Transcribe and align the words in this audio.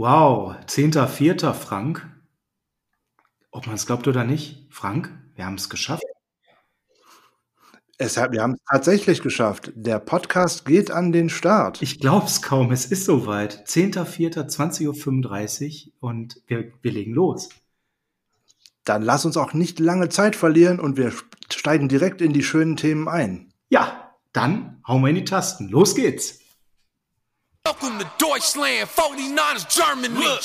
Wow, 0.00 0.56
10.04. 0.66 1.52
Frank. 1.52 2.08
Ob 3.50 3.66
man 3.66 3.74
es 3.74 3.84
glaubt 3.84 4.08
oder 4.08 4.24
nicht, 4.24 4.66
Frank, 4.70 5.12
wir 5.34 5.44
haben 5.44 5.56
es 5.56 5.68
geschafft. 5.68 6.04
Es 7.98 8.16
hat, 8.16 8.32
wir 8.32 8.40
haben 8.40 8.54
es 8.54 8.60
tatsächlich 8.66 9.20
geschafft. 9.20 9.72
Der 9.74 9.98
Podcast 9.98 10.64
geht 10.64 10.90
an 10.90 11.12
den 11.12 11.28
Start. 11.28 11.82
Ich 11.82 12.00
glaube 12.00 12.24
es 12.24 12.40
kaum, 12.40 12.72
es 12.72 12.86
ist 12.86 13.04
soweit. 13.04 13.68
10.04.20.35 13.68 15.88
Uhr 15.88 15.92
und 16.00 16.40
wir, 16.46 16.72
wir 16.80 16.92
legen 16.92 17.12
los. 17.12 17.50
Dann 18.84 19.02
lass 19.02 19.26
uns 19.26 19.36
auch 19.36 19.52
nicht 19.52 19.80
lange 19.80 20.08
Zeit 20.08 20.34
verlieren 20.34 20.80
und 20.80 20.96
wir 20.96 21.12
steigen 21.52 21.90
direkt 21.90 22.22
in 22.22 22.32
die 22.32 22.42
schönen 22.42 22.78
Themen 22.78 23.06
ein. 23.06 23.52
Ja, 23.68 24.14
dann 24.32 24.80
hauen 24.88 25.02
wir 25.02 25.10
in 25.10 25.16
die 25.16 25.24
Tasten. 25.24 25.68
Los 25.68 25.94
geht's. 25.94 26.39
Welcome 27.70 28.00
to 28.00 28.10
Deutschland, 28.18 28.88
49ers 28.88 29.64
Germany. 29.70 30.12
Look. 30.12 30.42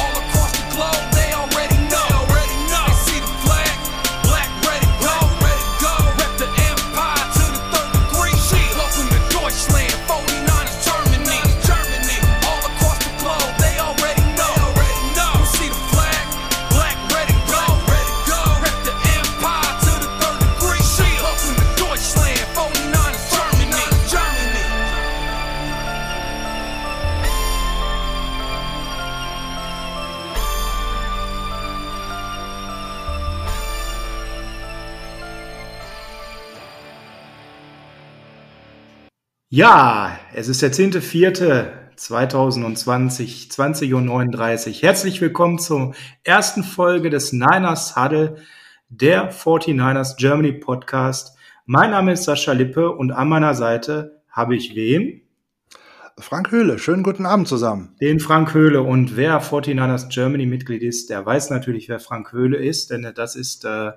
All 0.00 0.18
across 0.18 0.50
the 0.50 0.66
globe, 0.74 1.23
Ja, 39.56 40.18
es 40.34 40.48
ist 40.48 40.62
der 40.62 40.72
10.04.2020, 40.72 43.52
20.39 43.52 44.66
Uhr. 44.66 44.74
Herzlich 44.82 45.20
willkommen 45.20 45.60
zur 45.60 45.94
ersten 46.24 46.64
Folge 46.64 47.08
des 47.08 47.32
Niners 47.32 47.94
Huddle, 47.94 48.38
der 48.88 49.32
49ers 49.32 50.16
Germany 50.16 50.54
Podcast. 50.54 51.38
Mein 51.66 51.92
Name 51.92 52.14
ist 52.14 52.24
Sascha 52.24 52.50
Lippe 52.50 52.90
und 52.90 53.12
an 53.12 53.28
meiner 53.28 53.54
Seite 53.54 54.22
habe 54.28 54.56
ich 54.56 54.74
wen? 54.74 55.22
Frank 56.18 56.50
Höhle. 56.50 56.80
Schönen 56.80 57.04
guten 57.04 57.24
Abend 57.24 57.46
zusammen. 57.46 57.94
Den 58.00 58.18
Frank 58.18 58.54
Höhle. 58.54 58.82
Und 58.82 59.16
wer 59.16 59.40
49ers 59.40 60.08
Germany 60.08 60.46
Mitglied 60.46 60.82
ist, 60.82 61.10
der 61.10 61.24
weiß 61.24 61.50
natürlich, 61.50 61.88
wer 61.88 62.00
Frank 62.00 62.32
Höhle 62.32 62.56
ist, 62.56 62.90
denn 62.90 63.08
das 63.14 63.36
ist 63.36 63.64
äh, 63.64 63.92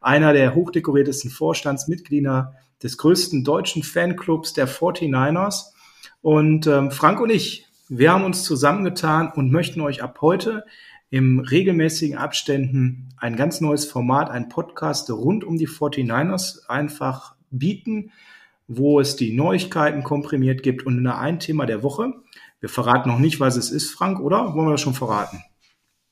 einer 0.00 0.32
der 0.32 0.56
hochdekoriertesten 0.56 1.30
Vorstandsmitglieder 1.30 2.56
des 2.82 2.96
größten 2.98 3.44
deutschen 3.44 3.82
Fanclubs 3.82 4.52
der 4.52 4.68
49ers. 4.68 5.72
Und 6.20 6.66
ähm, 6.66 6.90
Frank 6.90 7.20
und 7.20 7.30
ich, 7.30 7.66
wir 7.88 8.12
haben 8.12 8.24
uns 8.24 8.44
zusammengetan 8.44 9.32
und 9.34 9.50
möchten 9.50 9.80
euch 9.80 10.02
ab 10.02 10.18
heute 10.20 10.64
im 11.10 11.40
regelmäßigen 11.40 12.18
Abständen 12.18 13.08
ein 13.16 13.36
ganz 13.36 13.60
neues 13.60 13.86
Format, 13.86 14.30
ein 14.30 14.48
Podcast 14.48 15.10
rund 15.10 15.42
um 15.44 15.56
die 15.56 15.68
49ers 15.68 16.68
einfach 16.68 17.34
bieten, 17.50 18.12
wo 18.66 19.00
es 19.00 19.16
die 19.16 19.34
Neuigkeiten 19.34 20.02
komprimiert 20.02 20.62
gibt 20.62 20.84
und 20.84 20.98
in 20.98 21.06
ein 21.06 21.40
Thema 21.40 21.64
der 21.64 21.82
Woche. 21.82 22.12
Wir 22.60 22.68
verraten 22.68 23.08
noch 23.08 23.18
nicht, 23.18 23.40
was 23.40 23.56
es 23.56 23.70
ist, 23.70 23.90
Frank, 23.90 24.20
oder 24.20 24.54
wollen 24.54 24.66
wir 24.66 24.72
das 24.72 24.82
schon 24.82 24.94
verraten? 24.94 25.42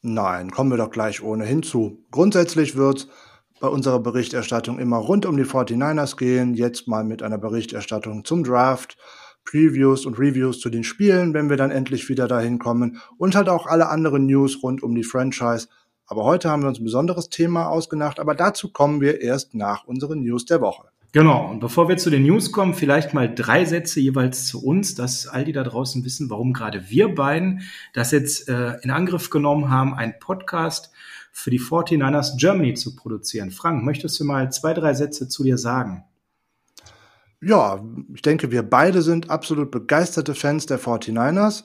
Nein, 0.01 0.51
kommen 0.51 0.71
wir 0.71 0.79
doch 0.79 0.91
gleich 0.91 1.23
ohnehin 1.23 1.63
zu. 1.63 2.05
Grundsätzlich 2.11 2.77
wird 2.77 3.09
bei 3.61 3.69
unserer 3.69 4.01
Berichterstattung 4.01 4.79
immer 4.79 4.99
rund 4.99 5.27
um 5.27 5.37
die 5.37 5.45
49ers 5.45 6.17
gehen. 6.17 6.55
Jetzt 6.55 6.89
mal 6.89 7.05
mit 7.05 7.23
einer 7.23 7.39
Berichterstattung 7.39 8.25
zum 8.25 8.45
Draft, 8.45 8.97
Previews 9.45 10.07
und 10.07 10.19
Reviews 10.19 10.61
zu 10.61 10.69
den 10.69 10.85
Spielen, 10.85 11.33
wenn 11.35 11.49
wir 11.49 11.57
dann 11.57 11.71
endlich 11.71 12.09
wieder 12.09 12.29
dahin 12.29 12.59
kommen. 12.59 13.01
Und 13.17 13.35
halt 13.35 13.49
auch 13.49 13.67
alle 13.67 13.89
anderen 13.89 14.27
News 14.27 14.63
rund 14.63 14.83
um 14.83 14.95
die 14.95 15.05
Franchise. 15.05 15.69
Aber 16.07 16.25
heute 16.25 16.51
haben 16.51 16.63
wir 16.63 16.69
uns 16.69 16.79
ein 16.79 16.85
besonderes 16.85 17.31
Thema 17.31 17.69
ausgedacht, 17.69 18.21
aber 18.21 18.35
dazu 18.35 18.73
kommen 18.73 19.01
wir 19.01 19.21
erst 19.21 19.55
nach 19.55 19.85
unseren 19.85 20.21
News 20.21 20.45
der 20.45 20.61
Woche. 20.61 20.89
Genau, 21.13 21.49
und 21.51 21.61
bevor 21.61 21.89
wir 21.89 21.97
zu 21.97 22.11
den 22.11 22.25
News 22.25 22.53
kommen, 22.53 22.75
vielleicht 22.75 23.15
mal 23.15 23.33
drei 23.33 23.65
Sätze 23.65 24.01
jeweils 24.01 24.47
zu 24.47 24.63
uns, 24.63 24.95
dass 24.95 25.27
all 25.27 25.45
die 25.45 25.53
da 25.53 25.65
draußen 25.65 26.05
wissen, 26.05 26.29
warum 26.29 26.53
gerade 26.53 26.91
wir 26.91 27.15
beiden 27.15 27.63
das 27.95 28.11
jetzt 28.11 28.49
äh, 28.49 28.75
in 28.83 28.91
Angriff 28.91 29.31
genommen 29.31 29.71
haben, 29.71 29.95
ein 29.95 30.19
Podcast 30.21 30.91
für 31.37 31.51
die 31.51 31.61
49ers 31.61 32.39
Germany 32.39 32.73
zu 32.73 32.97
produzieren. 32.97 33.51
Frank, 33.51 33.85
möchtest 33.85 34.19
du 34.19 34.25
mal 34.25 34.51
zwei, 34.51 34.73
drei 34.73 34.95
Sätze 34.95 35.29
zu 35.29 35.45
dir 35.45 35.59
sagen? 35.59 36.03
Ja, 37.43 37.85
ich 38.15 38.23
denke, 38.23 38.51
wir 38.51 38.63
beide 38.63 39.03
sind 39.03 39.29
absolut 39.29 39.71
begeisterte 39.71 40.35
Fans 40.35 40.65
der 40.65 40.81
49ers. 40.81 41.65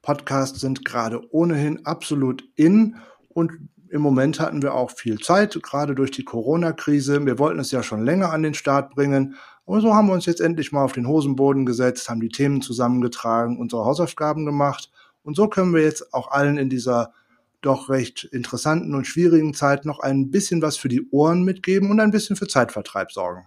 Podcasts 0.00 0.58
sind 0.58 0.86
gerade 0.86 1.20
ohnehin 1.34 1.84
absolut 1.84 2.48
in 2.56 2.96
und 3.28 3.52
im 3.90 4.00
Moment 4.00 4.40
hatten 4.40 4.62
wir 4.62 4.72
auch 4.72 4.90
viel 4.90 5.18
Zeit, 5.18 5.62
gerade 5.62 5.94
durch 5.94 6.12
die 6.12 6.24
Corona-Krise. 6.24 7.26
Wir 7.26 7.38
wollten 7.38 7.60
es 7.60 7.72
ja 7.72 7.82
schon 7.82 8.02
länger 8.02 8.32
an 8.32 8.42
den 8.42 8.54
Start 8.54 8.94
bringen. 8.94 9.34
Und 9.66 9.82
so 9.82 9.94
haben 9.94 10.06
wir 10.06 10.14
uns 10.14 10.24
jetzt 10.24 10.40
endlich 10.40 10.72
mal 10.72 10.82
auf 10.82 10.92
den 10.92 11.06
Hosenboden 11.06 11.66
gesetzt, 11.66 12.08
haben 12.08 12.20
die 12.20 12.30
Themen 12.30 12.62
zusammengetragen, 12.62 13.58
unsere 13.58 13.84
Hausaufgaben 13.84 14.46
gemacht. 14.46 14.90
Und 15.22 15.36
so 15.36 15.46
können 15.48 15.74
wir 15.74 15.82
jetzt 15.82 16.14
auch 16.14 16.30
allen 16.30 16.56
in 16.56 16.70
dieser 16.70 17.12
doch 17.60 17.88
recht 17.88 18.24
interessanten 18.24 18.94
und 18.94 19.06
schwierigen 19.06 19.54
Zeit 19.54 19.84
noch 19.84 20.00
ein 20.00 20.30
bisschen 20.30 20.62
was 20.62 20.76
für 20.76 20.88
die 20.88 21.08
Ohren 21.10 21.42
mitgeben 21.42 21.90
und 21.90 22.00
ein 22.00 22.10
bisschen 22.10 22.36
für 22.36 22.46
Zeitvertreib 22.46 23.12
sorgen. 23.12 23.46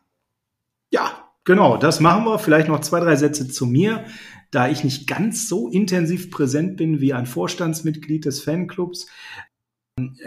Ja, 0.92 1.30
genau, 1.44 1.78
das 1.78 2.00
machen 2.00 2.26
wir. 2.26 2.40
Vielleicht 2.40 2.68
noch 2.68 2.82
zwei, 2.82 3.00
drei 3.00 3.16
Sätze 3.16 3.48
zu 3.48 3.66
mir. 3.66 4.06
Da 4.52 4.70
ich 4.70 4.84
nicht 4.84 5.08
ganz 5.08 5.50
so 5.50 5.68
intensiv 5.68 6.30
präsent 6.30 6.78
bin 6.78 7.02
wie 7.02 7.14
ein 7.14 7.26
Vorstandsmitglied 7.26 8.26
des 8.26 8.44
Fanclubs, 8.44 9.08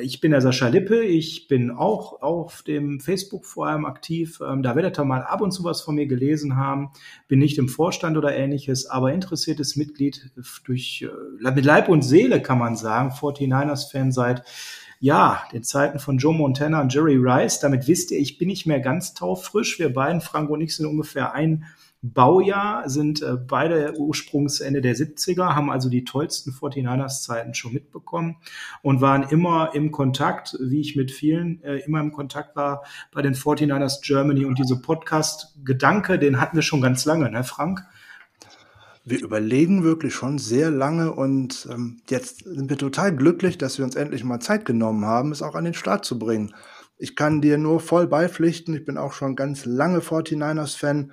ich 0.01 0.21
bin 0.21 0.31
der 0.31 0.41
Sascha 0.41 0.69
Lippe, 0.69 1.03
ich 1.03 1.49
bin 1.49 1.73
auch 1.73 2.23
auf 2.23 2.63
dem 2.63 3.01
Facebook 3.01 3.45
vor 3.45 3.67
allem 3.67 3.85
aktiv. 3.85 4.41
Ähm, 4.41 4.63
da 4.63 4.77
werdet 4.77 4.99
ihr 4.99 5.05
mal 5.05 5.23
ab 5.23 5.41
und 5.41 5.51
zu 5.51 5.65
was 5.65 5.81
von 5.81 5.97
mir 5.97 6.07
gelesen 6.07 6.57
haben. 6.57 6.91
Bin 7.27 7.41
nicht 7.41 7.59
im 7.59 7.69
Vorstand 7.69 8.17
oder 8.17 8.37
ähnliches, 8.37 8.87
aber 8.87 9.13
interessiertes 9.13 9.75
Mitglied 9.75 10.31
durch, 10.65 11.05
äh, 11.43 11.51
mit 11.51 11.65
Leib 11.65 11.89
und 11.89 12.03
Seele 12.03 12.41
kann 12.41 12.59
man 12.59 12.77
sagen, 12.77 13.11
49ers-Fan 13.11 14.13
seit 14.13 14.45
ja, 15.01 15.43
den 15.53 15.65
Zeiten 15.65 15.99
von 15.99 16.19
Joe 16.19 16.33
Montana 16.35 16.81
und 16.81 16.95
Jerry 16.95 17.17
Rice. 17.17 17.59
Damit 17.61 17.89
wisst 17.89 18.13
ihr, 18.13 18.19
ich 18.19 18.39
bin 18.39 18.49
nicht 18.49 18.67
mehr 18.67 18.81
ganz 18.81 19.15
taufrisch. 19.15 19.79
Wir 19.79 19.93
beiden, 19.93 20.21
Frank 20.21 20.49
und 20.49 20.61
ich, 20.61 20.77
sind 20.77 20.87
ungefähr 20.87 21.33
ein 21.33 21.65
Baujahr, 22.03 22.89
sind 22.89 23.23
äh, 23.23 23.37
beide 23.37 23.95
Ursprungsende 23.99 24.81
der 24.81 24.95
70er, 24.95 25.55
haben 25.55 25.71
also 25.71 25.89
die 25.89 26.05
tollsten 26.05 26.53
49ers-Zeiten 26.53 27.55
schon 27.55 27.73
mitbekommen 27.73 28.37
und 28.83 29.01
waren 29.01 29.25
immer 29.25 29.75
im 29.75 29.91
Kontakt, 29.91 30.57
wie 30.61 30.81
ich 30.81 30.97
mit 30.97 31.11
vielen 31.11 31.63
äh, 31.63 31.79
immer 31.79 32.01
im 32.01 32.13
Kontakt 32.13 32.55
war 32.55 32.85
bei 33.13 33.23
den 33.23 33.35
49ers 33.35 34.03
Germany. 34.03 34.45
Und 34.45 34.59
diese 34.59 34.81
Podcast-Gedanke, 34.81 36.19
den 36.19 36.41
hatten 36.41 36.57
wir 36.57 36.63
schon 36.63 36.81
ganz 36.81 37.05
lange, 37.05 37.31
ne, 37.31 37.45
Frank? 37.45 37.83
Wir 39.05 39.23
überlegen 39.23 39.85
wirklich 39.85 40.15
schon 40.15 40.39
sehr 40.39 40.71
lange 40.71 41.13
und 41.13 41.69
ähm, 41.71 42.01
jetzt 42.09 42.41
sind 42.41 42.69
wir 42.69 42.77
total 42.77 43.15
glücklich, 43.15 43.57
dass 43.57 43.79
wir 43.79 43.85
uns 43.85 43.95
endlich 43.95 44.25
mal 44.25 44.41
Zeit 44.41 44.65
genommen 44.65 45.05
haben, 45.05 45.31
es 45.31 45.43
auch 45.43 45.55
an 45.55 45.65
den 45.65 45.75
Start 45.75 46.05
zu 46.05 46.19
bringen. 46.19 46.55
Ich 46.99 47.15
kann 47.15 47.41
dir 47.41 47.57
nur 47.57 47.79
voll 47.79 48.07
beipflichten. 48.07 48.75
Ich 48.75 48.85
bin 48.85 48.99
auch 48.99 49.13
schon 49.13 49.37
ganz 49.37 49.65
lange 49.65 50.01
49ers-Fan 50.01 51.13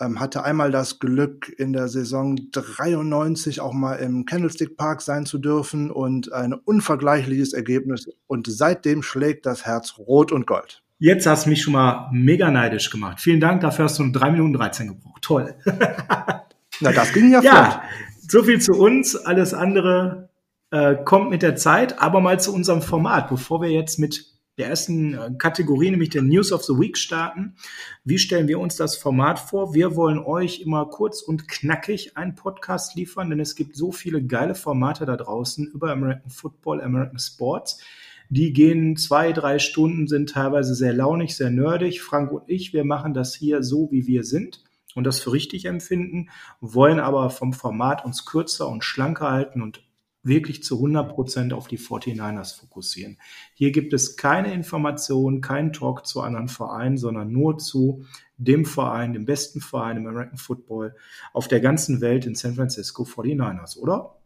ähm, 0.00 0.20
hatte 0.20 0.44
einmal 0.44 0.70
das 0.70 0.98
Glück, 0.98 1.52
in 1.58 1.72
der 1.72 1.88
Saison 1.88 2.36
93 2.52 3.60
auch 3.60 3.72
mal 3.72 3.94
im 3.94 4.24
Candlestick 4.26 4.76
Park 4.76 5.02
sein 5.02 5.26
zu 5.26 5.38
dürfen 5.38 5.90
und 5.90 6.32
ein 6.32 6.52
unvergleichliches 6.52 7.52
Ergebnis. 7.52 8.08
Und 8.26 8.46
seitdem 8.50 9.02
schlägt 9.02 9.46
das 9.46 9.64
Herz 9.64 9.94
rot 9.98 10.32
und 10.32 10.46
gold. 10.46 10.82
Jetzt 10.98 11.26
hast 11.26 11.44
du 11.44 11.50
mich 11.50 11.62
schon 11.62 11.74
mal 11.74 12.08
mega 12.12 12.50
neidisch 12.50 12.90
gemacht. 12.90 13.20
Vielen 13.20 13.40
Dank, 13.40 13.60
dafür 13.60 13.84
hast 13.84 13.98
du 13.98 14.10
3 14.10 14.30
Minuten 14.30 14.54
13 14.54 14.88
gebraucht. 14.88 15.22
Toll. 15.22 15.54
Na, 16.80 16.92
das 16.92 17.12
ging 17.12 17.30
ja, 17.30 17.42
ja 17.42 17.70
flott. 17.70 17.80
So 18.28 18.42
viel 18.42 18.60
zu 18.60 18.72
uns. 18.72 19.16
Alles 19.16 19.54
andere 19.54 20.30
äh, 20.70 20.96
kommt 20.96 21.30
mit 21.30 21.42
der 21.42 21.56
Zeit. 21.56 22.00
Aber 22.00 22.20
mal 22.20 22.40
zu 22.40 22.52
unserem 22.52 22.82
Format, 22.82 23.28
bevor 23.28 23.60
wir 23.60 23.70
jetzt 23.70 23.98
mit 23.98 24.35
der 24.56 24.68
ersten 24.68 25.14
äh, 25.14 25.30
Kategorie, 25.38 25.90
nämlich 25.90 26.10
der 26.10 26.22
News 26.22 26.52
of 26.52 26.64
the 26.64 26.72
Week 26.74 26.96
starten. 26.96 27.56
Wie 28.04 28.18
stellen 28.18 28.48
wir 28.48 28.58
uns 28.58 28.76
das 28.76 28.96
Format 28.96 29.38
vor? 29.38 29.74
Wir 29.74 29.96
wollen 29.96 30.18
euch 30.18 30.60
immer 30.60 30.86
kurz 30.86 31.22
und 31.22 31.48
knackig 31.48 32.16
einen 32.16 32.34
Podcast 32.34 32.94
liefern, 32.94 33.30
denn 33.30 33.40
es 33.40 33.54
gibt 33.54 33.76
so 33.76 33.92
viele 33.92 34.22
geile 34.22 34.54
Formate 34.54 35.04
da 35.04 35.16
draußen 35.16 35.66
über 35.66 35.92
American 35.92 36.30
Football, 36.30 36.80
American 36.80 37.18
Sports. 37.18 37.80
Die 38.28 38.52
gehen 38.52 38.96
zwei, 38.96 39.32
drei 39.32 39.58
Stunden, 39.58 40.08
sind 40.08 40.30
teilweise 40.30 40.74
sehr 40.74 40.92
launig, 40.92 41.36
sehr 41.36 41.50
nerdig. 41.50 42.02
Frank 42.02 42.32
und 42.32 42.42
ich, 42.48 42.72
wir 42.72 42.84
machen 42.84 43.14
das 43.14 43.34
hier 43.34 43.62
so, 43.62 43.90
wie 43.92 44.06
wir 44.06 44.24
sind 44.24 44.64
und 44.96 45.04
das 45.04 45.20
für 45.20 45.32
richtig 45.32 45.66
empfinden, 45.66 46.30
wollen 46.60 46.98
aber 46.98 47.30
vom 47.30 47.52
Format 47.52 48.04
uns 48.04 48.24
kürzer 48.24 48.68
und 48.68 48.82
schlanker 48.82 49.30
halten 49.30 49.62
und 49.62 49.85
wirklich 50.26 50.62
zu 50.62 50.76
100 50.76 51.14
Prozent 51.14 51.52
auf 51.52 51.68
die 51.68 51.78
49ers 51.78 52.58
fokussieren. 52.58 53.18
Hier 53.54 53.72
gibt 53.72 53.92
es 53.92 54.16
keine 54.16 54.52
Informationen, 54.52 55.40
keinen 55.40 55.72
Talk 55.72 56.06
zu 56.06 56.20
anderen 56.20 56.48
Vereinen, 56.48 56.98
sondern 56.98 57.32
nur 57.32 57.58
zu 57.58 58.04
dem 58.36 58.64
Verein, 58.64 59.12
dem 59.12 59.24
besten 59.24 59.60
Verein 59.60 59.96
im 59.96 60.06
American 60.06 60.38
Football 60.38 60.94
auf 61.32 61.48
der 61.48 61.60
ganzen 61.60 62.00
Welt 62.00 62.26
in 62.26 62.34
San 62.34 62.54
Francisco 62.54 63.04
49ers, 63.04 63.78
oder? 63.78 64.16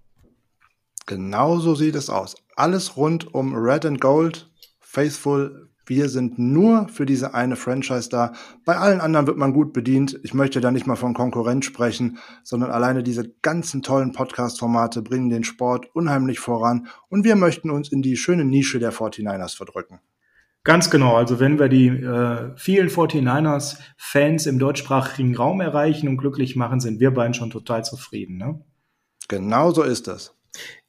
Genau 1.06 1.58
so 1.58 1.74
sieht 1.74 1.94
es 1.94 2.10
aus. 2.10 2.36
Alles 2.56 2.96
rund 2.96 3.34
um 3.34 3.54
Red 3.54 3.86
and 3.86 4.00
Gold, 4.00 4.50
Faithful, 4.78 5.69
wir 5.90 6.08
sind 6.08 6.38
nur 6.38 6.88
für 6.88 7.04
diese 7.04 7.34
eine 7.34 7.56
Franchise 7.56 8.08
da. 8.08 8.32
Bei 8.64 8.76
allen 8.76 9.00
anderen 9.00 9.26
wird 9.26 9.36
man 9.36 9.52
gut 9.52 9.72
bedient. 9.72 10.18
Ich 10.22 10.32
möchte 10.32 10.60
da 10.60 10.70
nicht 10.70 10.86
mal 10.86 10.94
von 10.94 11.14
Konkurrenz 11.14 11.64
sprechen, 11.64 12.18
sondern 12.44 12.70
alleine 12.70 13.02
diese 13.02 13.28
ganzen 13.42 13.82
tollen 13.82 14.12
Podcast-Formate 14.12 15.02
bringen 15.02 15.30
den 15.30 15.42
Sport 15.42 15.90
unheimlich 15.92 16.38
voran 16.38 16.86
und 17.08 17.24
wir 17.24 17.34
möchten 17.34 17.70
uns 17.70 17.90
in 17.90 18.02
die 18.02 18.16
schöne 18.16 18.44
Nische 18.44 18.78
der 18.78 18.92
49ers 18.92 19.56
verdrücken. 19.56 19.98
Ganz 20.62 20.90
genau. 20.90 21.16
Also 21.16 21.40
wenn 21.40 21.58
wir 21.58 21.68
die 21.68 21.88
äh, 21.88 22.52
vielen 22.56 22.88
49ers-Fans 22.88 24.46
im 24.46 24.60
deutschsprachigen 24.60 25.34
Raum 25.34 25.60
erreichen 25.60 26.06
und 26.06 26.18
glücklich 26.18 26.54
machen, 26.54 26.78
sind 26.78 27.00
wir 27.00 27.10
beiden 27.10 27.34
schon 27.34 27.50
total 27.50 27.84
zufrieden. 27.84 28.36
Ne? 28.36 28.64
Genau 29.26 29.72
so 29.72 29.82
ist 29.82 30.06
es. 30.06 30.36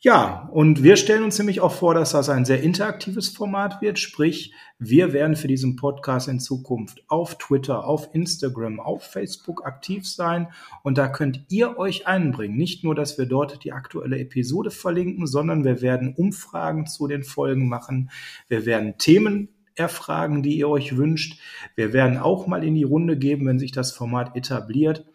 Ja, 0.03 0.49
und 0.51 0.81
wir 0.81 0.95
stellen 0.95 1.23
uns 1.23 1.37
nämlich 1.37 1.61
auch 1.61 1.73
vor, 1.73 1.93
dass 1.93 2.13
das 2.13 2.27
ein 2.29 2.43
sehr 2.43 2.63
interaktives 2.63 3.29
Format 3.29 3.83
wird. 3.83 3.99
Sprich, 3.99 4.51
wir 4.79 5.13
werden 5.13 5.35
für 5.35 5.47
diesen 5.47 5.75
Podcast 5.75 6.27
in 6.27 6.39
Zukunft 6.39 7.03
auf 7.07 7.37
Twitter, 7.37 7.85
auf 7.85 8.09
Instagram, 8.15 8.79
auf 8.79 9.03
Facebook 9.03 9.63
aktiv 9.63 10.09
sein. 10.09 10.47
Und 10.81 10.97
da 10.97 11.07
könnt 11.07 11.45
ihr 11.49 11.77
euch 11.77 12.07
einbringen. 12.07 12.57
Nicht 12.57 12.83
nur, 12.83 12.95
dass 12.95 13.19
wir 13.19 13.27
dort 13.27 13.63
die 13.63 13.73
aktuelle 13.73 14.17
Episode 14.17 14.71
verlinken, 14.71 15.27
sondern 15.27 15.63
wir 15.63 15.83
werden 15.83 16.15
Umfragen 16.15 16.87
zu 16.87 17.07
den 17.07 17.21
Folgen 17.21 17.69
machen. 17.69 18.09
Wir 18.47 18.65
werden 18.65 18.97
Themen 18.97 19.49
erfragen, 19.75 20.41
die 20.41 20.57
ihr 20.57 20.67
euch 20.67 20.97
wünscht. 20.97 21.39
Wir 21.75 21.93
werden 21.93 22.17
auch 22.17 22.47
mal 22.47 22.63
in 22.63 22.73
die 22.73 22.83
Runde 22.83 23.17
geben, 23.17 23.45
wenn 23.45 23.59
sich 23.59 23.71
das 23.71 23.91
Format 23.91 24.35
etabliert, 24.35 25.05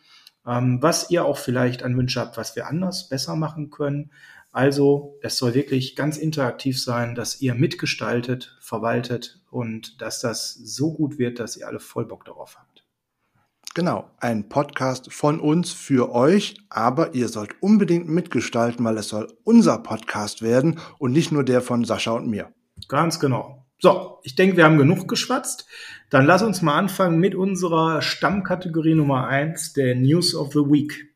ähm, 0.46 0.78
was 0.80 1.10
ihr 1.10 1.24
auch 1.24 1.38
vielleicht 1.38 1.82
an 1.82 1.96
Wünsche 1.96 2.20
habt, 2.20 2.36
was 2.36 2.54
wir 2.54 2.68
anders 2.68 3.08
besser 3.08 3.34
machen 3.34 3.70
können. 3.70 4.10
Also 4.56 5.18
es 5.20 5.36
soll 5.36 5.52
wirklich 5.52 5.96
ganz 5.96 6.16
interaktiv 6.16 6.82
sein, 6.82 7.14
dass 7.14 7.42
ihr 7.42 7.54
mitgestaltet, 7.54 8.56
verwaltet 8.58 9.38
und 9.50 10.00
dass 10.00 10.20
das 10.20 10.54
so 10.54 10.94
gut 10.94 11.18
wird, 11.18 11.40
dass 11.40 11.58
ihr 11.58 11.66
alle 11.66 11.78
voll 11.78 12.06
Bock 12.06 12.24
darauf 12.24 12.56
habt. 12.56 12.82
Genau, 13.74 14.10
ein 14.18 14.48
Podcast 14.48 15.12
von 15.12 15.40
uns 15.40 15.72
für 15.72 16.10
euch, 16.10 16.56
aber 16.70 17.14
ihr 17.14 17.28
sollt 17.28 17.50
unbedingt 17.60 18.08
mitgestalten, 18.08 18.82
weil 18.86 18.96
es 18.96 19.08
soll 19.08 19.28
unser 19.44 19.76
Podcast 19.76 20.40
werden 20.40 20.80
und 20.98 21.12
nicht 21.12 21.32
nur 21.32 21.44
der 21.44 21.60
von 21.60 21.84
Sascha 21.84 22.12
und 22.12 22.26
mir. 22.26 22.50
Ganz 22.88 23.20
genau. 23.20 23.66
So, 23.78 24.20
ich 24.22 24.36
denke, 24.36 24.56
wir 24.56 24.64
haben 24.64 24.78
genug 24.78 25.06
geschwatzt. 25.06 25.66
Dann 26.08 26.24
lass 26.24 26.42
uns 26.42 26.62
mal 26.62 26.78
anfangen 26.78 27.18
mit 27.20 27.34
unserer 27.34 28.00
Stammkategorie 28.00 28.94
Nummer 28.94 29.26
eins, 29.26 29.74
der 29.74 29.94
News 29.96 30.34
of 30.34 30.54
the 30.54 30.60
Week. 30.60 31.14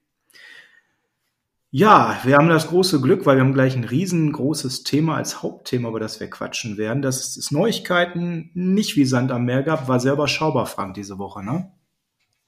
Ja, 1.72 2.18
wir 2.24 2.36
haben 2.36 2.48
das 2.48 2.66
große 2.66 3.00
Glück, 3.00 3.26
weil 3.26 3.36
wir 3.36 3.44
haben 3.44 3.54
gleich 3.54 3.76
ein 3.76 3.84
riesengroßes 3.84 4.82
Thema 4.82 5.16
als 5.16 5.40
Hauptthema, 5.40 5.88
über 5.88 6.00
das 6.00 6.18
wir 6.18 6.28
quatschen 6.28 6.76
werden. 6.78 7.00
Dass 7.00 7.36
es 7.36 7.52
Neuigkeiten 7.52 8.50
nicht 8.54 8.96
wie 8.96 9.04
Sand 9.04 9.30
am 9.30 9.44
Meer 9.44 9.62
gab, 9.62 9.86
war 9.86 10.00
selber 10.00 10.26
schaubar, 10.26 10.66
Frank, 10.66 10.94
diese 10.94 11.18
Woche, 11.18 11.44
ne? 11.44 11.70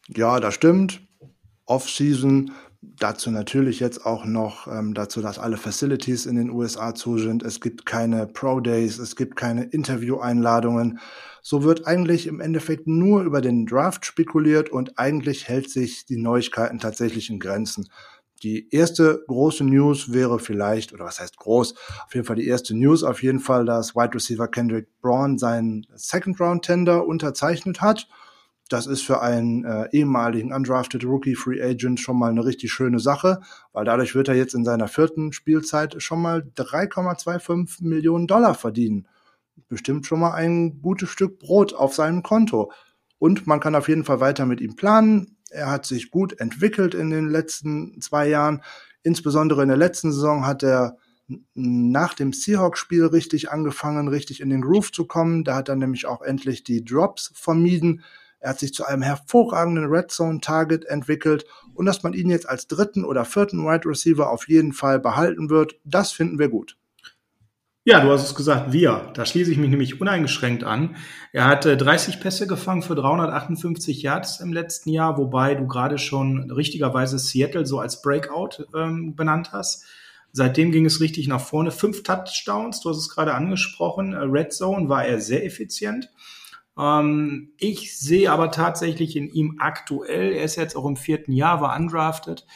Ja, 0.08 0.40
das 0.40 0.54
stimmt. 0.54 1.02
Off-Season, 1.66 2.50
dazu 2.80 3.30
natürlich 3.30 3.78
jetzt 3.78 4.04
auch 4.04 4.24
noch 4.24 4.66
ähm, 4.66 4.92
dazu, 4.92 5.22
dass 5.22 5.38
alle 5.38 5.56
Facilities 5.56 6.26
in 6.26 6.34
den 6.34 6.50
USA 6.50 6.92
zu 6.92 7.16
sind. 7.16 7.44
Es 7.44 7.60
gibt 7.60 7.86
keine 7.86 8.26
Pro-Days, 8.26 8.98
es 8.98 9.14
gibt 9.14 9.36
keine 9.36 9.62
Interview-Einladungen. 9.62 10.98
So 11.42 11.62
wird 11.62 11.86
eigentlich 11.86 12.26
im 12.26 12.40
Endeffekt 12.40 12.88
nur 12.88 13.22
über 13.22 13.40
den 13.40 13.66
Draft 13.66 14.04
spekuliert 14.04 14.70
und 14.70 14.98
eigentlich 14.98 15.46
hält 15.46 15.70
sich 15.70 16.06
die 16.06 16.20
Neuigkeiten 16.20 16.80
tatsächlich 16.80 17.30
in 17.30 17.38
Grenzen. 17.38 17.88
Die 18.42 18.68
erste 18.74 19.22
große 19.28 19.62
News 19.62 20.12
wäre 20.12 20.40
vielleicht, 20.40 20.92
oder 20.92 21.04
was 21.04 21.20
heißt 21.20 21.36
groß, 21.36 21.74
auf 22.06 22.14
jeden 22.14 22.26
Fall 22.26 22.36
die 22.36 22.48
erste 22.48 22.76
News, 22.76 23.04
auf 23.04 23.22
jeden 23.22 23.38
Fall, 23.38 23.64
dass 23.64 23.94
Wide 23.94 24.14
Receiver 24.14 24.48
Kendrick 24.48 24.88
Braun 25.00 25.38
seinen 25.38 25.86
Second 25.94 26.40
Round 26.40 26.64
Tender 26.64 27.06
unterzeichnet 27.06 27.80
hat. 27.80 28.08
Das 28.68 28.86
ist 28.86 29.02
für 29.02 29.20
einen 29.20 29.64
äh, 29.64 29.88
ehemaligen 29.92 30.52
undrafted 30.52 31.04
Rookie 31.04 31.36
Free 31.36 31.62
Agent 31.62 32.00
schon 32.00 32.18
mal 32.18 32.30
eine 32.30 32.44
richtig 32.44 32.72
schöne 32.72 32.98
Sache, 32.98 33.40
weil 33.72 33.84
dadurch 33.84 34.14
wird 34.14 34.28
er 34.28 34.34
jetzt 34.34 34.54
in 34.54 34.64
seiner 34.64 34.88
vierten 34.88 35.32
Spielzeit 35.32 36.02
schon 36.02 36.22
mal 36.22 36.42
3,25 36.56 37.84
Millionen 37.84 38.26
Dollar 38.26 38.54
verdienen. 38.54 39.06
Bestimmt 39.68 40.06
schon 40.06 40.20
mal 40.20 40.32
ein 40.32 40.80
gutes 40.80 41.10
Stück 41.10 41.38
Brot 41.38 41.74
auf 41.74 41.94
seinem 41.94 42.22
Konto. 42.22 42.72
Und 43.18 43.46
man 43.46 43.60
kann 43.60 43.74
auf 43.74 43.88
jeden 43.88 44.04
Fall 44.04 44.20
weiter 44.20 44.46
mit 44.46 44.60
ihm 44.60 44.74
planen. 44.74 45.36
Er 45.52 45.70
hat 45.70 45.86
sich 45.86 46.10
gut 46.10 46.40
entwickelt 46.40 46.94
in 46.94 47.10
den 47.10 47.28
letzten 47.28 48.00
zwei 48.00 48.28
Jahren. 48.28 48.62
Insbesondere 49.02 49.62
in 49.62 49.68
der 49.68 49.76
letzten 49.76 50.12
Saison 50.12 50.46
hat 50.46 50.62
er 50.62 50.96
nach 51.54 52.14
dem 52.14 52.32
Seahawks-Spiel 52.32 53.06
richtig 53.06 53.50
angefangen, 53.50 54.08
richtig 54.08 54.40
in 54.40 54.50
den 54.50 54.62
Groove 54.62 54.92
zu 54.92 55.06
kommen. 55.06 55.44
Da 55.44 55.54
hat 55.54 55.68
er 55.68 55.76
nämlich 55.76 56.06
auch 56.06 56.22
endlich 56.22 56.64
die 56.64 56.84
Drops 56.84 57.32
vermieden. 57.34 58.02
Er 58.40 58.50
hat 58.50 58.58
sich 58.58 58.74
zu 58.74 58.84
einem 58.84 59.02
hervorragenden 59.02 59.86
Red 59.86 60.10
Zone 60.10 60.40
Target 60.40 60.84
entwickelt 60.86 61.44
und 61.74 61.86
dass 61.86 62.02
man 62.02 62.12
ihn 62.12 62.28
jetzt 62.28 62.48
als 62.48 62.66
dritten 62.66 63.04
oder 63.04 63.24
vierten 63.24 63.64
Wide 63.64 63.88
Receiver 63.88 64.30
auf 64.30 64.48
jeden 64.48 64.72
Fall 64.72 64.98
behalten 64.98 65.48
wird, 65.48 65.76
das 65.84 66.10
finden 66.10 66.38
wir 66.38 66.48
gut. 66.48 66.76
Ja, 67.84 67.98
du 67.98 68.12
hast 68.12 68.22
es 68.22 68.36
gesagt, 68.36 68.72
wir. 68.72 69.10
Da 69.14 69.26
schließe 69.26 69.50
ich 69.50 69.58
mich 69.58 69.68
nämlich 69.68 70.00
uneingeschränkt 70.00 70.62
an. 70.62 70.94
Er 71.32 71.46
hatte 71.46 71.76
30 71.76 72.20
Pässe 72.20 72.46
gefangen 72.46 72.82
für 72.82 72.94
358 72.94 74.02
Yards 74.02 74.38
im 74.38 74.52
letzten 74.52 74.90
Jahr, 74.90 75.18
wobei 75.18 75.56
du 75.56 75.66
gerade 75.66 75.98
schon 75.98 76.48
richtigerweise 76.52 77.18
Seattle 77.18 77.66
so 77.66 77.80
als 77.80 78.00
Breakout 78.00 78.66
ähm, 78.72 79.16
benannt 79.16 79.50
hast. 79.52 79.84
Seitdem 80.30 80.70
ging 80.70 80.86
es 80.86 81.00
richtig 81.00 81.26
nach 81.26 81.40
vorne. 81.40 81.72
Fünf 81.72 82.04
Touchdowns, 82.04 82.80
du 82.80 82.90
hast 82.90 82.98
es 82.98 83.08
gerade 83.08 83.34
angesprochen. 83.34 84.14
Red 84.14 84.52
Zone 84.52 84.88
war 84.88 85.04
er 85.04 85.20
sehr 85.20 85.44
effizient. 85.44 86.08
Ähm, 86.78 87.50
ich 87.58 87.98
sehe 87.98 88.30
aber 88.30 88.52
tatsächlich 88.52 89.16
in 89.16 89.28
ihm 89.28 89.56
aktuell, 89.58 90.32
er 90.32 90.44
ist 90.44 90.54
jetzt 90.54 90.76
auch 90.76 90.86
im 90.86 90.96
vierten 90.96 91.32
Jahr, 91.32 91.60
war 91.60 91.76
undrafted, 91.76 92.46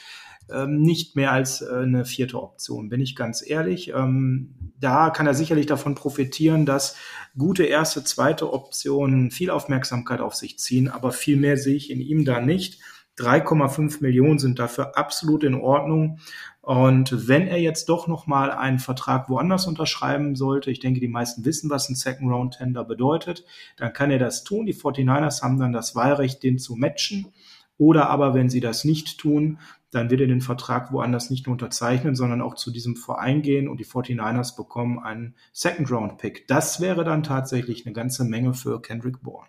ähm, 0.53 0.81
nicht 0.81 1.17
mehr 1.17 1.33
als 1.33 1.63
äh, 1.63 1.69
eine 1.83 2.05
vierte 2.05 2.41
Option, 2.41 2.89
bin 2.89 3.01
ich 3.01 3.17
ganz 3.17 3.43
ehrlich. 3.47 3.93
Ähm, 3.95 4.73
da 4.79 5.11
kann 5.11 5.27
er 5.27 5.35
sicherlich 5.35 5.67
davon 5.67 5.95
profitieren, 5.95 6.67
dass 6.67 6.97
gute 7.37 7.65
erste, 7.65 8.05
zweite 8.05 8.53
Optionen 8.53 9.31
viel 9.31 9.51
Aufmerksamkeit 9.51 10.21
auf 10.21 10.35
sich 10.35 10.59
ziehen, 10.59 10.89
aber 10.89 11.13
viel 11.13 11.37
mehr 11.37 11.57
sehe 11.57 11.77
ich 11.77 11.91
in 11.91 12.01
ihm 12.01 12.25
da 12.25 12.41
nicht. 12.41 12.81
3,5 13.19 14.03
Millionen 14.03 14.39
sind 14.39 14.59
dafür 14.59 14.97
absolut 14.97 15.43
in 15.43 15.55
Ordnung. 15.55 16.19
Und 16.61 17.29
wenn 17.29 17.49
er 17.49 17.59
jetzt 17.59 17.89
doch 17.89 18.09
nochmal 18.09 18.51
einen 18.51 18.79
Vertrag 18.79 19.31
woanders 19.31 19.67
unterschreiben 19.67 20.37
sollte, 20.37 20.71
ich 20.71 20.81
denke, 20.81 21.01
die 21.01 21.09
meisten 21.09 21.45
wissen, 21.45 21.71
was 21.71 21.89
ein 21.89 21.95
Second 21.95 22.31
Round 22.31 22.59
Tender 22.59 22.85
bedeutet, 22.85 23.45
dann 23.79 23.93
kann 23.93 24.11
er 24.11 24.19
das 24.19 24.45
tun. 24.45 24.67
Die 24.67 24.75
49ers 24.75 25.43
haben 25.43 25.59
dann 25.59 25.73
das 25.73 25.95
Wahlrecht, 25.95 26.43
den 26.43 26.59
zu 26.59 26.77
matchen. 26.77 27.33
Oder 27.79 28.11
aber, 28.11 28.35
wenn 28.35 28.49
sie 28.49 28.61
das 28.61 28.85
nicht 28.85 29.19
tun, 29.19 29.59
dann 29.97 30.11
wird 30.11 30.21
er 30.21 30.27
den 30.27 30.41
Vertrag 30.41 30.93
woanders 30.93 31.31
nicht 31.31 31.47
nur 31.47 31.53
unterzeichnen, 31.53 32.15
sondern 32.15 32.43
auch 32.43 32.55
zu 32.55 32.71
diesem 32.71 32.97
Verein 32.97 33.43
gehen 33.43 33.69
und 33.69 33.79
die 33.79 33.87
49ers 33.87 34.57
bekommen 34.57 34.99
einen 34.99 35.35
Second-Round-Pick. 35.53 36.47
Das 36.47 36.81
wäre 36.81 37.05
dann 37.05 37.23
tatsächlich 37.23 37.87
eine 37.87 37.95
ganze 37.95 38.25
Menge 38.25 38.55
für 38.55 38.81
Kendrick 38.81 39.23
Bourne. 39.23 39.49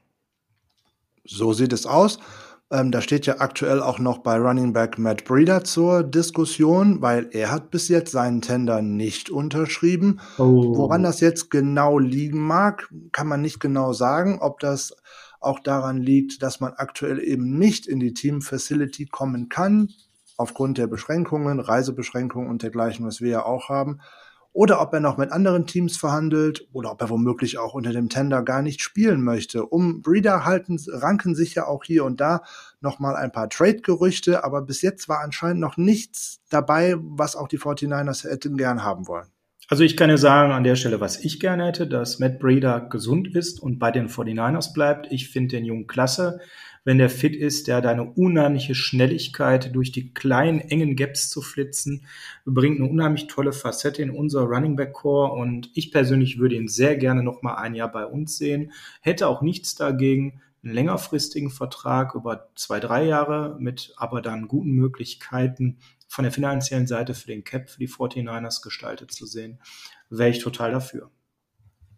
So 1.25 1.53
sieht 1.53 1.73
es 1.73 1.85
aus. 1.85 2.19
Ähm, 2.69 2.91
da 2.91 3.01
steht 3.01 3.25
ja 3.25 3.39
aktuell 3.39 3.81
auch 3.81 3.97
noch 3.97 4.17
bei 4.17 4.37
Running 4.37 4.73
Back 4.73 4.97
Matt 4.97 5.23
Breeder 5.23 5.63
zur 5.63 6.03
Diskussion, 6.03 7.01
weil 7.01 7.29
er 7.31 7.49
hat 7.49 7.71
bis 7.71 7.87
jetzt 7.87 8.11
seinen 8.11 8.41
Tender 8.41 8.81
nicht 8.81 9.29
unterschrieben. 9.29 10.19
Oh. 10.37 10.75
Woran 10.75 11.03
das 11.03 11.21
jetzt 11.21 11.49
genau 11.49 11.97
liegen 11.97 12.45
mag, 12.45 12.89
kann 13.13 13.27
man 13.27 13.41
nicht 13.41 13.61
genau 13.61 13.93
sagen. 13.93 14.39
Ob 14.41 14.59
das 14.59 14.93
auch 15.39 15.59
daran 15.59 15.97
liegt, 15.97 16.43
dass 16.43 16.59
man 16.59 16.73
aktuell 16.73 17.23
eben 17.23 17.57
nicht 17.57 17.87
in 17.87 17.99
die 17.99 18.13
Team 18.13 18.41
Facility 18.41 19.05
kommen 19.05 19.47
kann, 19.47 19.89
aufgrund 20.37 20.77
der 20.77 20.87
Beschränkungen, 20.87 21.59
Reisebeschränkungen 21.59 22.49
und 22.49 22.63
dergleichen, 22.63 23.05
was 23.05 23.21
wir 23.21 23.29
ja 23.29 23.45
auch 23.45 23.69
haben, 23.69 23.99
oder 24.53 24.81
ob 24.81 24.91
er 24.91 24.99
noch 24.99 25.17
mit 25.17 25.31
anderen 25.31 25.67
Teams 25.67 25.97
verhandelt 25.97 26.67
oder 26.71 26.91
ob 26.91 27.01
er 27.01 27.11
womöglich 27.11 27.59
auch 27.59 27.75
unter 27.75 27.91
dem 27.91 28.09
Tender 28.09 28.41
gar 28.41 28.63
nicht 28.63 28.81
spielen 28.81 29.21
möchte. 29.21 29.65
Um 29.65 30.01
Breeder 30.01 30.45
halten, 30.45 30.79
ranken 30.87 31.35
sich 31.35 31.53
ja 31.53 31.67
auch 31.67 31.83
hier 31.83 32.03
und 32.05 32.19
da 32.19 32.41
nochmal 32.81 33.15
ein 33.15 33.31
paar 33.31 33.49
Trade-Gerüchte, 33.49 34.43
aber 34.43 34.63
bis 34.63 34.81
jetzt 34.81 35.09
war 35.09 35.19
anscheinend 35.21 35.59
noch 35.59 35.77
nichts 35.77 36.39
dabei, 36.49 36.95
was 36.97 37.35
auch 37.35 37.47
die 37.47 37.59
49ers 37.59 38.27
hätten 38.27 38.57
gern 38.57 38.83
haben 38.83 39.07
wollen. 39.07 39.27
Also 39.69 39.83
ich 39.83 39.97
kann 39.97 40.09
ja 40.09 40.17
sagen 40.17 40.53
an 40.53 40.63
der 40.63 40.75
Stelle, 40.75 41.01
was 41.01 41.19
ich 41.19 41.39
gerne 41.39 41.65
hätte, 41.65 41.87
dass 41.87 42.19
Matt 42.19 42.39
Breeder 42.39 42.79
gesund 42.79 43.27
ist 43.35 43.61
und 43.61 43.79
bei 43.79 43.91
den 43.91 44.07
49ers 44.07 44.73
bleibt. 44.73 45.11
Ich 45.11 45.29
finde 45.29 45.57
den 45.57 45.65
Jungen 45.65 45.87
klasse 45.87 46.39
wenn 46.87 46.99
der 46.99 47.09
fit 47.09 47.35
ist. 47.35 47.67
Der 47.67 47.75
hat 47.75 47.85
eine 47.85 48.05
unheimliche 48.05 48.73
Schnelligkeit, 48.73 49.75
durch 49.75 49.91
die 49.91 50.13
kleinen, 50.13 50.61
engen 50.61 50.95
Gaps 50.95 51.29
zu 51.29 51.41
flitzen. 51.41 52.05
Bringt 52.45 52.79
eine 52.79 52.89
unheimlich 52.89 53.27
tolle 53.27 53.51
Facette 53.51 54.01
in 54.01 54.09
unser 54.09 54.43
Running 54.43 54.77
Back 54.77 54.93
Core 54.93 55.33
und 55.33 55.69
ich 55.73 55.91
persönlich 55.91 56.39
würde 56.39 56.55
ihn 56.55 56.69
sehr 56.69 56.95
gerne 56.95 57.23
noch 57.23 57.41
mal 57.41 57.55
ein 57.55 57.75
Jahr 57.75 57.91
bei 57.91 58.05
uns 58.05 58.37
sehen. 58.37 58.71
Hätte 59.01 59.27
auch 59.27 59.41
nichts 59.41 59.75
dagegen, 59.75 60.41
einen 60.63 60.75
längerfristigen 60.75 61.49
Vertrag 61.49 62.15
über 62.15 62.51
zwei, 62.55 62.79
drei 62.79 63.03
Jahre 63.03 63.57
mit 63.59 63.93
aber 63.97 64.21
dann 64.21 64.47
guten 64.47 64.71
Möglichkeiten 64.71 65.79
von 66.07 66.23
der 66.23 66.31
finanziellen 66.31 66.87
Seite 66.87 67.13
für 67.15 67.27
den 67.27 67.43
Cap, 67.43 67.69
für 67.69 67.79
die 67.79 67.89
49ers 67.89 68.63
gestaltet 68.63 69.11
zu 69.11 69.25
sehen, 69.25 69.59
wäre 70.09 70.29
ich 70.29 70.39
total 70.39 70.71
dafür. 70.71 71.11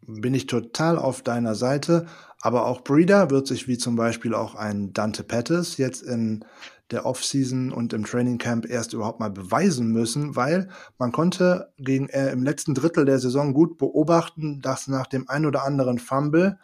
Bin 0.01 0.33
ich 0.33 0.47
total 0.47 0.97
auf 0.97 1.21
deiner 1.21 1.55
Seite, 1.55 2.07
aber 2.41 2.65
auch 2.65 2.81
Breeder 2.81 3.29
wird 3.29 3.47
sich 3.47 3.67
wie 3.67 3.77
zum 3.77 3.95
Beispiel 3.95 4.33
auch 4.33 4.55
ein 4.55 4.93
Dante 4.93 5.23
Pettis 5.23 5.77
jetzt 5.77 6.01
in 6.01 6.45
der 6.91 7.05
Offseason 7.05 7.71
und 7.71 7.93
im 7.93 8.05
Training 8.05 8.37
Camp 8.37 8.65
erst 8.67 8.93
überhaupt 8.93 9.19
mal 9.19 9.29
beweisen 9.29 9.91
müssen, 9.91 10.35
weil 10.35 10.69
man 10.97 11.11
konnte 11.11 11.71
gegen 11.77 12.09
äh, 12.09 12.31
im 12.31 12.43
letzten 12.43 12.73
Drittel 12.73 13.05
der 13.05 13.19
Saison 13.19 13.53
gut 13.53 13.77
beobachten, 13.77 14.61
dass 14.61 14.87
nach 14.87 15.05
dem 15.05 15.29
ein 15.29 15.45
oder 15.45 15.63
anderen 15.63 15.99
Fumble 15.99 16.57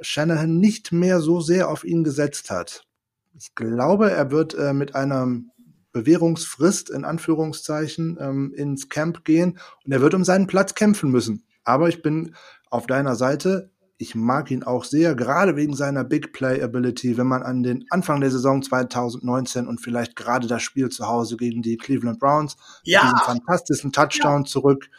Shanahan 0.00 0.58
nicht 0.58 0.92
mehr 0.92 1.20
so 1.20 1.40
sehr 1.40 1.68
auf 1.68 1.84
ihn 1.84 2.04
gesetzt 2.04 2.50
hat. 2.50 2.84
Ich 3.36 3.54
glaube, 3.54 4.10
er 4.10 4.30
wird 4.30 4.54
äh, 4.54 4.72
mit 4.72 4.94
einer 4.94 5.26
Bewährungsfrist 5.92 6.90
in 6.90 7.04
Anführungszeichen 7.04 8.18
ähm, 8.20 8.52
ins 8.54 8.88
Camp 8.88 9.24
gehen 9.24 9.58
und 9.84 9.92
er 9.92 10.00
wird 10.00 10.14
um 10.14 10.24
seinen 10.24 10.46
Platz 10.46 10.74
kämpfen 10.74 11.10
müssen. 11.10 11.44
Aber 11.64 11.88
ich 11.88 12.02
bin 12.02 12.34
auf 12.74 12.86
deiner 12.86 13.14
Seite. 13.14 13.70
Ich 13.96 14.16
mag 14.16 14.50
ihn 14.50 14.64
auch 14.64 14.84
sehr, 14.84 15.14
gerade 15.14 15.54
wegen 15.54 15.76
seiner 15.76 16.02
Big 16.02 16.32
Play 16.32 16.60
Ability. 16.60 17.16
Wenn 17.16 17.28
man 17.28 17.44
an 17.44 17.62
den 17.62 17.84
Anfang 17.90 18.20
der 18.20 18.30
Saison 18.30 18.60
2019 18.60 19.68
und 19.68 19.80
vielleicht 19.80 20.16
gerade 20.16 20.48
das 20.48 20.62
Spiel 20.62 20.88
zu 20.88 21.06
Hause 21.06 21.36
gegen 21.36 21.62
die 21.62 21.76
Cleveland 21.76 22.18
Browns, 22.18 22.56
ja. 22.82 23.02
diesen 23.02 23.18
fantastischen 23.18 23.92
Touchdown 23.92 24.42
ja. 24.42 24.46
zurück, 24.46 24.90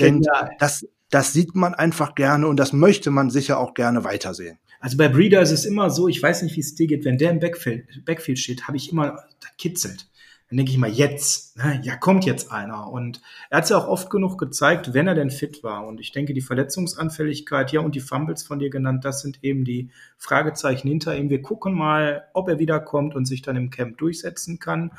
denkt, 0.00 0.26
das, 0.58 0.84
das 1.10 1.32
sieht 1.32 1.54
man 1.54 1.74
einfach 1.74 2.16
gerne 2.16 2.48
und 2.48 2.58
das 2.58 2.72
möchte 2.72 3.12
man 3.12 3.30
sicher 3.30 3.58
auch 3.58 3.74
gerne 3.74 4.02
weitersehen. 4.02 4.58
Also 4.80 4.96
bei 4.96 5.08
Breeder 5.08 5.40
ist 5.42 5.52
es 5.52 5.64
immer 5.64 5.90
so, 5.90 6.08
ich 6.08 6.20
weiß 6.20 6.42
nicht, 6.42 6.56
wie 6.56 6.60
es 6.60 6.74
dir 6.74 6.88
geht, 6.88 7.04
wenn 7.04 7.18
der 7.18 7.30
im 7.30 7.38
Backfield, 7.38 8.04
Backfield 8.04 8.38
steht, 8.40 8.66
habe 8.66 8.76
ich 8.76 8.90
immer, 8.90 9.10
da 9.40 9.48
kitzelt 9.58 10.09
dann 10.50 10.56
denke 10.56 10.72
ich 10.72 10.78
mal, 10.78 10.90
jetzt, 10.90 11.56
ne, 11.58 11.80
ja, 11.84 11.94
kommt 11.94 12.24
jetzt 12.24 12.50
einer. 12.50 12.90
Und 12.90 13.22
er 13.50 13.58
hat 13.58 13.64
es 13.64 13.70
ja 13.70 13.78
auch 13.78 13.86
oft 13.86 14.10
genug 14.10 14.36
gezeigt, 14.36 14.92
wenn 14.94 15.06
er 15.06 15.14
denn 15.14 15.30
fit 15.30 15.62
war. 15.62 15.86
Und 15.86 16.00
ich 16.00 16.10
denke, 16.10 16.34
die 16.34 16.40
Verletzungsanfälligkeit, 16.40 17.70
ja, 17.70 17.80
und 17.80 17.94
die 17.94 18.00
Fumbles 18.00 18.42
von 18.42 18.58
dir 18.58 18.68
genannt, 18.68 19.04
das 19.04 19.22
sind 19.22 19.44
eben 19.44 19.64
die 19.64 19.90
Fragezeichen 20.18 20.88
hinter 20.88 21.16
ihm. 21.16 21.30
Wir 21.30 21.40
gucken 21.40 21.72
mal, 21.72 22.24
ob 22.34 22.48
er 22.48 22.58
wiederkommt 22.58 23.14
und 23.14 23.26
sich 23.26 23.42
dann 23.42 23.54
im 23.54 23.70
Camp 23.70 23.98
durchsetzen 23.98 24.58
kann. 24.58 24.90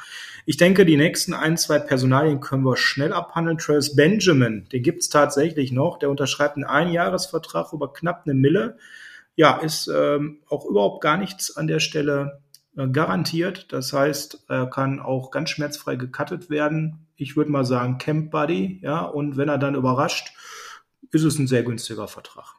Ich 0.45 0.55
denke, 0.55 0.85
die 0.85 0.95
nächsten 0.95 1.33
ein, 1.33 1.57
zwei 1.57 1.79
Personalien 1.79 2.39
können 2.39 2.63
wir 2.63 2.77
schnell 2.77 3.11
abhandeln. 3.11 3.57
Travis 3.57 3.93
Benjamin, 3.93 4.69
den 4.71 4.83
gibt's 4.83 5.09
tatsächlich 5.09 5.73
noch. 5.73 5.99
Der 5.99 6.09
unterschreibt 6.09 6.55
einen 6.55 6.63
Einjahresvertrag 6.63 7.73
über 7.73 7.91
knapp 7.91 8.21
eine 8.23 8.35
Mille. 8.35 8.77
Ja, 9.35 9.57
ist 9.57 9.91
ähm, 9.93 10.39
auch 10.47 10.65
überhaupt 10.65 11.01
gar 11.01 11.17
nichts 11.17 11.57
an 11.57 11.67
der 11.67 11.81
Stelle 11.81 12.39
garantiert. 12.75 13.71
Das 13.71 13.93
heißt, 13.93 14.45
er 14.47 14.67
kann 14.67 14.99
auch 14.99 15.31
ganz 15.31 15.49
schmerzfrei 15.49 15.95
gecuttet 15.95 16.49
werden. 16.49 17.07
Ich 17.15 17.35
würde 17.35 17.51
mal 17.51 17.65
sagen 17.65 17.97
Camp 17.97 18.31
Buddy, 18.31 18.79
ja, 18.81 19.01
und 19.01 19.37
wenn 19.37 19.49
er 19.49 19.57
dann 19.57 19.75
überrascht, 19.75 20.33
ist 21.11 21.23
es 21.23 21.37
ein 21.37 21.47
sehr 21.47 21.63
günstiger 21.63 22.07
Vertrag. 22.07 22.55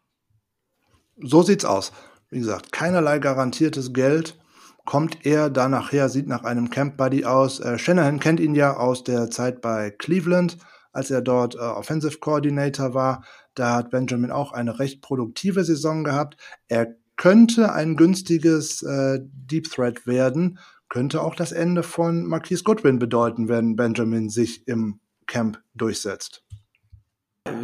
So 1.17 1.43
sieht's 1.43 1.65
aus. 1.65 1.93
Wie 2.31 2.39
gesagt, 2.39 2.73
keinerlei 2.73 3.19
garantiertes 3.19 3.93
Geld. 3.93 4.39
Kommt 4.85 5.25
er 5.25 5.49
da 5.49 5.69
nachher, 5.69 6.09
sieht 6.09 6.27
nach 6.27 6.43
einem 6.43 6.69
Camp 6.71 6.97
Buddy 6.97 7.25
aus. 7.25 7.61
Äh, 7.61 7.79
Shanahan 7.79 8.19
kennt 8.19 8.41
ihn 8.41 8.55
ja 8.55 8.77
aus 8.77 9.05
der 9.05 9.31
Zeit 9.31 9.61
bei 9.61 9.91
Cleveland, 9.91 10.59
als 10.93 11.11
er 11.11 11.23
dort 11.23 11.55
äh, 11.55 11.59
Offensive 11.59 12.19
Coordinator 12.19 12.93
war. 12.93 13.25
Da 13.55 13.75
hat 13.75 13.91
Benjamin 13.91 14.31
auch 14.31 14.53
eine 14.53 14.79
recht 14.79 15.01
produktive 15.03 15.65
Saison 15.65 16.05
gehabt. 16.05 16.37
Er 16.69 16.97
könnte 17.23 17.73
ein 17.73 17.95
günstiges 17.95 18.83
äh, 18.83 19.21
Deep 19.23 19.71
Threat 19.71 20.09
werden, 20.09 20.59
könnte 20.89 21.23
auch 21.23 21.37
das 21.37 21.53
Ende 21.53 21.85
von 21.85 22.27
Marquise 22.27 22.65
Goodwin 22.65 22.99
bedeuten, 22.99 23.49
wenn 23.49 23.77
Benjamin 23.77 24.29
sich 24.29 24.67
im 24.67 24.99
Camp 25.29 25.63
durchsetzt. 25.73 26.43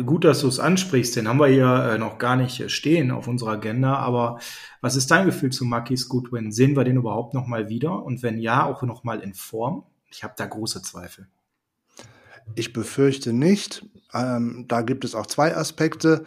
Gut, 0.06 0.24
dass 0.24 0.42
du 0.42 0.46
es 0.46 0.60
ansprichst, 0.60 1.16
den 1.16 1.26
haben 1.26 1.40
wir 1.40 1.48
hier 1.48 1.90
äh, 1.90 1.98
noch 1.98 2.18
gar 2.18 2.36
nicht 2.36 2.70
stehen 2.70 3.10
auf 3.10 3.26
unserer 3.26 3.50
Agenda, 3.50 3.96
aber 3.96 4.38
was 4.80 4.94
ist 4.94 5.10
dein 5.10 5.26
Gefühl 5.26 5.50
zu 5.50 5.64
Marquise 5.64 6.06
Goodwin? 6.06 6.52
Sehen 6.52 6.76
wir 6.76 6.84
den 6.84 6.96
überhaupt 6.96 7.34
noch 7.34 7.48
mal 7.48 7.68
wieder 7.68 8.04
und 8.04 8.22
wenn 8.22 8.38
ja, 8.38 8.64
auch 8.64 8.82
noch 8.82 9.02
mal 9.02 9.18
in 9.18 9.34
Form? 9.34 9.82
Ich 10.08 10.22
habe 10.22 10.34
da 10.36 10.46
große 10.46 10.82
Zweifel. 10.82 11.26
Ich 12.54 12.72
befürchte 12.72 13.32
nicht. 13.32 13.84
Ähm, 14.14 14.66
da 14.68 14.82
gibt 14.82 15.04
es 15.04 15.16
auch 15.16 15.26
zwei 15.26 15.56
Aspekte. 15.56 16.26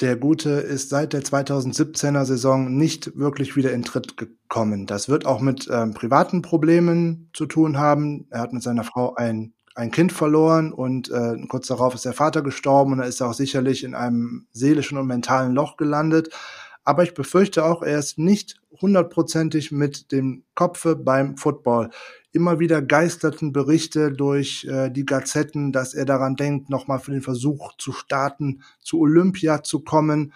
Der 0.00 0.16
Gute 0.16 0.50
ist 0.50 0.88
seit 0.88 1.12
der 1.12 1.22
2017er 1.22 2.24
Saison 2.24 2.76
nicht 2.76 3.16
wirklich 3.16 3.54
wieder 3.54 3.72
in 3.72 3.84
Tritt 3.84 4.16
gekommen. 4.16 4.86
Das 4.86 5.08
wird 5.08 5.24
auch 5.24 5.40
mit 5.40 5.68
ähm, 5.70 5.94
privaten 5.94 6.42
Problemen 6.42 7.30
zu 7.32 7.46
tun 7.46 7.78
haben. 7.78 8.26
Er 8.30 8.40
hat 8.40 8.52
mit 8.52 8.64
seiner 8.64 8.82
Frau 8.82 9.14
ein, 9.14 9.52
ein 9.76 9.92
Kind 9.92 10.12
verloren 10.12 10.72
und 10.72 11.12
äh, 11.12 11.36
kurz 11.48 11.68
darauf 11.68 11.94
ist 11.94 12.04
der 12.04 12.12
Vater 12.12 12.42
gestorben 12.42 12.92
und 12.92 12.98
er 12.98 13.06
ist 13.06 13.22
auch 13.22 13.34
sicherlich 13.34 13.84
in 13.84 13.94
einem 13.94 14.48
seelischen 14.52 14.98
und 14.98 15.06
mentalen 15.06 15.54
Loch 15.54 15.76
gelandet. 15.76 16.30
Aber 16.82 17.04
ich 17.04 17.14
befürchte 17.14 17.64
auch, 17.64 17.82
er 17.82 18.00
ist 18.00 18.18
nicht 18.18 18.56
hundertprozentig 18.80 19.70
mit 19.70 20.10
dem 20.10 20.42
Kopfe 20.56 20.96
beim 20.96 21.36
Football. 21.36 21.90
Immer 22.34 22.58
wieder 22.58 22.82
geisterten 22.82 23.52
Berichte 23.52 24.10
durch 24.12 24.64
äh, 24.64 24.90
die 24.90 25.06
Gazetten, 25.06 25.72
dass 25.72 25.94
er 25.94 26.04
daran 26.04 26.34
denkt, 26.34 26.68
nochmal 26.68 26.98
für 26.98 27.12
den 27.12 27.22
Versuch 27.22 27.76
zu 27.78 27.92
starten, 27.92 28.62
zu 28.80 28.98
Olympia 28.98 29.62
zu 29.62 29.80
kommen. 29.80 30.32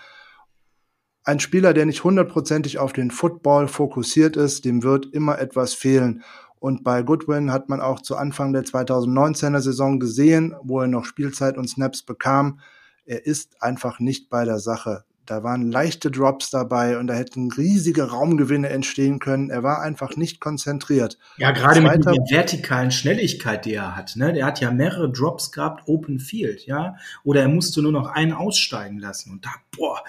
Ein 1.25 1.41
Spieler, 1.41 1.75
der 1.75 1.87
nicht 1.87 2.05
hundertprozentig 2.05 2.79
auf 2.79 2.93
den 2.93 3.11
Football 3.11 3.67
fokussiert 3.67 4.37
ist, 4.37 4.65
dem 4.65 4.85
wird 4.85 5.13
immer 5.13 5.41
etwas 5.41 5.75
fehlen. 5.75 6.23
Und 6.61 6.85
bei 6.85 7.03
Goodwin 7.03 7.53
hat 7.53 7.69
man 7.69 7.81
auch 7.81 8.01
zu 8.01 8.17
Anfang 8.17 8.53
der 8.53 8.63
2019er 8.63 9.61
Saison 9.61 9.99
gesehen, 9.99 10.55
wo 10.63 10.81
er 10.81 10.87
noch 10.87 11.05
Spielzeit 11.05 11.59
und 11.59 11.69
Snaps 11.69 12.03
bekam, 12.05 12.61
er 13.05 13.27
ist 13.27 13.61
einfach 13.61 13.99
nicht 13.99 14.31
bei 14.31 14.45
der 14.45 14.61
Sache. 14.61 15.05
Da 15.29 15.43
waren 15.43 15.71
leichte 15.71 16.11
Drops 16.11 16.49
dabei 16.49 16.97
und 16.97 17.07
da 17.07 17.13
hätten 17.13 17.53
riesige 17.53 18.05
Raumgewinne 18.05 18.71
entstehen 18.71 19.19
können. 19.19 19.51
Er 19.51 19.63
war 19.63 19.83
einfach 19.83 20.17
nicht 20.17 20.41
konzentriert. 20.41 21.19
Ja, 21.37 21.51
gerade 21.51 21.83
mit 21.83 22.03
der 22.03 22.15
vertikalen 22.31 22.91
Schnelligkeit, 22.91 23.67
die 23.67 23.75
er 23.75 23.95
hat. 23.95 24.17
Ne? 24.17 24.33
Der 24.33 24.47
hat 24.47 24.61
ja 24.61 24.71
mehrere 24.71 25.13
Drops 25.13 25.53
gehabt, 25.53 25.87
Open 25.87 26.19
Field, 26.19 26.65
ja. 26.65 26.97
Oder 27.25 27.43
er 27.43 27.49
musste 27.49 27.83
nur 27.83 27.93
noch 27.93 28.09
einen 28.09 28.33
aussteigen 28.33 28.99
lassen. 28.99 29.31
Und 29.31 29.45
da, 29.45 29.51
boah, 29.77 30.03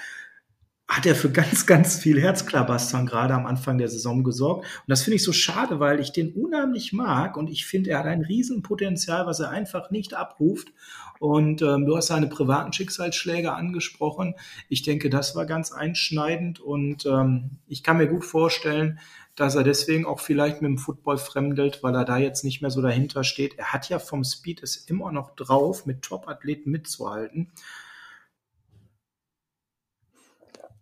hat 0.89 1.05
er 1.05 1.15
für 1.15 1.29
ganz, 1.29 1.67
ganz 1.67 1.97
viel 1.97 2.19
Herzklabastern 2.19 3.05
gerade 3.05 3.35
am 3.35 3.45
Anfang 3.45 3.77
der 3.77 3.89
Saison 3.89 4.23
gesorgt. 4.23 4.65
Und 4.65 4.87
das 4.87 5.03
finde 5.03 5.17
ich 5.17 5.23
so 5.23 5.31
schade, 5.31 5.79
weil 5.79 5.99
ich 5.99 6.11
den 6.11 6.33
unheimlich 6.33 6.93
mag 6.93 7.37
und 7.37 7.49
ich 7.51 7.67
finde, 7.67 7.91
er 7.91 7.99
hat 7.99 8.07
ein 8.07 8.23
Riesenpotenzial, 8.23 9.27
was 9.27 9.39
er 9.39 9.51
einfach 9.51 9.91
nicht 9.91 10.15
abruft. 10.15 10.73
Und 11.19 11.61
ähm, 11.61 11.85
du 11.85 11.95
hast 11.95 12.07
seine 12.07 12.27
privaten 12.27 12.73
Schicksalsschläge 12.73 13.53
angesprochen. 13.53 14.33
Ich 14.67 14.81
denke, 14.81 15.11
das 15.11 15.35
war 15.35 15.45
ganz 15.45 15.71
einschneidend 15.71 16.59
und 16.59 17.05
ähm, 17.05 17.51
ich 17.67 17.83
kann 17.83 17.97
mir 17.97 18.07
gut 18.07 18.25
vorstellen, 18.25 18.99
dass 19.35 19.55
er 19.55 19.63
deswegen 19.63 20.05
auch 20.05 20.19
vielleicht 20.19 20.61
mit 20.61 20.69
dem 20.69 20.77
Football 20.77 21.17
fremdelt, 21.17 21.83
weil 21.83 21.93
er 21.93 22.05
da 22.05 22.17
jetzt 22.17 22.43
nicht 22.43 22.61
mehr 22.61 22.71
so 22.71 22.81
dahinter 22.81 23.23
steht. 23.23 23.57
Er 23.59 23.73
hat 23.73 23.89
ja 23.89 23.99
vom 23.99 24.23
Speed 24.23 24.63
es 24.63 24.75
immer 24.75 25.11
noch 25.11 25.35
drauf, 25.35 25.85
mit 25.85 26.01
Top-Athleten 26.01 26.71
mitzuhalten. 26.71 27.51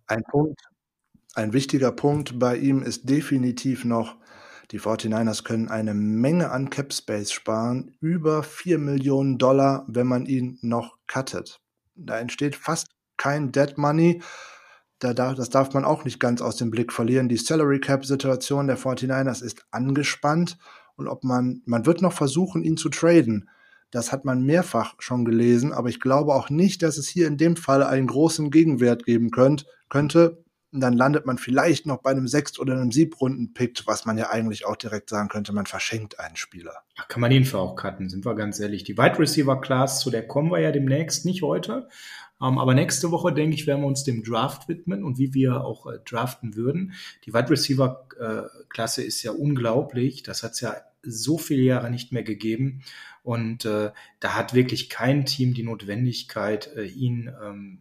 Ein 0.08 0.24
Punkt, 0.24 0.62
ein 1.36 1.54
wichtiger 1.54 1.92
Punkt 1.92 2.40
bei 2.40 2.58
ihm 2.58 2.82
ist 2.82 3.10
definitiv 3.10 3.84
noch, 3.86 4.16
die 4.72 4.80
49ers 4.80 5.44
können 5.44 5.70
eine 5.70 5.94
Menge 5.94 6.52
an 6.52 6.70
Cap 6.70 6.94
Space 6.94 7.32
sparen, 7.32 7.96
über 8.00 8.44
4 8.44 8.80
Millionen 8.80 9.38
Dollar, 9.38 9.86
wenn 9.88 10.08
man 10.08 10.26
ihn 10.26 10.60
noch 10.62 10.98
cuttet. 11.08 11.62
Da 11.96 12.20
entsteht 12.20 12.56
fast 12.56 12.88
kein 13.18 13.52
Dead 13.52 13.78
Money. 13.78 14.22
Da 15.00 15.14
das 15.14 15.50
darf 15.50 15.74
man 15.74 15.86
auch 15.86 16.06
nicht 16.06 16.20
ganz 16.20 16.42
aus 16.42 16.56
dem 16.56 16.72
Blick 16.72 16.92
verlieren. 16.92 17.30
Die 17.30 17.38
Salary 17.38 17.80
Cap 17.80 18.06
Situation 18.06 18.68
der 18.68 18.78
49ers 18.78 19.44
ist 19.44 19.66
angespannt 19.72 20.58
und 20.96 21.08
ob 21.08 21.24
man, 21.24 21.62
man 21.66 21.86
wird 21.86 22.02
noch 22.02 22.14
versuchen, 22.14 22.64
ihn 22.64 22.78
zu 22.78 22.90
traden. 22.90 23.50
Das 23.92 24.12
hat 24.12 24.26
man 24.26 24.44
mehrfach 24.44 24.96
schon 25.00 25.24
gelesen, 25.24 25.72
aber 25.72 25.90
ich 25.90 26.00
glaube 26.00 26.34
auch 26.34 26.50
nicht, 26.50 26.82
dass 26.82 26.98
es 26.98 27.08
hier 27.08 27.28
in 27.28 27.38
dem 27.38 27.56
Fall 27.56 27.84
einen 27.84 28.08
großen 28.08 28.52
Gegenwert 28.52 29.06
geben 29.06 29.32
könnt, 29.32 29.66
könnte. 29.90 30.44
dann 30.72 30.94
landet 30.94 31.26
man 31.26 31.38
vielleicht 31.38 31.86
noch 31.86 32.02
bei 32.02 32.12
einem 32.12 32.28
Sechst- 32.28 32.60
oder 32.60 32.74
einem 32.74 32.92
Siebrunden-Pick, 32.92 33.88
was 33.88 34.06
man 34.06 34.18
ja 34.18 34.30
eigentlich 34.30 34.66
auch 34.66 34.76
direkt 34.76 35.10
sagen 35.10 35.30
könnte, 35.30 35.54
man 35.54 35.66
verschenkt 35.66 36.20
einen 36.20 36.36
Spieler. 36.36 36.84
Ach, 36.98 37.08
kann 37.08 37.22
man 37.22 37.46
für 37.46 37.58
auch 37.58 37.76
cutten, 37.76 38.10
sind 38.10 38.26
wir 38.26 38.36
ganz 38.36 38.60
ehrlich. 38.60 38.84
Die 38.84 38.98
Wide 38.98 39.18
Receiver 39.18 39.60
Class, 39.62 40.02
zu 40.02 40.12
der 40.12 40.28
kommen 40.28 40.52
wir 40.52 40.60
ja 40.60 40.72
demnächst, 40.72 41.26
nicht 41.26 41.42
heute. 41.42 41.88
Ähm, 42.42 42.58
aber 42.58 42.74
nächste 42.74 43.12
Woche, 43.12 43.34
denke 43.34 43.56
ich, 43.56 43.66
werden 43.66 43.82
wir 43.82 43.88
uns 43.88 44.04
dem 44.04 44.24
Draft 44.24 44.68
widmen 44.68 45.04
und 45.04 45.18
wie 45.18 45.34
wir 45.34 45.64
auch 45.64 45.88
äh, 45.88 46.00
draften 46.06 46.56
würden. 46.56 46.94
Die 47.26 47.34
Wide 47.34 47.50
Receiver 47.50 48.08
äh, 48.20 48.64
Klasse 48.70 49.04
ist 49.04 49.24
ja 49.24 49.32
unglaublich. 49.32 50.24
Das 50.24 50.44
hat 50.44 50.52
es 50.52 50.62
ja 50.62 50.76
so 51.02 51.38
viele 51.38 51.64
Jahre 51.64 51.90
nicht 51.90 52.12
mehr 52.12 52.24
gegeben. 52.24 52.84
Und 53.24 53.66
äh, 53.66 53.92
da 54.20 54.36
hat 54.36 54.54
wirklich 54.54 54.90
kein 54.90 55.26
Team 55.26 55.54
die 55.54 55.64
Notwendigkeit, 55.64 56.74
äh, 56.76 56.86
ihn 56.86 57.32
ähm, 57.44 57.80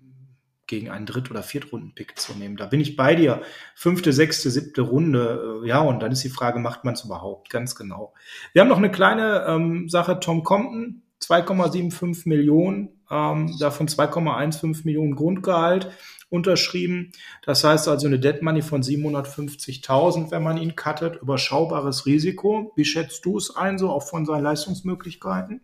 gegen 0.66 0.90
einen 0.90 1.06
Dritt- 1.06 1.30
oder 1.30 1.42
Viertrunden-Pick 1.42 2.18
zu 2.18 2.34
nehmen. 2.34 2.56
Da 2.56 2.66
bin 2.66 2.80
ich 2.80 2.96
bei 2.96 3.14
dir. 3.14 3.42
Fünfte, 3.74 4.12
sechste, 4.12 4.50
siebte 4.50 4.82
Runde. 4.82 5.62
Äh, 5.64 5.68
ja, 5.68 5.80
und 5.80 6.00
dann 6.00 6.12
ist 6.12 6.24
die 6.24 6.28
Frage, 6.28 6.58
macht 6.58 6.84
man 6.84 6.94
es 6.94 7.04
überhaupt? 7.04 7.50
Ganz 7.50 7.74
genau. 7.74 8.14
Wir 8.52 8.62
haben 8.62 8.68
noch 8.68 8.78
eine 8.78 8.90
kleine 8.90 9.44
ähm, 9.46 9.88
Sache. 9.88 10.18
Tom 10.20 10.42
Compton, 10.42 11.02
2,75 11.20 12.28
Millionen, 12.28 13.00
ähm, 13.10 13.56
davon 13.58 13.88
2,15 13.88 14.84
Millionen 14.84 15.14
Grundgehalt 15.14 15.90
unterschrieben. 16.28 17.12
Das 17.44 17.62
heißt 17.62 17.88
also 17.88 18.06
eine 18.06 18.18
Dead 18.18 18.42
Money 18.42 18.62
von 18.62 18.82
750.000, 18.82 20.30
wenn 20.30 20.42
man 20.42 20.58
ihn 20.58 20.76
cuttet. 20.76 21.22
Überschaubares 21.22 22.06
Risiko. 22.06 22.72
Wie 22.76 22.84
schätzt 22.84 23.24
du 23.24 23.38
es 23.38 23.54
ein, 23.54 23.78
so 23.78 23.90
auch 23.90 24.02
von 24.02 24.26
seinen 24.26 24.42
Leistungsmöglichkeiten? 24.42 25.60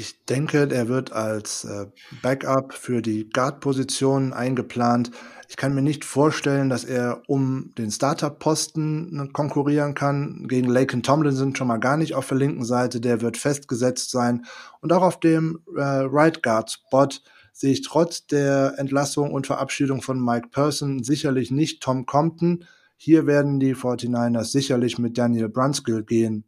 Ich 0.00 0.24
denke, 0.24 0.66
der 0.66 0.88
wird 0.88 1.12
als 1.12 1.64
äh, 1.64 1.84
Backup 2.22 2.72
für 2.72 3.02
die 3.02 3.28
Guard-Position 3.28 4.32
eingeplant. 4.32 5.10
Ich 5.46 5.58
kann 5.58 5.74
mir 5.74 5.82
nicht 5.82 6.06
vorstellen, 6.06 6.70
dass 6.70 6.84
er 6.84 7.20
um 7.26 7.74
den 7.76 7.90
Starter-Posten 7.90 9.14
ne, 9.14 9.28
konkurrieren 9.30 9.92
kann. 9.94 10.46
Gegen 10.48 10.70
Laken 10.70 11.02
Tomlinson 11.02 11.54
schon 11.54 11.66
mal 11.66 11.76
gar 11.76 11.98
nicht 11.98 12.14
auf 12.14 12.26
der 12.28 12.38
linken 12.38 12.64
Seite. 12.64 13.02
Der 13.02 13.20
wird 13.20 13.36
festgesetzt 13.36 14.10
sein. 14.10 14.46
Und 14.80 14.90
auch 14.94 15.02
auf 15.02 15.20
dem 15.20 15.60
äh, 15.76 15.82
Right 15.82 16.42
Guard-Spot 16.42 17.08
sehe 17.52 17.72
ich 17.72 17.82
trotz 17.82 18.26
der 18.26 18.78
Entlassung 18.78 19.32
und 19.32 19.46
Verabschiedung 19.46 20.00
von 20.00 20.18
Mike 20.18 20.48
Person 20.48 21.04
sicherlich 21.04 21.50
nicht 21.50 21.82
Tom 21.82 22.06
Compton. 22.06 22.64
Hier 22.96 23.26
werden 23.26 23.60
die 23.60 23.74
49ers 23.74 24.44
sicherlich 24.44 24.98
mit 24.98 25.18
Daniel 25.18 25.50
Brunskill 25.50 26.04
gehen. 26.04 26.46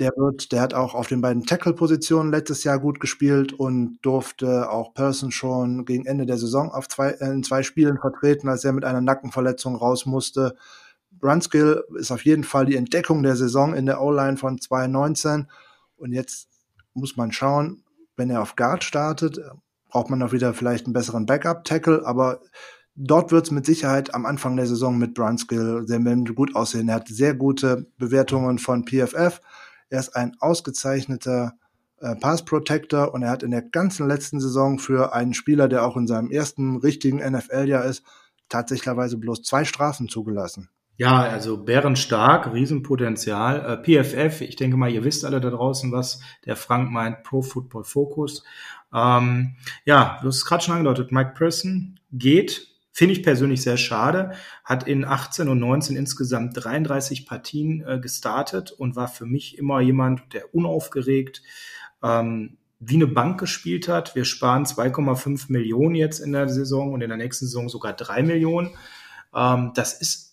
Der 0.00 0.12
wird, 0.16 0.50
der 0.52 0.62
hat 0.62 0.72
auch 0.72 0.94
auf 0.94 1.08
den 1.08 1.20
beiden 1.20 1.44
Tackle-Positionen 1.44 2.32
letztes 2.32 2.64
Jahr 2.64 2.78
gut 2.78 3.00
gespielt 3.00 3.52
und 3.52 3.98
durfte 4.00 4.70
auch 4.70 4.94
Person 4.94 5.30
schon 5.30 5.84
gegen 5.84 6.06
Ende 6.06 6.24
der 6.24 6.38
Saison 6.38 6.70
auf 6.70 6.88
zwei, 6.88 7.10
äh, 7.10 7.30
in 7.30 7.42
zwei 7.42 7.62
Spielen 7.62 7.98
vertreten, 7.98 8.48
als 8.48 8.64
er 8.64 8.72
mit 8.72 8.84
einer 8.86 9.02
Nackenverletzung 9.02 9.76
raus 9.76 10.06
musste. 10.06 10.56
Brunskill 11.10 11.84
ist 11.98 12.10
auf 12.10 12.24
jeden 12.24 12.44
Fall 12.44 12.64
die 12.64 12.76
Entdeckung 12.76 13.22
der 13.22 13.36
Saison 13.36 13.74
in 13.74 13.84
der 13.84 14.00
O-Line 14.00 14.38
von 14.38 14.58
2019. 14.58 15.48
Und 15.96 16.12
jetzt 16.12 16.48
muss 16.94 17.16
man 17.16 17.30
schauen, 17.30 17.84
wenn 18.16 18.30
er 18.30 18.40
auf 18.40 18.56
Guard 18.56 18.84
startet, 18.84 19.38
braucht 19.88 20.08
man 20.08 20.22
auch 20.22 20.32
wieder 20.32 20.54
vielleicht 20.54 20.86
einen 20.86 20.94
besseren 20.94 21.26
Backup-Tackle, 21.26 22.06
aber 22.06 22.40
dort 22.94 23.32
wird 23.32 23.46
es 23.46 23.50
mit 23.50 23.66
Sicherheit 23.66 24.14
am 24.14 24.24
Anfang 24.24 24.56
der 24.56 24.66
Saison 24.66 24.96
mit 24.96 25.14
Brunskill 25.14 25.86
sehr 25.86 26.00
gut 26.34 26.56
aussehen. 26.56 26.88
Er 26.88 26.96
hat 26.96 27.08
sehr 27.08 27.34
gute 27.34 27.86
Bewertungen 27.98 28.58
von 28.58 28.86
PFF 28.86 29.40
er 29.90 30.00
ist 30.00 30.16
ein 30.16 30.36
ausgezeichneter 30.40 31.52
äh, 32.00 32.16
Pass 32.16 32.44
Protector 32.44 33.12
und 33.12 33.22
er 33.22 33.30
hat 33.30 33.42
in 33.42 33.50
der 33.50 33.62
ganzen 33.62 34.08
letzten 34.08 34.40
Saison 34.40 34.78
für 34.78 35.12
einen 35.12 35.34
Spieler, 35.34 35.68
der 35.68 35.84
auch 35.84 35.96
in 35.96 36.06
seinem 36.06 36.30
ersten 36.30 36.78
richtigen 36.78 37.18
NFL-Jahr 37.18 37.84
ist, 37.84 38.02
tatsächlicherweise 38.48 39.18
bloß 39.18 39.42
zwei 39.42 39.64
Strafen 39.64 40.08
zugelassen. 40.08 40.70
Ja, 40.96 41.20
also 41.22 41.64
bärenstark, 41.64 42.52
Riesenpotenzial. 42.52 43.82
Äh, 43.86 44.02
PFF, 44.04 44.42
ich 44.42 44.56
denke 44.56 44.76
mal, 44.76 44.90
ihr 44.90 45.02
wisst 45.02 45.24
alle 45.24 45.40
da 45.40 45.48
draußen, 45.48 45.92
was 45.92 46.20
der 46.44 46.56
Frank 46.56 46.90
meint, 46.90 47.22
Pro 47.22 47.40
Football 47.40 47.84
Focus. 47.84 48.44
Ähm, 48.92 49.56
ja, 49.86 50.18
du 50.20 50.28
hast 50.28 50.36
es 50.36 50.44
gerade 50.44 50.62
schon 50.62 50.74
angedeutet, 50.74 51.10
Mike 51.10 51.32
Person 51.36 51.98
geht 52.12 52.69
Finde 52.92 53.12
ich 53.14 53.22
persönlich 53.22 53.62
sehr 53.62 53.76
schade. 53.76 54.32
Hat 54.64 54.86
in 54.86 55.04
18 55.04 55.48
und 55.48 55.60
19 55.60 55.96
insgesamt 55.96 56.52
33 56.56 57.26
Partien 57.26 57.84
äh, 57.86 58.00
gestartet 58.00 58.72
und 58.72 58.96
war 58.96 59.08
für 59.08 59.26
mich 59.26 59.58
immer 59.58 59.80
jemand, 59.80 60.32
der 60.32 60.54
unaufgeregt 60.54 61.42
ähm, 62.02 62.58
wie 62.80 62.94
eine 62.94 63.06
Bank 63.06 63.38
gespielt 63.38 63.88
hat. 63.88 64.14
Wir 64.14 64.24
sparen 64.24 64.64
2,5 64.64 65.52
Millionen 65.52 65.94
jetzt 65.94 66.18
in 66.18 66.32
der 66.32 66.48
Saison 66.48 66.92
und 66.92 67.02
in 67.02 67.10
der 67.10 67.18
nächsten 67.18 67.46
Saison 67.46 67.68
sogar 67.68 67.92
3 67.92 68.22
Millionen. 68.22 68.70
Ähm, 69.34 69.72
das 69.74 70.00
ist 70.00 70.29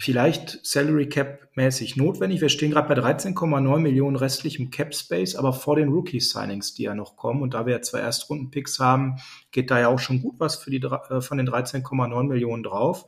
vielleicht 0.00 0.64
Salary 0.64 1.10
Cap 1.10 1.50
mäßig 1.56 1.96
notwendig. 1.96 2.40
Wir 2.40 2.48
stehen 2.48 2.70
gerade 2.70 2.88
bei 2.88 2.94
13,9 2.98 3.80
Millionen 3.80 4.16
restlichem 4.16 4.70
Cap 4.70 4.94
Space, 4.94 5.36
aber 5.36 5.52
vor 5.52 5.76
den 5.76 5.90
Rookie 5.90 6.20
Signings, 6.20 6.72
die 6.72 6.84
ja 6.84 6.94
noch 6.94 7.16
kommen 7.16 7.42
und 7.42 7.52
da 7.52 7.66
wir 7.66 7.74
ja 7.74 7.82
zwei 7.82 7.98
Erstrunden 7.98 8.50
Picks 8.50 8.78
haben, 8.78 9.16
geht 9.50 9.70
da 9.70 9.78
ja 9.78 9.88
auch 9.88 9.98
schon 9.98 10.22
gut 10.22 10.36
was 10.38 10.56
für 10.56 10.70
die 10.70 10.78
äh, 10.78 11.20
von 11.20 11.36
den 11.36 11.46
13,9 11.46 12.22
Millionen 12.24 12.62
drauf. 12.62 13.04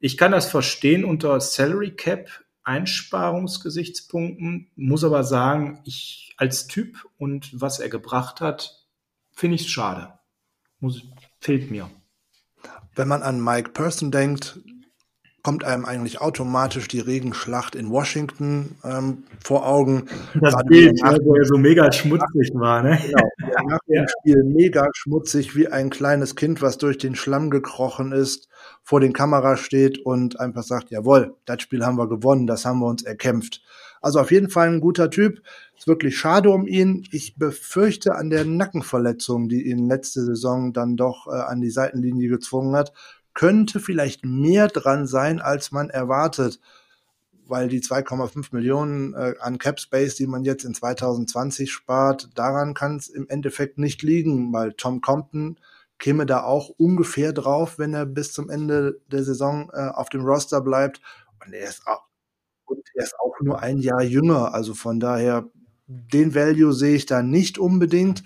Ich 0.00 0.16
kann 0.16 0.32
das 0.32 0.46
verstehen 0.46 1.04
unter 1.04 1.38
Salary 1.40 1.90
Cap 1.90 2.30
Einsparungsgesichtspunkten, 2.62 4.70
muss 4.76 5.04
aber 5.04 5.24
sagen, 5.24 5.82
ich 5.84 6.32
als 6.38 6.68
Typ 6.68 7.06
und 7.18 7.60
was 7.60 7.80
er 7.80 7.90
gebracht 7.90 8.40
hat, 8.40 8.86
finde 9.30 9.56
ich 9.56 9.62
es 9.62 9.68
schade. 9.68 10.14
Muss, 10.80 11.02
fehlt 11.38 11.70
mir. 11.70 11.90
Wenn 12.94 13.08
man 13.08 13.22
an 13.22 13.44
Mike 13.44 13.72
Person 13.72 14.10
denkt, 14.10 14.58
kommt 15.44 15.62
einem 15.62 15.84
eigentlich 15.84 16.22
automatisch 16.22 16.88
die 16.88 17.00
Regenschlacht 17.00 17.74
in 17.74 17.90
Washington 17.90 18.76
ähm, 18.82 19.24
vor 19.44 19.68
Augen. 19.68 20.06
Das 20.40 20.54
Bild, 20.64 20.98
nach, 21.02 21.18
wo 21.22 21.36
er 21.36 21.44
so 21.44 21.58
mega 21.58 21.92
schmutzig 21.92 22.50
war, 22.54 22.82
ne? 22.82 22.98
Genau, 23.36 23.68
nach 23.68 23.78
dem 23.86 24.06
Spiel 24.08 24.42
mega 24.42 24.88
schmutzig, 24.94 25.54
wie 25.54 25.68
ein 25.68 25.90
kleines 25.90 26.34
Kind, 26.34 26.62
was 26.62 26.78
durch 26.78 26.96
den 26.96 27.14
Schlamm 27.14 27.50
gekrochen 27.50 28.12
ist, 28.12 28.48
vor 28.82 29.00
den 29.00 29.12
Kamera 29.12 29.58
steht 29.58 29.98
und 29.98 30.40
einfach 30.40 30.62
sagt, 30.62 30.90
jawohl, 30.90 31.34
das 31.44 31.60
Spiel 31.60 31.84
haben 31.84 31.98
wir 31.98 32.08
gewonnen, 32.08 32.46
das 32.46 32.64
haben 32.64 32.80
wir 32.80 32.86
uns 32.86 33.02
erkämpft. 33.02 33.62
Also 34.00 34.20
auf 34.20 34.30
jeden 34.30 34.48
Fall 34.48 34.68
ein 34.68 34.80
guter 34.80 35.10
Typ. 35.10 35.42
Ist 35.76 35.88
wirklich 35.88 36.16
schade 36.16 36.50
um 36.50 36.66
ihn. 36.66 37.06
Ich 37.10 37.36
befürchte 37.36 38.14
an 38.14 38.30
der 38.30 38.46
Nackenverletzung, 38.46 39.48
die 39.48 39.68
ihn 39.68 39.88
letzte 39.88 40.22
Saison 40.24 40.72
dann 40.72 40.96
doch 40.96 41.26
äh, 41.26 41.32
an 41.32 41.60
die 41.60 41.70
Seitenlinie 41.70 42.28
gezwungen 42.28 42.76
hat, 42.76 42.92
könnte 43.34 43.80
vielleicht 43.80 44.24
mehr 44.24 44.68
dran 44.68 45.06
sein, 45.06 45.40
als 45.40 45.72
man 45.72 45.90
erwartet, 45.90 46.60
weil 47.46 47.68
die 47.68 47.80
2,5 47.80 48.48
Millionen 48.52 49.14
äh, 49.14 49.34
an 49.40 49.58
Cap 49.58 49.78
Space, 49.78 50.14
die 50.14 50.26
man 50.26 50.44
jetzt 50.44 50.64
in 50.64 50.74
2020 50.74 51.70
spart, 51.70 52.30
daran 52.34 52.74
kann 52.74 52.96
es 52.96 53.08
im 53.08 53.28
Endeffekt 53.28 53.78
nicht 53.78 54.02
liegen, 54.02 54.52
weil 54.52 54.72
Tom 54.72 55.00
Compton 55.00 55.58
käme 55.98 56.26
da 56.26 56.42
auch 56.42 56.70
ungefähr 56.70 57.32
drauf, 57.32 57.78
wenn 57.78 57.94
er 57.94 58.06
bis 58.06 58.32
zum 58.32 58.50
Ende 58.50 59.00
der 59.10 59.24
Saison 59.24 59.70
äh, 59.72 59.88
auf 59.88 60.08
dem 60.08 60.24
Roster 60.24 60.60
bleibt. 60.60 61.00
Und 61.44 61.52
er 61.52 61.68
ist 61.68 61.86
auch 61.86 62.04
und 62.66 62.82
er 62.94 63.04
ist 63.04 63.18
auch 63.20 63.40
nur 63.40 63.60
ein 63.60 63.78
Jahr 63.78 64.02
jünger. 64.02 64.54
Also 64.54 64.74
von 64.74 65.00
daher, 65.00 65.48
den 65.86 66.34
Value 66.34 66.72
sehe 66.72 66.96
ich 66.96 67.06
da 67.06 67.22
nicht 67.22 67.58
unbedingt 67.58 68.24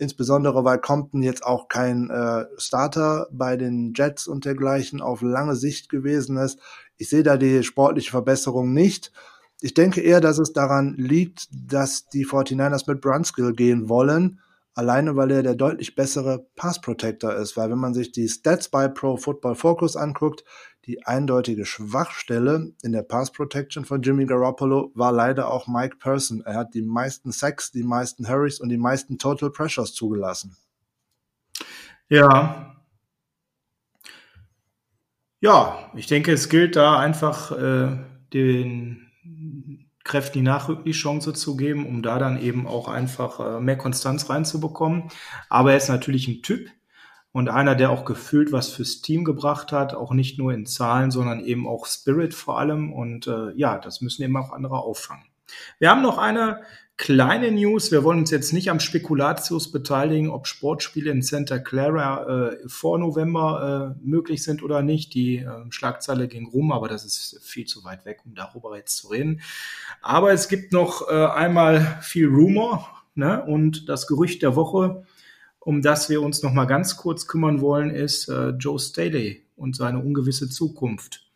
insbesondere 0.00 0.64
weil 0.64 0.78
Compton 0.78 1.22
jetzt 1.22 1.44
auch 1.44 1.68
kein 1.68 2.10
äh, 2.10 2.46
Starter 2.56 3.28
bei 3.30 3.56
den 3.56 3.92
Jets 3.94 4.26
und 4.26 4.44
dergleichen 4.44 5.00
auf 5.00 5.22
lange 5.22 5.56
Sicht 5.56 5.88
gewesen 5.88 6.36
ist. 6.36 6.60
Ich 6.96 7.08
sehe 7.08 7.22
da 7.22 7.36
die 7.36 7.62
sportliche 7.62 8.10
Verbesserung 8.10 8.72
nicht. 8.72 9.12
Ich 9.60 9.74
denke 9.74 10.00
eher, 10.00 10.20
dass 10.20 10.38
es 10.38 10.52
daran 10.52 10.94
liegt, 10.96 11.48
dass 11.52 12.08
die 12.08 12.26
49ers 12.26 12.84
mit 12.86 13.00
Brunskill 13.00 13.52
gehen 13.52 13.88
wollen, 13.88 14.40
alleine 14.78 15.16
weil 15.16 15.32
er 15.32 15.42
der 15.42 15.56
deutlich 15.56 15.96
bessere 15.96 16.46
Pass 16.54 16.80
Protector 16.80 17.34
ist, 17.34 17.56
weil 17.56 17.68
wenn 17.68 17.78
man 17.78 17.94
sich 17.94 18.12
die 18.12 18.28
Stats 18.28 18.68
bei 18.68 18.86
Pro 18.86 19.16
Football 19.16 19.56
Focus 19.56 19.96
anguckt, 19.96 20.44
die 20.86 21.04
eindeutige 21.04 21.66
Schwachstelle 21.66 22.72
in 22.84 22.92
der 22.92 23.02
Pass 23.02 23.32
Protection 23.32 23.84
von 23.84 24.02
Jimmy 24.02 24.24
Garoppolo 24.24 24.92
war 24.94 25.10
leider 25.10 25.50
auch 25.50 25.66
Mike 25.66 25.96
Person. 25.96 26.42
Er 26.46 26.54
hat 26.54 26.74
die 26.74 26.82
meisten 26.82 27.32
Sacks, 27.32 27.72
die 27.72 27.82
meisten 27.82 28.28
Hurries 28.28 28.60
und 28.60 28.68
die 28.68 28.78
meisten 28.78 29.18
Total 29.18 29.50
Pressures 29.50 29.94
zugelassen. 29.94 30.56
Ja. 32.08 32.76
Ja, 35.40 35.90
ich 35.94 36.06
denke, 36.06 36.32
es 36.32 36.48
gilt 36.48 36.76
da 36.76 37.00
einfach 37.00 37.50
äh, 37.50 37.98
den 38.32 39.07
Kräften 40.08 40.40
die 40.40 40.44
Nachrücklich-Chance 40.44 41.34
zu 41.34 41.56
geben, 41.56 41.86
um 41.86 42.02
da 42.02 42.18
dann 42.18 42.40
eben 42.40 42.66
auch 42.66 42.88
einfach 42.88 43.38
äh, 43.38 43.60
mehr 43.60 43.78
Konstanz 43.78 44.28
reinzubekommen. 44.28 45.04
Aber 45.48 45.70
er 45.70 45.76
ist 45.76 45.88
natürlich 45.88 46.26
ein 46.26 46.42
Typ, 46.42 46.68
und 47.32 47.48
einer, 47.48 47.74
der 47.74 47.90
auch 47.90 48.04
gefühlt 48.04 48.52
was 48.52 48.70
fürs 48.70 49.02
Team 49.02 49.24
gebracht 49.24 49.70
hat, 49.70 49.94
auch 49.94 50.12
nicht 50.12 50.38
nur 50.38 50.52
in 50.52 50.66
Zahlen, 50.66 51.10
sondern 51.10 51.44
eben 51.44 51.68
auch 51.68 51.86
Spirit 51.86 52.34
vor 52.34 52.58
allem. 52.58 52.92
Und 52.92 53.26
äh, 53.26 53.52
ja, 53.54 53.78
das 53.78 54.00
müssen 54.00 54.22
eben 54.22 54.36
auch 54.36 54.50
andere 54.50 54.78
auffangen. 54.78 55.24
Wir 55.78 55.90
haben 55.90 56.02
noch 56.02 56.18
eine 56.18 56.62
kleine 56.98 57.52
News. 57.52 57.90
Wir 57.92 58.04
wollen 58.04 58.18
uns 58.18 58.30
jetzt 58.30 58.52
nicht 58.52 58.70
am 58.70 58.80
Spekulatius 58.80 59.70
beteiligen, 59.70 60.28
ob 60.28 60.46
Sportspiele 60.46 61.10
in 61.10 61.22
Santa 61.22 61.58
Clara 61.58 62.50
äh, 62.50 62.68
vor 62.68 62.98
November 62.98 63.96
äh, 63.96 64.04
möglich 64.06 64.42
sind 64.42 64.62
oder 64.62 64.82
nicht. 64.82 65.14
Die 65.14 65.36
äh, 65.36 65.48
Schlagzeile 65.70 66.28
ging 66.28 66.48
rum, 66.48 66.72
aber 66.72 66.88
das 66.88 67.04
ist 67.04 67.40
viel 67.42 67.66
zu 67.66 67.84
weit 67.84 68.04
weg, 68.04 68.18
um 68.26 68.34
darüber 68.34 68.76
jetzt 68.76 68.96
zu 68.96 69.08
reden. 69.08 69.40
Aber 70.02 70.32
es 70.32 70.48
gibt 70.48 70.72
noch 70.72 71.08
äh, 71.08 71.26
einmal 71.26 71.98
viel 72.02 72.26
Rumor 72.26 72.88
ne? 73.14 73.42
und 73.44 73.88
das 73.88 74.08
Gerücht 74.08 74.42
der 74.42 74.56
Woche, 74.56 75.04
um 75.60 75.82
das 75.82 76.10
wir 76.10 76.20
uns 76.20 76.42
noch 76.42 76.52
mal 76.52 76.66
ganz 76.66 76.96
kurz 76.96 77.28
kümmern 77.28 77.60
wollen, 77.60 77.90
ist 77.90 78.28
äh, 78.28 78.50
Joe 78.50 78.78
Staley 78.78 79.46
und 79.54 79.76
seine 79.76 80.00
ungewisse 80.00 80.50
Zukunft. 80.50 81.26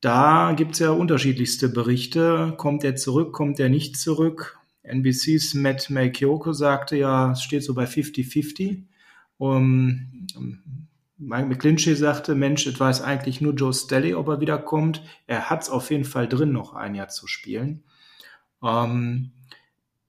Da 0.00 0.52
gibt's 0.54 0.80
ja 0.80 0.90
unterschiedlichste 0.90 1.68
Berichte. 1.68 2.54
Kommt 2.58 2.84
er 2.84 2.96
zurück, 2.96 3.32
kommt 3.32 3.58
er 3.60 3.68
nicht 3.68 3.96
zurück? 3.96 4.58
NBCs 4.84 5.54
Matt 5.54 5.90
Melchioko 5.90 6.52
sagte 6.52 6.96
ja, 6.96 7.32
es 7.32 7.42
steht 7.42 7.64
so 7.64 7.74
bei 7.74 7.84
50-50. 7.84 8.84
Um, 9.38 10.28
Mike 11.16 11.46
McClinchy 11.46 11.94
sagte, 11.94 12.34
Mensch, 12.34 12.66
es 12.66 12.78
weiß 12.78 13.02
eigentlich 13.02 13.40
nur 13.40 13.54
Joe 13.54 13.72
Stelly, 13.72 14.14
ob 14.14 14.28
er 14.28 14.40
wiederkommt. 14.40 15.02
Er 15.26 15.48
hat 15.48 15.62
es 15.62 15.70
auf 15.70 15.90
jeden 15.90 16.04
Fall 16.04 16.28
drin, 16.28 16.52
noch 16.52 16.74
ein 16.74 16.94
Jahr 16.94 17.08
zu 17.08 17.26
spielen. 17.26 17.84
Ähm, 18.62 19.32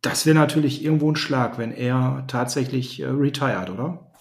das 0.02 0.26
wäre 0.26 0.38
natürlich 0.38 0.84
irgendwo 0.84 1.12
ein 1.12 1.16
Schlag, 1.16 1.58
wenn 1.58 1.72
er 1.72 2.26
tatsächlich 2.28 3.00
äh, 3.00 3.06
retired, 3.06 3.70
oder? 3.70 4.12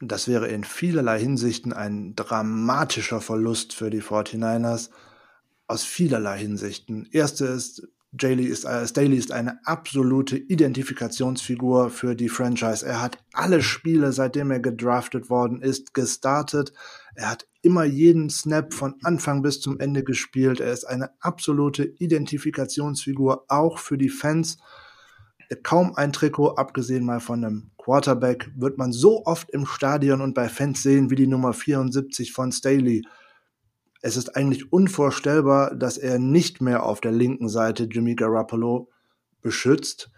Das 0.00 0.28
wäre 0.28 0.48
in 0.48 0.64
vielerlei 0.64 1.18
Hinsichten 1.18 1.72
ein 1.72 2.14
dramatischer 2.16 3.20
Verlust 3.20 3.72
für 3.72 3.88
die 3.88 4.02
49ers. 4.02 4.90
Aus 5.68 5.84
vielerlei 5.84 6.38
Hinsichten. 6.38 7.08
Erste 7.10 7.46
ist, 7.46 7.88
Staley 8.16 8.44
ist, 8.44 8.64
äh, 8.64 8.86
Staley 8.86 9.16
ist 9.16 9.30
eine 9.30 9.60
absolute 9.66 10.36
Identifikationsfigur 10.36 11.90
für 11.90 12.14
die 12.14 12.28
Franchise. 12.28 12.84
Er 12.84 13.02
hat 13.02 13.18
alle 13.32 13.62
Spiele, 13.62 14.12
seitdem 14.12 14.50
er 14.50 14.60
gedraftet 14.60 15.28
worden 15.28 15.60
ist, 15.60 15.92
gestartet. 15.92 16.72
Er 17.14 17.30
hat 17.30 17.46
immer 17.62 17.84
jeden 17.84 18.30
Snap 18.30 18.72
von 18.72 18.94
Anfang 19.02 19.42
bis 19.42 19.60
zum 19.60 19.78
Ende 19.80 20.02
gespielt. 20.02 20.60
Er 20.60 20.72
ist 20.72 20.84
eine 20.84 21.10
absolute 21.20 21.84
Identifikationsfigur, 21.84 23.44
auch 23.48 23.78
für 23.78 23.98
die 23.98 24.08
Fans. 24.08 24.58
Kaum 25.62 25.94
ein 25.94 26.12
Trikot, 26.12 26.56
abgesehen 26.56 27.04
mal 27.04 27.20
von 27.20 27.44
einem 27.44 27.70
Quarterback, 27.76 28.50
wird 28.56 28.78
man 28.78 28.92
so 28.92 29.24
oft 29.26 29.50
im 29.50 29.66
Stadion 29.66 30.20
und 30.20 30.34
bei 30.34 30.48
Fans 30.48 30.82
sehen 30.82 31.10
wie 31.10 31.14
die 31.16 31.26
Nummer 31.26 31.52
74 31.52 32.32
von 32.32 32.50
Staley 32.50 33.02
es 34.06 34.16
ist 34.16 34.36
eigentlich 34.36 34.72
unvorstellbar, 34.72 35.74
dass 35.74 35.98
er 35.98 36.20
nicht 36.20 36.62
mehr 36.62 36.84
auf 36.84 37.00
der 37.00 37.10
linken 37.10 37.48
Seite 37.48 37.88
Jimmy 37.90 38.14
Garoppolo 38.14 38.88
beschützt. 39.42 40.12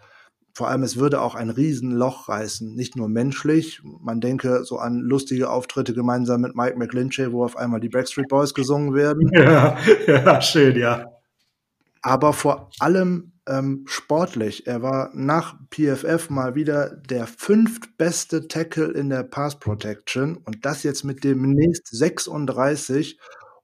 Vor 0.53 0.67
allem, 0.67 0.83
es 0.83 0.97
würde 0.97 1.21
auch 1.21 1.33
ein 1.33 1.49
Riesenloch 1.49 2.29
reißen, 2.29 2.75
nicht 2.75 2.95
nur 2.95 3.09
menschlich. 3.09 3.81
Man 3.83 4.21
denke 4.21 4.63
so 4.63 4.77
an 4.77 4.99
lustige 4.99 5.49
Auftritte 5.49 5.95
gemeinsam 5.95 6.41
mit 6.41 6.55
Mike 6.55 6.77
McGlinchey, 6.77 7.31
wo 7.31 7.43
auf 7.43 7.57
einmal 7.57 7.79
die 7.79 7.89
Backstreet 7.89 8.27
Boys 8.27 8.53
gesungen 8.53 8.93
werden. 8.93 9.27
Ja, 9.33 9.75
ja 10.05 10.39
schön, 10.39 10.77
ja. 10.77 11.07
Aber 12.03 12.33
vor 12.33 12.69
allem 12.79 13.31
ähm, 13.47 13.85
sportlich. 13.87 14.67
Er 14.67 14.81
war 14.83 15.09
nach 15.13 15.55
PFF 15.71 16.29
mal 16.29 16.53
wieder 16.53 16.95
der 16.95 17.25
fünftbeste 17.25 18.47
Tackle 18.47 18.91
in 18.91 19.09
der 19.09 19.23
Pass 19.23 19.59
Protection 19.59 20.37
und 20.37 20.65
das 20.65 20.83
jetzt 20.83 21.03
mit 21.03 21.23
demnächst 21.23 21.87
36 21.87 23.19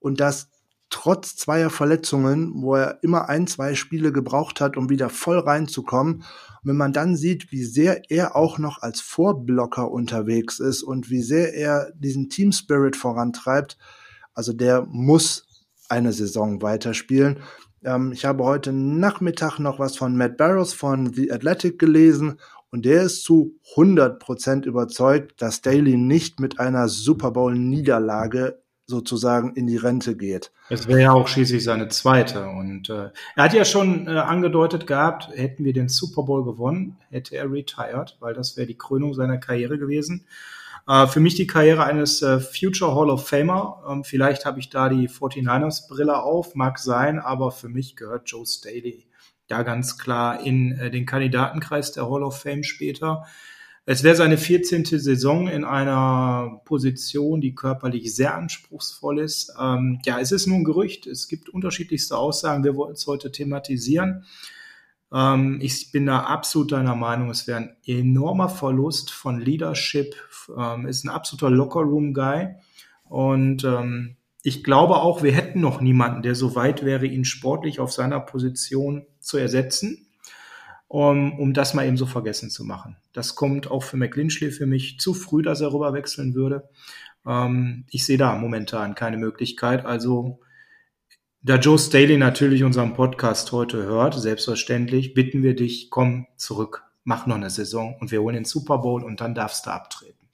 und 0.06 0.20
das 0.20 0.50
trotz 0.92 1.36
zweier 1.36 1.72
Verletzungen, 1.72 2.54
wo 2.62 2.76
er 2.76 3.00
immer 3.02 3.28
ein, 3.28 3.48
zwei 3.48 3.74
Spiele 3.74 4.12
gebraucht 4.12 4.62
hat, 4.62 4.78
um 4.78 4.88
wieder 4.88 5.10
voll 5.10 5.40
reinzukommen. 5.40 6.18
Und 6.18 6.24
wenn 6.64 6.78
man 6.78 6.94
dann 6.94 7.16
sieht, 7.16 7.52
wie 7.52 7.64
sehr 7.64 8.04
er 8.12 8.36
auch 8.36 8.60
noch 8.60 8.84
als 8.84 9.02
Vorblocker 9.02 9.90
unterwegs 9.90 10.60
ist 10.60 10.84
und 10.84 11.10
wie 11.10 11.24
sehr 11.24 11.56
er 11.56 11.92
diesen 11.96 12.30
Team 12.30 12.52
Spirit 12.52 12.96
vorantreibt, 12.96 13.80
also 14.36 14.54
der 14.54 14.86
muss 14.88 15.66
eine 15.90 16.14
Saison 16.14 16.62
weiterspielen. 16.62 17.40
Ähm, 17.84 18.12
ich 18.12 18.26
habe 18.26 18.44
heute 18.44 18.72
Nachmittag 18.72 19.58
noch 19.58 19.80
was 19.80 19.98
von 19.98 20.16
Matt 20.16 20.38
Barrows 20.38 20.74
von 20.74 21.12
The 21.12 21.32
Athletic 21.32 21.80
gelesen 21.80 22.40
und 22.70 22.86
der 22.86 23.04
ist 23.04 23.24
zu 23.24 23.56
100% 23.76 24.66
überzeugt, 24.66 25.42
dass 25.42 25.62
Daly 25.62 25.98
nicht 25.98 26.40
mit 26.40 26.60
einer 26.60 26.90
Super 26.90 27.32
Bowl 27.32 27.56
Niederlage 27.56 28.62
sozusagen 28.88 29.54
in 29.56 29.68
die 29.68 29.78
Rente 29.78 30.16
geht. 30.16 30.52
Es 30.70 30.88
wäre 30.88 31.02
ja 31.02 31.12
auch 31.14 31.28
schließlich 31.28 31.64
seine 31.64 31.88
zweite. 31.88 32.48
Und 32.48 32.90
äh, 32.90 33.10
er 33.36 33.44
hat 33.44 33.54
ja 33.54 33.66
schon 33.66 34.08
äh, 34.08 34.12
angedeutet 34.12 34.86
gehabt, 34.86 35.30
hätten 35.34 35.66
wir 35.66 35.74
den 35.74 35.90
Super 35.90 36.24
Bowl 36.24 36.44
gewonnen, 36.44 36.98
hätte 37.10 37.36
er 37.36 37.52
retired, 37.52 38.18
weil 38.20 38.34
das 38.34 38.58
wäre 38.58 38.68
die 38.68 38.78
Krönung 38.78 39.14
seiner 39.14 39.38
Karriere 39.38 39.78
gewesen. 39.80 40.26
Äh, 40.88 41.08
für 41.08 41.20
mich 41.20 41.36
die 41.36 41.48
Karriere 41.48 41.84
eines 41.84 42.22
äh, 42.22 42.40
Future 42.40 42.96
Hall 42.96 43.10
of 43.10 43.28
Famer. 43.28 43.84
Ähm, 43.90 44.04
vielleicht 44.04 44.46
habe 44.46 44.60
ich 44.60 44.70
da 44.70 44.90
die 44.90 45.10
49ers 45.10 45.88
Brille 45.88 46.22
auf, 46.22 46.56
mag 46.56 46.78
sein, 46.80 47.20
aber 47.20 47.52
für 47.52 47.70
mich 47.70 47.96
gehört 47.96 48.30
Joe 48.30 48.46
Staley 48.46 49.08
da 49.48 49.64
ganz 49.64 49.98
klar 49.98 50.42
in 50.42 50.74
äh, 50.74 50.92
den 50.92 51.06
Kandidatenkreis 51.06 51.92
der 51.92 52.10
Hall 52.10 52.24
of 52.24 52.40
Fame 52.40 52.64
später. 52.64 53.26
Es 53.88 54.02
wäre 54.02 54.16
seine 54.16 54.40
14. 54.40 54.86
Saison 54.86 55.48
in 55.48 55.64
einer 55.64 56.60
Position, 56.66 57.40
die 57.40 57.54
körperlich 57.54 58.16
sehr 58.16 58.34
anspruchsvoll 58.34 59.20
ist. 59.20 59.54
Ähm, 59.62 60.00
ja, 60.06 60.20
es 60.20 60.32
ist 60.32 60.48
nur 60.48 60.58
ein 60.58 60.64
Gerücht. 60.64 61.06
Es 61.06 61.28
gibt 61.28 61.50
unterschiedlichste 61.50 62.18
Aussagen. 62.18 62.64
Wir 62.64 62.76
wollten 62.76 62.94
es 62.94 63.06
heute 63.06 63.32
thematisieren. 63.32 64.26
Ähm, 65.14 65.60
ich 65.62 65.92
bin 65.92 66.08
da 66.08 66.22
absolut 66.22 66.72
deiner 66.72 66.96
Meinung, 66.96 67.30
es 67.30 67.46
wäre 67.46 67.60
ein 67.60 67.76
enormer 67.86 68.50
Verlust 68.50 69.12
von 69.12 69.40
Leadership. 69.40 70.16
Ähm, 70.58 70.88
ist 70.88 71.06
ein 71.06 71.10
absoluter 71.10 71.52
Lockerroom-Guy. 71.52 72.56
Und 73.04 73.66
ähm, 73.66 74.16
ich 74.42 74.64
glaube 74.64 74.96
auch, 74.96 75.22
wir 75.22 75.32
hätten 75.32 75.62
noch 75.62 75.80
niemanden, 75.80 76.24
der 76.24 76.34
so 76.34 76.56
weit 76.56 76.84
wäre, 76.84 77.06
ihn 77.06 77.24
sportlich 77.24 77.80
auf 77.80 77.92
seiner 77.92 78.20
Position 78.20 79.06
zu 79.20 79.38
ersetzen 79.38 80.05
um, 80.88 81.38
um 81.40 81.54
das 81.54 81.74
mal 81.74 81.86
eben 81.86 81.98
so 81.98 82.06
vergessen 82.06 82.50
zu 82.50 82.64
machen. 82.64 82.98
Das 83.14 83.36
kommt 83.36 83.70
auch 83.70 83.84
für 83.84 83.98
McLinchley 83.98 84.52
für 84.52 84.66
mich 84.66 85.00
zu 85.00 85.14
früh, 85.14 85.42
dass 85.42 85.62
er 85.62 85.74
rüber 85.74 85.94
wechseln 85.94 86.36
würde. 86.36 86.70
Ähm, 87.26 87.86
ich 87.90 88.06
sehe 88.06 88.18
da 88.18 88.36
momentan 88.36 88.96
keine 88.96 89.18
Möglichkeit. 89.18 89.86
Also 89.86 90.40
da 91.42 91.58
Joe 91.58 91.78
Staley 91.78 92.18
natürlich 92.18 92.64
unseren 92.64 92.94
Podcast 92.94 93.52
heute 93.52 93.84
hört, 93.84 94.16
selbstverständlich, 94.16 95.14
bitten 95.14 95.44
wir 95.44 95.56
dich, 95.56 95.90
komm 95.90 96.28
zurück, 96.38 96.84
mach 97.04 97.28
noch 97.28 97.36
eine 97.36 97.50
Saison 97.50 97.96
und 98.00 98.12
wir 98.12 98.22
holen 98.22 98.36
den 98.36 98.46
Super 98.46 98.80
Bowl 98.80 99.04
und 99.04 99.22
dann 99.22 99.36
darfst 99.36 99.66
du 99.66 99.72
abtreten. 99.72 100.28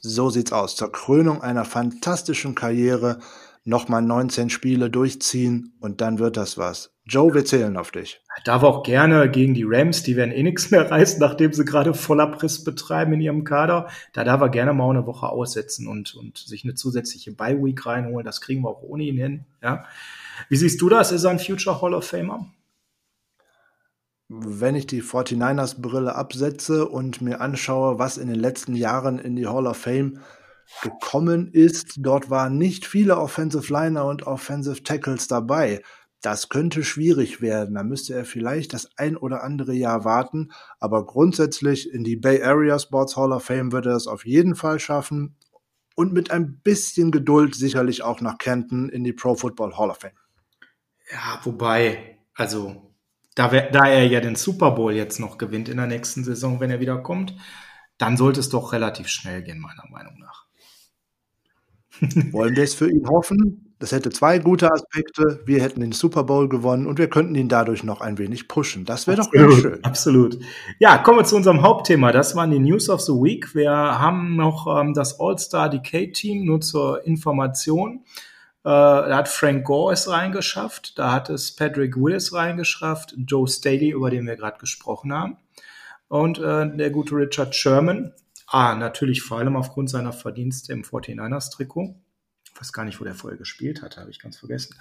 So 0.00 0.30
sieht's 0.30 0.52
aus. 0.52 0.76
Zur 0.76 0.92
Krönung 0.92 1.42
einer 1.42 1.64
fantastischen 1.64 2.54
Karriere 2.54 3.20
nochmal 3.68 4.00
19 4.00 4.48
Spiele 4.48 4.88
durchziehen 4.88 5.74
und 5.78 6.00
dann 6.00 6.18
wird 6.18 6.38
das 6.38 6.56
was. 6.56 6.94
Joe, 7.04 7.34
wir 7.34 7.44
zählen 7.44 7.76
auf 7.76 7.90
dich. 7.90 8.20
Darf 8.44 8.62
auch 8.62 8.82
gerne 8.82 9.30
gegen 9.30 9.52
die 9.52 9.64
Rams, 9.66 10.02
die 10.02 10.16
werden 10.16 10.32
eh 10.32 10.42
nichts 10.42 10.70
mehr 10.70 10.90
reißen, 10.90 11.20
nachdem 11.20 11.52
sie 11.52 11.64
gerade 11.64 11.92
voller 11.92 12.28
Priss 12.28 12.64
betreiben 12.64 13.12
in 13.12 13.20
ihrem 13.20 13.44
Kader. 13.44 13.88
Da 14.14 14.24
darf 14.24 14.40
er 14.40 14.48
gerne 14.48 14.72
mal 14.72 14.88
eine 14.88 15.06
Woche 15.06 15.28
aussetzen 15.28 15.86
und, 15.86 16.14
und 16.14 16.38
sich 16.38 16.64
eine 16.64 16.74
zusätzliche 16.74 17.32
Bye-Week 17.32 17.84
reinholen. 17.84 18.24
Das 18.24 18.40
kriegen 18.40 18.62
wir 18.62 18.70
auch 18.70 18.82
ohne 18.82 19.04
ihn 19.04 19.18
hin. 19.18 19.44
Ja. 19.62 19.84
Wie 20.48 20.56
siehst 20.56 20.80
du 20.80 20.88
das? 20.88 21.12
Ist 21.12 21.24
er 21.24 21.30
ein 21.30 21.38
Future 21.38 21.80
Hall 21.82 21.94
of 21.94 22.06
Famer? 22.06 22.46
Wenn 24.28 24.74
ich 24.74 24.86
die 24.86 25.02
49ers 25.02 25.80
Brille 25.80 26.14
absetze 26.14 26.88
und 26.88 27.20
mir 27.20 27.40
anschaue, 27.40 27.98
was 27.98 28.18
in 28.18 28.28
den 28.28 28.40
letzten 28.40 28.74
Jahren 28.74 29.18
in 29.18 29.36
die 29.36 29.46
Hall 29.46 29.66
of 29.66 29.76
Fame 29.76 30.20
gekommen 30.82 31.50
ist. 31.52 31.94
Dort 31.98 32.30
waren 32.30 32.58
nicht 32.58 32.86
viele 32.86 33.18
Offensive 33.18 33.72
Liner 33.72 34.04
und 34.06 34.26
Offensive 34.26 34.82
Tackles 34.82 35.28
dabei. 35.28 35.82
Das 36.20 36.48
könnte 36.48 36.82
schwierig 36.82 37.40
werden. 37.40 37.76
Da 37.76 37.84
müsste 37.84 38.14
er 38.14 38.24
vielleicht 38.24 38.74
das 38.74 38.90
ein 38.96 39.16
oder 39.16 39.44
andere 39.44 39.72
Jahr 39.72 40.04
warten. 40.04 40.50
Aber 40.80 41.06
grundsätzlich 41.06 41.92
in 41.92 42.02
die 42.02 42.16
Bay 42.16 42.42
Area 42.42 42.78
Sports 42.78 43.16
Hall 43.16 43.32
of 43.32 43.44
Fame 43.44 43.72
würde 43.72 43.90
er 43.90 43.96
es 43.96 44.08
auf 44.08 44.26
jeden 44.26 44.56
Fall 44.56 44.80
schaffen. 44.80 45.36
Und 45.94 46.12
mit 46.12 46.30
ein 46.30 46.60
bisschen 46.60 47.10
Geduld 47.10 47.54
sicherlich 47.54 48.02
auch 48.02 48.20
nach 48.20 48.38
Canton 48.38 48.88
in 48.88 49.04
die 49.04 49.12
Pro 49.12 49.34
Football 49.34 49.76
Hall 49.76 49.90
of 49.90 49.98
Fame. 49.98 50.12
Ja, 51.10 51.40
wobei, 51.44 52.18
also 52.34 52.92
da, 53.34 53.48
da 53.48 53.86
er 53.86 54.06
ja 54.06 54.20
den 54.20 54.36
Super 54.36 54.72
Bowl 54.72 54.92
jetzt 54.92 55.20
noch 55.20 55.38
gewinnt 55.38 55.68
in 55.68 55.76
der 55.76 55.86
nächsten 55.86 56.24
Saison, 56.24 56.60
wenn 56.60 56.70
er 56.70 56.80
wiederkommt, 56.80 57.34
dann 57.96 58.16
sollte 58.16 58.40
es 58.40 58.48
doch 58.48 58.72
relativ 58.72 59.08
schnell 59.08 59.42
gehen, 59.42 59.60
meiner 59.60 59.88
Meinung 59.90 60.18
nach. 60.18 60.47
Wollen 62.32 62.56
wir 62.56 62.64
es 62.64 62.74
für 62.74 62.90
ihn 62.90 63.08
hoffen? 63.08 63.74
Das 63.78 63.92
hätte 63.92 64.10
zwei 64.10 64.40
gute 64.40 64.72
Aspekte. 64.72 65.40
Wir 65.44 65.62
hätten 65.62 65.80
den 65.80 65.92
Super 65.92 66.24
Bowl 66.24 66.48
gewonnen 66.48 66.86
und 66.86 66.98
wir 66.98 67.08
könnten 67.08 67.34
ihn 67.36 67.48
dadurch 67.48 67.84
noch 67.84 68.00
ein 68.00 68.18
wenig 68.18 68.48
pushen. 68.48 68.84
Das 68.84 69.06
wäre 69.06 69.18
doch 69.18 69.30
ganz 69.30 69.54
schön. 69.54 69.84
Absolut. 69.84 70.38
Ja, 70.80 70.98
kommen 70.98 71.18
wir 71.18 71.24
zu 71.24 71.36
unserem 71.36 71.62
Hauptthema. 71.62 72.10
Das 72.10 72.34
waren 72.34 72.50
die 72.50 72.58
News 72.58 72.90
of 72.90 73.00
the 73.00 73.12
Week. 73.12 73.54
Wir 73.54 73.70
haben 73.70 74.34
noch 74.34 74.66
ähm, 74.80 74.94
das 74.94 75.20
All-Star 75.20 75.70
Decay 75.70 76.10
Team 76.10 76.44
nur 76.44 76.60
zur 76.60 77.06
Information. 77.06 78.04
Äh, 78.64 78.70
da 78.70 79.16
hat 79.16 79.28
Frank 79.28 79.64
Gore 79.64 79.94
es 79.94 80.10
reingeschafft, 80.10 80.98
da 80.98 81.12
hat 81.12 81.30
es 81.30 81.54
Patrick 81.54 81.96
Willis 81.96 82.34
reingeschafft, 82.34 83.14
Joe 83.16 83.46
Staley, 83.46 83.90
über 83.92 84.10
den 84.10 84.26
wir 84.26 84.36
gerade 84.36 84.58
gesprochen 84.58 85.12
haben, 85.12 85.36
und 86.08 86.38
äh, 86.38 86.76
der 86.76 86.90
gute 86.90 87.14
Richard 87.14 87.54
Sherman. 87.54 88.12
Ah, 88.50 88.74
natürlich 88.74 89.20
vor 89.20 89.38
allem 89.38 89.56
aufgrund 89.56 89.90
seiner 89.90 90.14
Verdienste 90.14 90.72
im 90.72 90.82
49ers-Trikot. 90.82 91.94
Ich 92.44 92.58
weiß 92.58 92.72
gar 92.72 92.86
nicht, 92.86 92.98
wo 92.98 93.04
der 93.04 93.14
vorher 93.14 93.38
gespielt 93.38 93.82
hat, 93.82 93.98
habe 93.98 94.10
ich 94.10 94.18
ganz 94.18 94.38
vergessen. 94.38 94.74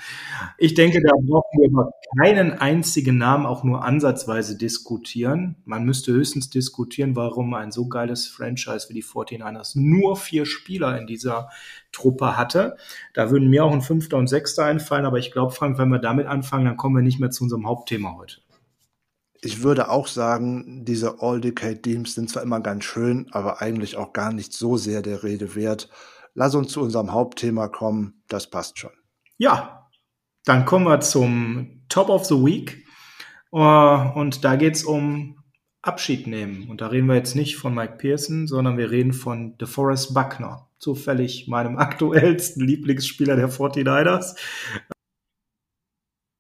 Ich 0.58 0.74
denke, 0.74 1.02
da 1.02 1.12
brauchen 1.12 1.60
wir 1.60 1.68
über 1.68 1.92
keinen 2.18 2.54
einzigen 2.54 3.18
Namen 3.18 3.46
auch 3.46 3.66
nur 3.66 3.84
ansatzweise 3.84 4.58
diskutieren. 4.58 5.58
Man 5.66 5.84
müsste 5.84 6.14
höchstens 6.14 6.50
diskutieren, 6.50 7.18
warum 7.18 7.54
ein 7.54 7.72
so 7.72 7.90
geiles 7.90 8.26
Franchise 8.26 8.88
wie 8.90 8.94
die 8.94 9.04
49ers 9.04 9.78
nur 9.78 10.16
vier 10.16 10.46
Spieler 10.46 10.98
in 10.98 11.06
dieser 11.06 11.50
Truppe 11.92 12.38
hatte. 12.38 12.78
Da 13.14 13.30
würden 13.32 13.50
mir 13.50 13.66
auch 13.66 13.74
ein 13.74 13.82
Fünfter 13.82 14.18
und 14.18 14.28
Sechster 14.28 14.64
einfallen, 14.64 15.06
aber 15.06 15.20
ich 15.20 15.32
glaube, 15.32 15.52
Frank, 15.52 15.78
wenn 15.78 15.90
wir 15.90 16.00
damit 16.00 16.26
anfangen, 16.26 16.66
dann 16.66 16.78
kommen 16.78 16.96
wir 16.96 17.04
nicht 17.04 17.20
mehr 17.20 17.32
zu 17.32 17.44
unserem 17.44 17.68
Hauptthema 17.68 18.16
heute. 18.16 18.38
Ich 19.42 19.64
würde 19.64 19.90
auch 19.90 20.08
sagen, 20.08 20.84
diese 20.86 21.22
All-Decade-Teams 21.22 22.16
sind 22.16 22.30
zwar 22.30 22.44
immer 22.44 22.60
ganz 22.60 22.84
schön, 22.84 23.28
aber 23.32 23.62
eigentlich 23.62 23.98
auch 23.98 24.14
gar 24.14 24.34
nicht 24.34 24.54
so 24.54 24.78
sehr 24.78 25.02
der 25.02 25.24
Rede 25.24 25.56
wert 25.56 25.90
lass 26.38 26.54
uns 26.56 26.72
zu 26.72 26.82
unserem 26.82 27.12
Hauptthema 27.12 27.68
kommen. 27.68 28.22
Das 28.30 28.50
passt 28.50 28.80
schon. 28.80 28.92
Ja, 29.38 29.90
dann 30.46 30.64
kommen 30.64 30.86
wir 30.86 31.02
zum 31.02 31.82
Top 31.90 32.10
of 32.10 32.26
the 32.26 32.36
Week. 32.36 32.86
Uh, 33.52 34.12
und 34.14 34.44
da 34.44 34.56
geht 34.56 34.76
es 34.76 34.84
um 34.84 35.40
Abschied 35.82 36.28
nehmen. 36.28 36.70
Und 36.70 36.82
da 36.82 36.88
reden 36.88 37.08
wir 37.08 37.16
jetzt 37.16 37.36
nicht 37.36 37.58
von 37.58 37.74
Mike 37.74 37.96
Pearson, 37.98 38.46
sondern 38.46 38.78
wir 38.78 38.92
reden 38.92 39.14
von 39.14 39.58
DeForest 39.58 40.14
Buckner. 40.14 40.70
Zufällig 40.80 41.48
meinem 41.48 41.78
aktuellsten 41.80 42.64
Lieblingsspieler 42.64 43.36
der 43.36 43.50
49ers. 43.50 44.36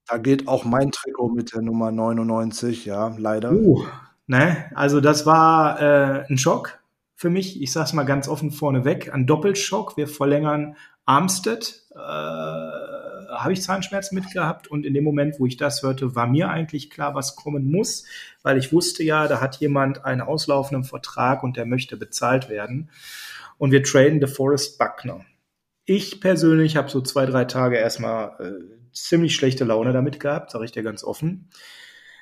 Da 0.08 0.17
geht 0.17 0.48
auch 0.48 0.63
mein 0.63 0.91
Trikot 0.91 1.30
mit 1.30 1.54
der 1.54 1.62
Nummer 1.62 1.91
99, 1.91 2.86
ja, 2.86 3.13
leider. 3.17 3.52
Uh, 3.52 3.86
ne? 4.26 4.65
Also 4.74 5.02
das 5.02 5.26
war 5.26 5.82
äh, 5.82 6.26
ein 6.30 6.38
Schock 6.38 6.80
für 7.15 7.30
mich. 7.30 7.62
Ich 7.62 7.72
sage 7.72 7.86
es 7.86 7.93
mal 7.93 8.04
ganz 8.04 8.28
offen 8.28 8.52
vorneweg, 8.52 9.13
ein 9.13 9.28
Doppelschock. 9.28 9.98
Wir 9.98 10.08
verlängern 10.08 10.78
Armstead. 11.06 11.84
Äh, 11.93 11.98
habe 13.30 13.54
ich 13.54 13.62
Zahnschmerzen 13.62 14.15
mitgehabt 14.15 14.67
und 14.67 14.86
in 14.86 14.93
dem 14.93 15.04
Moment, 15.04 15.39
wo 15.39 15.46
ich 15.46 15.58
das 15.58 15.84
hörte, 15.84 16.15
war 16.15 16.28
mir 16.28 16.50
eigentlich 16.50 16.89
klar, 16.89 17.13
was 17.13 17.36
kommen 17.36 17.70
muss, 17.70 18.06
weil 18.41 18.58
ich 18.58 18.72
wusste 18.72 19.04
ja, 19.04 19.28
da 19.28 19.41
hat 19.41 19.58
jemand 19.58 20.06
einen 20.06 20.22
auslaufenden 20.22 20.84
Vertrag 20.84 21.43
und 21.43 21.58
der 21.58 21.65
möchte 21.65 21.98
bezahlt 21.98 22.50
werden. 22.50 22.89
Und 23.58 23.72
wir 23.72 23.84
traden 23.84 24.20
DeForest 24.20 24.78
Buckner. 24.78 25.26
Ich 25.86 26.22
persönlich 26.22 26.78
habe 26.78 26.89
so 26.89 27.02
zwei, 27.02 27.26
drei 27.26 27.46
Tage 27.46 27.78
erstmal 27.78 28.36
äh, 28.39 28.78
ziemlich 29.04 29.36
schlechte 29.36 29.66
Laune 29.66 29.94
damit 29.94 30.20
gehabt, 30.20 30.52
sage 30.52 30.66
ich 30.66 30.72
dir 30.72 30.84
ganz 30.84 31.04
offen. 31.04 31.50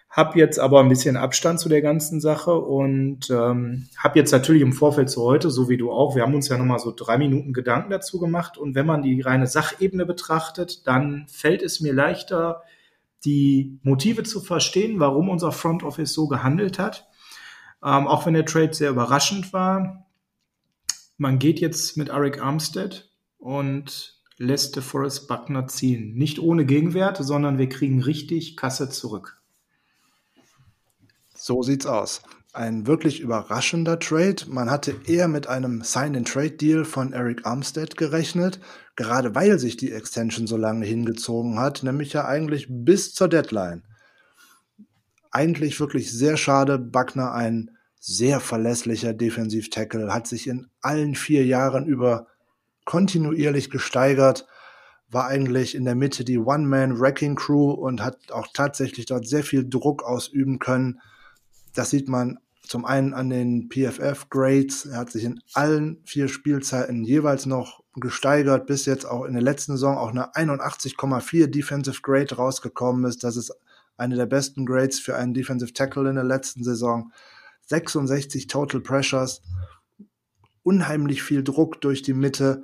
Hab 0.09 0.35
jetzt 0.37 0.59
aber 0.59 0.79
ein 0.79 0.87
bisschen 0.87 1.17
Abstand 1.17 1.59
zu 1.59 1.67
der 1.67 1.81
ganzen 1.81 2.21
Sache 2.21 2.53
und 2.53 3.29
ähm, 3.29 3.89
habe 3.97 4.17
jetzt 4.17 4.31
natürlich 4.31 4.61
im 4.61 4.71
Vorfeld 4.71 5.09
zu 5.09 5.21
heute, 5.23 5.49
so 5.49 5.67
wie 5.67 5.75
du 5.75 5.91
auch, 5.91 6.15
wir 6.15 6.23
haben 6.23 6.35
uns 6.35 6.47
ja 6.47 6.57
nochmal 6.57 6.79
so 6.79 6.93
drei 6.95 7.17
Minuten 7.17 7.51
Gedanken 7.51 7.89
dazu 7.89 8.17
gemacht 8.17 8.57
und 8.57 8.75
wenn 8.75 8.85
man 8.85 9.01
die 9.01 9.19
reine 9.19 9.47
Sachebene 9.47 10.05
betrachtet, 10.05 10.87
dann 10.87 11.25
fällt 11.27 11.61
es 11.61 11.81
mir 11.81 11.93
leichter, 11.93 12.63
die 13.25 13.79
Motive 13.83 14.23
zu 14.23 14.39
verstehen, 14.39 14.99
warum 14.99 15.27
unser 15.27 15.51
Front 15.51 15.83
Office 15.83 16.13
so 16.13 16.27
gehandelt 16.27 16.79
hat. 16.79 17.09
Ähm, 17.83 18.07
auch 18.07 18.25
wenn 18.25 18.35
der 18.35 18.45
Trade 18.45 18.73
sehr 18.73 18.91
überraschend 18.91 19.51
war. 19.51 20.05
Man 21.17 21.39
geht 21.39 21.59
jetzt 21.59 21.97
mit 21.97 22.09
Eric 22.09 22.41
Armstead 22.41 23.09
und 23.37 24.21
lässt 24.37 24.75
DeForest 24.75 25.27
Buckner 25.27 25.67
ziehen. 25.67 26.13
Nicht 26.15 26.39
ohne 26.39 26.65
Gegenwert, 26.65 27.17
sondern 27.21 27.57
wir 27.57 27.69
kriegen 27.69 28.01
richtig 28.01 28.57
Kasse 28.57 28.89
zurück. 28.89 29.41
So 31.33 31.61
sieht's 31.63 31.85
aus. 31.85 32.21
Ein 32.53 32.87
wirklich 32.87 33.19
überraschender 33.19 33.99
Trade. 33.99 34.45
Man 34.47 34.71
hatte 34.71 34.95
eher 35.05 35.27
mit 35.27 35.47
einem 35.47 35.81
Sign-and-Trade-Deal 35.81 36.85
von 36.85 37.11
Eric 37.11 37.45
Armstead 37.45 37.97
gerechnet, 37.97 38.61
gerade 38.95 39.35
weil 39.35 39.59
sich 39.59 39.75
die 39.75 39.91
Extension 39.91 40.47
so 40.47 40.55
lange 40.55 40.85
hingezogen 40.85 41.59
hat, 41.59 41.83
nämlich 41.83 42.13
ja 42.13 42.25
eigentlich 42.25 42.67
bis 42.69 43.13
zur 43.13 43.27
Deadline. 43.27 43.83
Eigentlich 45.31 45.79
wirklich 45.81 46.13
sehr 46.13 46.37
schade. 46.37 46.79
Buckner, 46.79 47.33
ein 47.33 47.71
sehr 47.99 48.39
verlässlicher 48.39 49.13
Defensiv-Tackle, 49.13 50.13
hat 50.13 50.27
sich 50.27 50.47
in 50.47 50.67
allen 50.79 51.15
vier 51.15 51.45
Jahren 51.45 51.85
über 51.85 52.27
kontinuierlich 52.85 53.69
gesteigert, 53.69 54.47
war 55.09 55.27
eigentlich 55.27 55.75
in 55.75 55.85
der 55.85 55.95
Mitte 55.95 56.23
die 56.23 56.39
One-Man-Wrecking-Crew 56.39 57.71
und 57.71 58.03
hat 58.03 58.31
auch 58.31 58.47
tatsächlich 58.53 59.05
dort 59.05 59.27
sehr 59.27 59.43
viel 59.43 59.67
Druck 59.67 60.03
ausüben 60.03 60.59
können 60.59 60.99
das 61.75 61.89
sieht 61.89 62.07
man 62.07 62.39
zum 62.63 62.85
einen 62.85 63.13
an 63.13 63.29
den 63.29 63.69
PFF-Grades. 63.69 64.87
Er 64.87 64.97
hat 64.97 65.11
sich 65.11 65.23
in 65.23 65.41
allen 65.53 66.01
vier 66.05 66.27
Spielzeiten 66.27 67.03
jeweils 67.03 67.45
noch 67.45 67.83
gesteigert, 67.95 68.65
bis 68.65 68.85
jetzt 68.85 69.05
auch 69.05 69.25
in 69.25 69.33
der 69.33 69.43
letzten 69.43 69.73
Saison 69.73 69.97
auch 69.97 70.09
eine 70.09 70.33
81,4 70.33 71.47
Defensive 71.47 72.01
Grade 72.01 72.35
rausgekommen 72.35 73.05
ist. 73.05 73.23
Das 73.23 73.37
ist 73.37 73.53
eine 73.97 74.15
der 74.15 74.25
besten 74.25 74.65
Grades 74.65 74.99
für 74.99 75.15
einen 75.15 75.33
Defensive 75.33 75.73
Tackle 75.73 76.09
in 76.09 76.15
der 76.15 76.23
letzten 76.23 76.63
Saison. 76.63 77.11
66 77.67 78.47
Total 78.47 78.81
Pressures, 78.81 79.41
unheimlich 80.65 81.23
viel 81.23 81.43
Druck 81.43 81.79
durch 81.79 82.01
die 82.01 82.13
Mitte. 82.13 82.63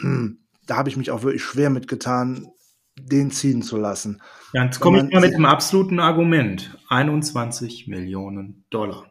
Hm, 0.00 0.38
da 0.66 0.76
habe 0.76 0.88
ich 0.88 0.96
mich 0.96 1.10
auch 1.10 1.22
wirklich 1.22 1.42
schwer 1.42 1.68
mitgetan, 1.68 2.48
den 2.96 3.30
ziehen 3.30 3.62
zu 3.62 3.76
lassen. 3.76 4.22
Ja, 4.52 4.64
jetzt 4.64 4.80
komme 4.80 4.98
ich 4.98 5.12
mal 5.12 5.20
mit 5.20 5.34
einem 5.34 5.46
absoluten 5.46 6.00
Argument. 6.00 6.78
21 6.88 7.88
Millionen 7.88 8.64
Dollar. 8.70 9.10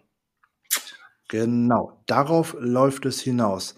Genau, 1.28 2.02
darauf 2.08 2.56
läuft 2.60 3.06
es 3.06 3.22
hinaus. 3.22 3.76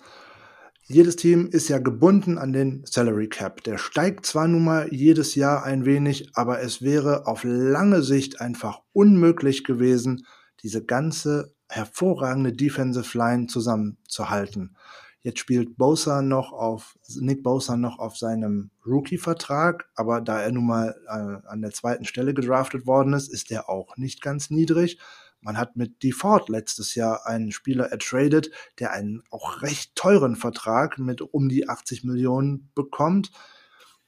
Jedes 0.83 1.15
Team 1.15 1.47
ist 1.47 1.69
ja 1.69 1.79
gebunden 1.79 2.37
an 2.37 2.53
den 2.53 2.83
Salary 2.85 3.29
Cap. 3.29 3.63
Der 3.63 3.77
steigt 3.77 4.25
zwar 4.25 4.47
nun 4.47 4.63
mal 4.63 4.89
jedes 4.91 5.35
Jahr 5.35 5.63
ein 5.63 5.85
wenig, 5.85 6.29
aber 6.33 6.61
es 6.61 6.81
wäre 6.81 7.27
auf 7.27 7.43
lange 7.43 8.03
Sicht 8.03 8.41
einfach 8.41 8.81
unmöglich 8.93 9.63
gewesen, 9.63 10.25
diese 10.63 10.83
ganze 10.83 11.55
hervorragende 11.71 12.53
Defensive 12.53 13.17
Line 13.17 13.47
zusammenzuhalten. 13.47 14.75
Jetzt 15.23 15.39
spielt 15.39 15.77
Bosa 15.77 16.23
noch 16.23 16.51
auf, 16.51 16.97
Nick 17.19 17.43
Bosa 17.43 17.77
noch 17.77 17.99
auf 17.99 18.17
seinem 18.17 18.71
Rookie-Vertrag, 18.85 19.87
aber 19.95 20.19
da 20.19 20.41
er 20.41 20.51
nun 20.51 20.65
mal 20.65 20.95
äh, 21.07 21.47
an 21.47 21.61
der 21.61 21.71
zweiten 21.71 22.05
Stelle 22.05 22.33
gedraftet 22.33 22.87
worden 22.87 23.13
ist, 23.13 23.31
ist 23.31 23.51
er 23.51 23.69
auch 23.69 23.97
nicht 23.97 24.21
ganz 24.21 24.49
niedrig. 24.49 24.99
Man 25.39 25.57
hat 25.57 25.75
mit 25.75 26.01
Default 26.03 26.49
letztes 26.49 26.95
Jahr 26.95 27.27
einen 27.27 27.51
Spieler 27.51 27.85
ertradet, 27.91 28.49
der 28.79 28.91
einen 28.91 29.21
auch 29.29 29.61
recht 29.61 29.95
teuren 29.95 30.35
Vertrag 30.35 30.97
mit 30.97 31.21
um 31.21 31.49
die 31.49 31.69
80 31.69 32.03
Millionen 32.03 32.71
bekommt. 32.73 33.31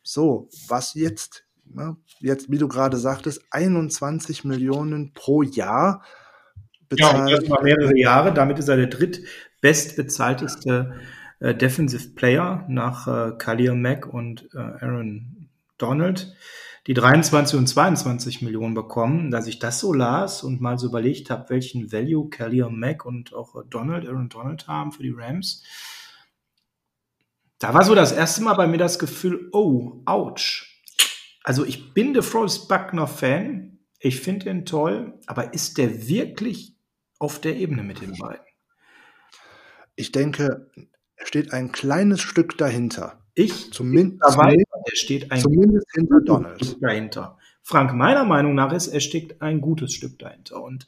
So, 0.01 0.49
was 0.67 0.95
jetzt? 0.95 1.45
Ne? 1.65 1.95
Jetzt, 2.19 2.51
wie 2.51 2.57
du 2.57 2.67
gerade 2.67 2.97
sagtest, 2.97 3.43
21 3.51 4.45
Millionen 4.45 5.13
pro 5.13 5.43
Jahr 5.43 6.03
bezahlt. 6.95 7.29
Ja, 7.29 7.37
das 7.37 7.49
war 7.49 7.63
mehrere 7.63 7.97
Jahre. 7.97 8.33
Damit 8.33 8.59
ist 8.59 8.67
er 8.67 8.77
der 8.77 8.87
dritt 8.87 9.21
bestbezahlteste 9.61 10.93
äh, 11.39 11.55
Defensive 11.55 12.09
Player 12.15 12.65
nach 12.67 13.07
äh, 13.07 13.31
Khalil 13.37 13.75
Mack 13.75 14.11
und 14.11 14.49
äh, 14.53 14.57
Aaron 14.57 15.49
Donald, 15.77 16.33
die 16.87 16.93
23 16.93 17.57
und 17.57 17.67
22 17.67 18.41
Millionen 18.41 18.73
bekommen. 18.73 19.31
Dass 19.31 19.47
ich 19.47 19.59
das 19.59 19.79
so 19.79 19.93
las 19.93 20.43
und 20.43 20.61
mal 20.61 20.77
so 20.77 20.87
überlegt 20.87 21.29
habe, 21.29 21.49
welchen 21.49 21.91
Value 21.91 22.29
Khalil 22.29 22.69
Mack 22.69 23.05
und 23.05 23.33
auch 23.33 23.55
äh, 23.55 23.63
Donald, 23.69 24.07
Aaron 24.07 24.29
Donald 24.29 24.67
haben 24.67 24.91
für 24.91 25.03
die 25.03 25.13
Rams, 25.15 25.63
da 27.63 27.73
war 27.73 27.85
so 27.85 27.95
das 27.95 28.11
erste 28.11 28.43
Mal 28.43 28.55
bei 28.55 28.67
mir 28.67 28.77
das 28.77 28.99
Gefühl, 28.99 29.47
oh, 29.53 30.01
ouch. 30.05 30.65
Also 31.45 31.65
ich 31.65 31.93
bin 31.93 32.13
der 32.13 32.21
Frost 32.21 32.67
Buckner 32.67 33.07
Fan. 33.07 33.79
Ich 34.01 34.19
finde 34.19 34.49
ihn 34.49 34.65
toll, 34.65 35.17
aber 35.27 35.53
ist 35.53 35.77
der 35.77 36.09
wirklich 36.09 36.72
auf 37.23 37.39
der 37.39 37.55
Ebene 37.55 37.83
mit 37.83 38.01
den 38.01 38.17
beiden? 38.17 38.45
Ich 39.95 40.11
denke, 40.11 40.69
er 41.15 41.25
steht 41.25 41.53
ein 41.53 41.71
kleines 41.71 42.21
Stück 42.21 42.57
dahinter. 42.57 43.23
Ich 43.33 43.71
zumindest, 43.71 44.21
zumindest, 44.31 44.67
er 44.85 44.95
steht 44.95 45.31
ein 45.31 45.41
zumindest 45.41 45.87
hinter 45.93 46.21
Donald. 46.21 46.63
Stück 46.63 46.81
dahinter. 46.81 47.37
Frank, 47.65 47.93
meiner 47.93 48.25
Meinung 48.25 48.55
nach 48.55 48.73
ist, 48.73 48.87
er 48.87 48.99
steckt 48.99 49.41
ein 49.41 49.61
gutes 49.61 49.93
Stück 49.93 50.19
dahinter. 50.19 50.61
Und 50.61 50.85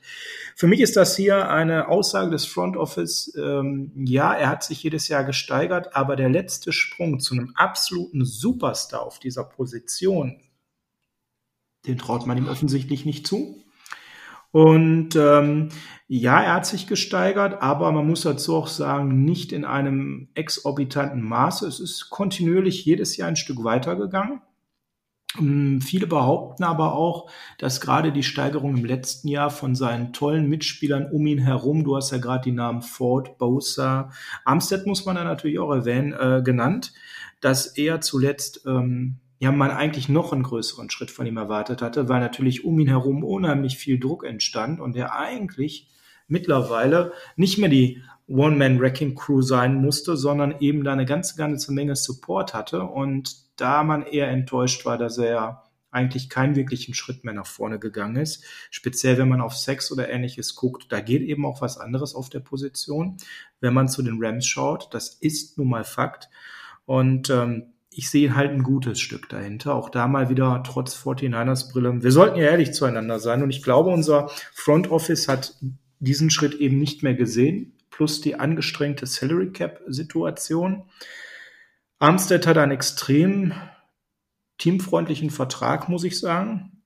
für 0.56 0.68
mich 0.68 0.82
ist 0.82 0.98
das 0.98 1.16
hier 1.16 1.50
eine 1.50 1.88
Aussage 1.88 2.32
des 2.32 2.46
Front 2.46 2.76
Office. 2.76 3.34
Ähm, 3.42 3.92
ja, 3.96 4.34
er 4.34 4.50
hat 4.50 4.64
sich 4.64 4.84
jedes 4.84 5.08
Jahr 5.08 5.24
gesteigert, 5.24 5.96
aber 5.96 6.18
der 6.18 6.30
letzte 6.30 6.74
Sprung 6.74 7.22
zu 7.22 7.34
einem 7.34 7.54
absoluten 7.56 8.26
Superstar 8.26 9.02
auf 9.04 9.20
dieser 9.20 9.46
Position, 9.46 10.42
den 11.88 11.98
traut 11.98 12.28
man 12.28 12.38
ihm 12.38 12.50
offensichtlich 12.50 13.06
nicht 13.06 13.26
zu. 13.26 13.65
Und 14.56 15.18
ähm, 15.18 15.68
ja, 16.08 16.40
er 16.42 16.54
hat 16.54 16.66
sich 16.66 16.88
gesteigert, 16.88 17.62
aber 17.62 17.92
man 17.92 18.08
muss 18.08 18.22
dazu 18.22 18.56
auch 18.56 18.68
sagen, 18.68 19.26
nicht 19.26 19.52
in 19.52 19.66
einem 19.66 20.30
exorbitanten 20.34 21.22
Maße. 21.22 21.68
Es 21.68 21.82
ist 21.82 22.10
kontinuierlich 22.10 22.86
jedes 22.86 23.18
Jahr 23.18 23.28
ein 23.28 23.36
Stück 23.36 23.66
weitergegangen. 23.66 24.40
Ähm, 25.38 25.82
viele 25.82 26.08
behaupten 26.08 26.64
aber 26.64 26.94
auch, 26.94 27.30
dass 27.58 27.82
gerade 27.82 28.14
die 28.14 28.24
Steigerung 28.24 28.78
im 28.78 28.86
letzten 28.86 29.28
Jahr 29.28 29.50
von 29.50 29.76
seinen 29.76 30.14
tollen 30.14 30.48
Mitspielern 30.48 31.12
um 31.12 31.28
ihn 31.28 31.40
herum, 31.40 31.84
du 31.84 31.98
hast 31.98 32.12
ja 32.12 32.18
gerade 32.18 32.46
die 32.46 32.56
Namen 32.56 32.82
Ford, 32.82 33.38
Bosa, 33.38 34.10
Armstead 34.46 34.88
muss 34.88 35.06
man 35.06 35.18
da 35.18 35.26
natürlich 35.26 35.60
auch 35.60 35.74
erwähnen, 35.74 36.14
äh, 36.14 36.42
genannt, 36.42 36.94
dass 37.42 37.76
er 37.76 38.00
zuletzt 38.00 38.62
ähm, 38.66 39.20
ja 39.40 39.52
man 39.52 39.72
eigentlich 39.72 40.10
noch 40.10 40.34
einen 40.34 40.44
größeren 40.44 40.90
Schritt 40.90 41.12
von 41.12 41.26
ihm 41.26 41.38
erwartet 41.38 41.82
hatte, 41.82 42.10
weil 42.10 42.20
natürlich 42.20 42.64
um 42.66 42.80
ihn 42.80 42.88
herum 42.88 43.24
unheimlich 43.24 43.78
viel 43.78 44.00
Druck 44.00 44.24
entstand 44.24 44.80
und 44.80 44.96
er 44.96 45.16
eigentlich 45.16 45.90
mittlerweile 46.28 47.14
nicht 47.36 47.58
mehr 47.58 47.70
die 47.70 48.02
One-Man-Wrecking-Crew 48.28 49.42
sein 49.42 49.76
musste, 49.76 50.18
sondern 50.18 50.60
eben 50.60 50.84
da 50.84 50.94
eine 50.94 51.06
ganze, 51.06 51.36
ganze 51.36 51.72
Menge 51.74 51.96
Support 51.96 52.54
hatte 52.54 52.84
und 52.84 53.46
da 53.60 53.84
man 53.84 54.04
eher 54.04 54.30
enttäuscht 54.30 54.86
war, 54.86 54.98
dass 54.98 55.18
er 55.18 55.64
eigentlich 55.92 56.30
keinen 56.30 56.56
wirklichen 56.56 56.94
Schritt 56.94 57.24
mehr 57.24 57.34
nach 57.34 57.46
vorne 57.46 57.80
gegangen 57.80 58.18
ist. 58.18 58.44
Speziell, 58.70 59.18
wenn 59.18 59.30
man 59.30 59.40
auf 59.40 59.56
Sex 59.56 59.92
oder 59.94 60.10
ähnliches 60.10 60.56
guckt, 60.56 60.88
da 60.90 61.00
geht 61.00 61.22
eben 61.22 61.46
auch 61.46 61.62
was 61.62 61.78
anderes 61.78 62.16
auf 62.16 62.30
der 62.30 62.42
Position. 62.42 63.16
Wenn 63.62 63.74
man 63.74 63.88
zu 63.88 64.02
den 64.02 64.18
Rams 64.20 64.46
schaut, 64.46 64.94
das 64.94 65.10
ist 65.10 65.58
nun 65.58 65.70
mal 65.70 65.86
Fakt. 65.86 66.30
Und 66.86 67.30
ähm, 67.30 67.75
ich 67.98 68.10
sehe 68.10 68.36
halt 68.36 68.52
ein 68.52 68.64
gutes 68.64 69.00
Stück 69.00 69.30
dahinter. 69.30 69.74
Auch 69.74 69.90
da 69.90 70.08
mal 70.08 70.30
wieder 70.30 70.62
trotz 70.66 70.96
49ers 70.96 71.72
Brille. 71.72 72.04
Wir 72.04 72.12
sollten 72.12 72.38
ja 72.38 72.48
ehrlich 72.48 72.74
zueinander 72.74 73.20
sein. 73.20 73.42
Und 73.42 73.52
ich 73.52 73.64
glaube, 73.64 73.90
unser 73.90 74.30
Front 74.54 74.92
Office 74.92 75.30
hat 75.30 75.56
diesen 76.00 76.30
Schritt 76.30 76.56
eben 76.56 76.78
nicht 76.78 77.04
mehr 77.04 77.14
gesehen. 77.14 77.78
Plus 77.90 78.20
die 78.20 78.36
angestrengte 78.36 79.06
Salary 79.06 79.52
Cap 79.52 79.82
Situation. 79.88 80.84
Armstead 82.00 82.46
hat 82.46 82.58
einen 82.58 82.74
extrem 82.74 83.54
teamfreundlichen 84.58 85.30
Vertrag, 85.30 85.88
muss 85.88 86.04
ich 86.04 86.20
sagen. 86.20 86.84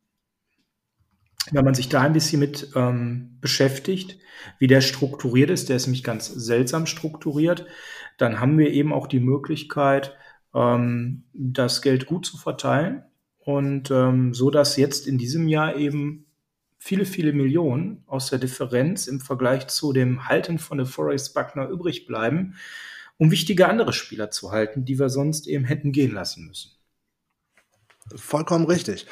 Wenn 1.52 1.66
man 1.66 1.74
sich 1.74 1.90
da 1.90 2.02
ein 2.02 2.14
bisschen 2.14 2.40
mit 2.40 2.70
ähm, 2.76 3.40
beschäftigt, 3.42 4.20
wie 4.60 4.68
der 4.68 4.82
strukturiert 4.82 5.50
ist, 5.50 5.70
der 5.70 5.78
ist 5.78 5.88
nämlich 5.88 6.04
ganz 6.04 6.28
seltsam 6.28 6.86
strukturiert, 6.86 7.66
dann 8.20 8.40
haben 8.40 8.60
wir 8.60 8.72
eben 8.72 8.94
auch 8.94 9.08
die 9.08 9.20
Möglichkeit, 9.20 10.16
ähm, 10.54 11.24
das 11.34 11.82
Geld 11.82 12.06
gut 12.06 12.26
zu 12.26 12.38
verteilen 12.38 13.04
und 13.40 13.92
ähm, 13.92 14.34
so, 14.34 14.50
dass 14.50 14.78
jetzt 14.78 15.08
in 15.08 15.18
diesem 15.18 15.48
Jahr 15.48 15.76
eben 15.76 16.26
viele, 16.78 17.06
viele 17.06 17.34
Millionen 17.34 18.04
aus 18.08 18.30
der 18.30 18.40
Differenz 18.40 19.08
im 19.08 19.20
Vergleich 19.20 19.68
zu 19.68 19.94
dem 19.94 20.28
Halten 20.28 20.60
von 20.60 20.78
der 20.78 20.88
Forest 20.88 21.34
Buckner 21.34 21.68
übrig 21.68 22.08
bleiben, 22.08 22.56
um 23.18 23.32
wichtige 23.32 23.68
andere 23.68 23.92
Spieler 23.94 24.32
zu 24.32 24.52
halten, 24.52 24.86
die 24.86 24.98
wir 24.98 25.10
sonst 25.10 25.48
eben 25.48 25.66
hätten 25.66 25.92
gehen 25.92 26.14
lassen 26.14 26.48
müssen. 26.48 26.72
Vollkommen 28.16 28.66
richtig. 28.66 29.06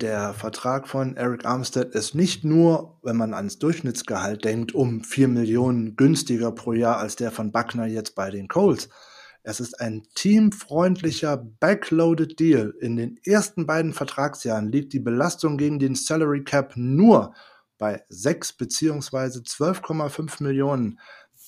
Der 0.00 0.34
Vertrag 0.34 0.86
von 0.86 1.16
Eric 1.16 1.46
Armstead 1.46 1.94
ist 1.94 2.14
nicht 2.14 2.44
nur, 2.44 2.98
wenn 3.02 3.16
man 3.16 3.34
ans 3.34 3.58
Durchschnittsgehalt 3.58 4.44
denkt, 4.44 4.74
um 4.74 5.02
vier 5.02 5.26
Millionen 5.26 5.96
günstiger 5.96 6.52
pro 6.52 6.74
Jahr 6.74 6.98
als 6.98 7.16
der 7.16 7.32
von 7.32 7.50
Buckner 7.50 7.86
jetzt 7.86 8.14
bei 8.14 8.30
den 8.30 8.46
Colts. 8.46 8.90
Es 9.48 9.60
ist 9.60 9.80
ein 9.80 10.02
teamfreundlicher 10.16 11.36
Backloaded 11.36 12.40
Deal. 12.40 12.74
In 12.80 12.96
den 12.96 13.20
ersten 13.24 13.64
beiden 13.64 13.92
Vertragsjahren 13.92 14.72
liegt 14.72 14.92
die 14.92 14.98
Belastung 14.98 15.56
gegen 15.56 15.78
den 15.78 15.94
Salary 15.94 16.42
Cap 16.42 16.72
nur 16.74 17.32
bei 17.78 18.02
6 18.08 18.54
bzw. 18.54 19.38
12,5 19.38 20.42
Millionen. 20.42 20.98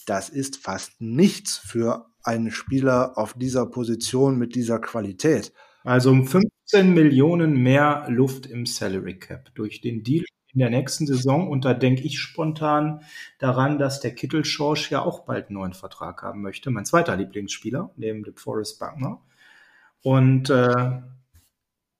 Das 0.06 0.28
ist 0.28 0.58
fast 0.58 1.00
nichts 1.00 1.56
für 1.58 2.06
einen 2.22 2.52
Spieler 2.52 3.18
auf 3.18 3.34
dieser 3.34 3.66
Position 3.66 4.38
mit 4.38 4.54
dieser 4.54 4.78
Qualität. 4.78 5.52
Also 5.82 6.12
um 6.12 6.24
15 6.24 6.94
Millionen 6.94 7.56
mehr 7.56 8.06
Luft 8.08 8.46
im 8.46 8.64
Salary 8.64 9.18
Cap 9.18 9.52
durch 9.56 9.80
den 9.80 10.04
Deal 10.04 10.24
in 10.52 10.60
der 10.60 10.70
nächsten 10.70 11.06
Saison. 11.06 11.48
Und 11.48 11.64
da 11.64 11.74
denke 11.74 12.02
ich 12.02 12.18
spontan 12.18 13.02
daran, 13.38 13.78
dass 13.78 14.00
der 14.00 14.14
Kittel 14.14 14.44
Schorsch 14.44 14.90
ja 14.90 15.02
auch 15.02 15.20
bald 15.20 15.46
einen 15.46 15.58
neuen 15.58 15.72
Vertrag 15.74 16.22
haben 16.22 16.42
möchte. 16.42 16.70
Mein 16.70 16.84
zweiter 16.84 17.16
Lieblingsspieler, 17.16 17.90
neben 17.96 18.22
dem 18.22 18.36
Forrest 18.36 18.78
Buckner. 18.78 19.20
Und 20.02 20.50
äh, 20.50 21.00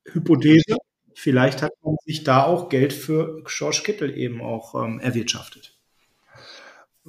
Hypothese, 0.05 0.77
vielleicht 1.15 1.63
hat 1.63 1.73
man 1.83 1.97
sich 2.05 2.25
da 2.25 2.45
auch 2.45 2.69
Geld 2.69 2.93
für 2.93 3.43
Schorsch 3.47 3.83
Kittel 3.83 4.17
eben 4.17 4.41
auch 4.41 4.75
ähm, 4.75 5.01
erwirtschaftet 5.01 5.79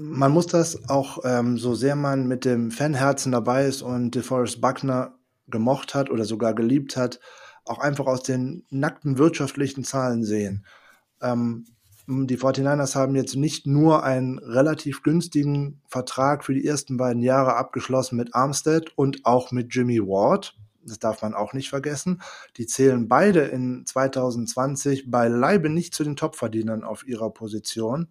man 0.02 0.32
muss 0.32 0.48
das 0.48 0.88
auch, 0.90 1.20
ähm, 1.26 1.58
so 1.58 1.76
sehr 1.76 1.98
man 1.98 2.26
mit 2.26 2.46
dem 2.46 2.72
Fanherzen 2.72 3.34
dabei 3.34 3.66
ist 3.66 3.82
und 3.82 4.16
DeForest 4.16 4.62
Buckner 4.62 5.20
gemocht 5.48 5.94
hat 5.94 6.10
oder 6.10 6.24
sogar 6.24 6.54
geliebt 6.54 6.96
hat, 6.96 7.20
auch 7.66 7.80
einfach 7.80 8.06
aus 8.06 8.24
den 8.24 8.66
nackten 8.70 9.18
wirtschaftlichen 9.18 9.84
Zahlen 9.84 10.24
sehen. 10.24 10.66
Ähm, 11.22 11.66
die 12.08 12.38
49ers 12.38 12.96
haben 12.96 13.16
jetzt 13.16 13.36
nicht 13.36 13.68
nur 13.68 14.04
einen 14.04 14.40
relativ 14.40 15.04
günstigen 15.04 15.82
Vertrag 15.88 16.44
für 16.44 16.56
die 16.56 16.66
ersten 16.66 16.98
beiden 16.98 17.22
Jahre 17.22 17.56
abgeschlossen 17.56 18.18
mit 18.18 18.34
Armstead 18.34 18.92
und 18.96 19.26
auch 19.26 19.52
mit 19.52 19.76
Jimmy 19.76 20.00
Ward. 20.00 20.58
Das 20.84 20.98
darf 20.98 21.22
man 21.22 21.36
auch 21.36 21.54
nicht 21.54 21.70
vergessen. 21.70 22.22
Die 22.58 22.66
zählen 22.66 23.08
beide 23.08 23.42
in 23.42 23.86
2020 23.86 25.12
beileibe 25.12 25.70
nicht 25.70 25.94
zu 25.94 26.04
den 26.04 26.16
Topverdienern 26.16 26.84
auf 26.84 27.08
ihrer 27.08 27.30
Position 27.30 28.08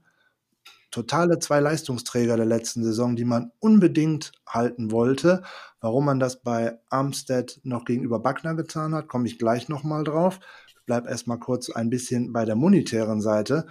totale 0.90 1.38
zwei 1.38 1.60
Leistungsträger 1.60 2.36
der 2.36 2.46
letzten 2.46 2.82
Saison, 2.82 3.16
die 3.16 3.24
man 3.24 3.52
unbedingt 3.58 4.32
halten 4.46 4.90
wollte. 4.90 5.42
Warum 5.80 6.06
man 6.06 6.18
das 6.18 6.42
bei 6.42 6.78
Armstead 6.88 7.60
noch 7.62 7.84
gegenüber 7.84 8.20
Backner 8.20 8.54
getan 8.54 8.94
hat, 8.94 9.08
komme 9.08 9.26
ich 9.26 9.38
gleich 9.38 9.68
nochmal 9.68 10.04
drauf. 10.04 10.40
Bleibe 10.88 11.10
erstmal 11.10 11.38
kurz 11.38 11.68
ein 11.68 11.90
bisschen 11.90 12.32
bei 12.32 12.46
der 12.46 12.56
monetären 12.56 13.20
Seite. 13.20 13.66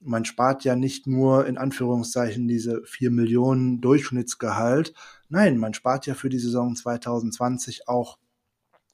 Man 0.00 0.26
spart 0.26 0.64
ja 0.64 0.76
nicht 0.76 1.06
nur 1.06 1.46
in 1.46 1.56
Anführungszeichen 1.56 2.46
diese 2.46 2.82
vier 2.84 3.10
Millionen 3.10 3.80
Durchschnittsgehalt. 3.80 4.92
Nein, 5.30 5.56
man 5.56 5.72
spart 5.72 6.06
ja 6.06 6.12
für 6.12 6.28
die 6.28 6.38
Saison 6.38 6.76
2020 6.76 7.88
auch 7.88 8.18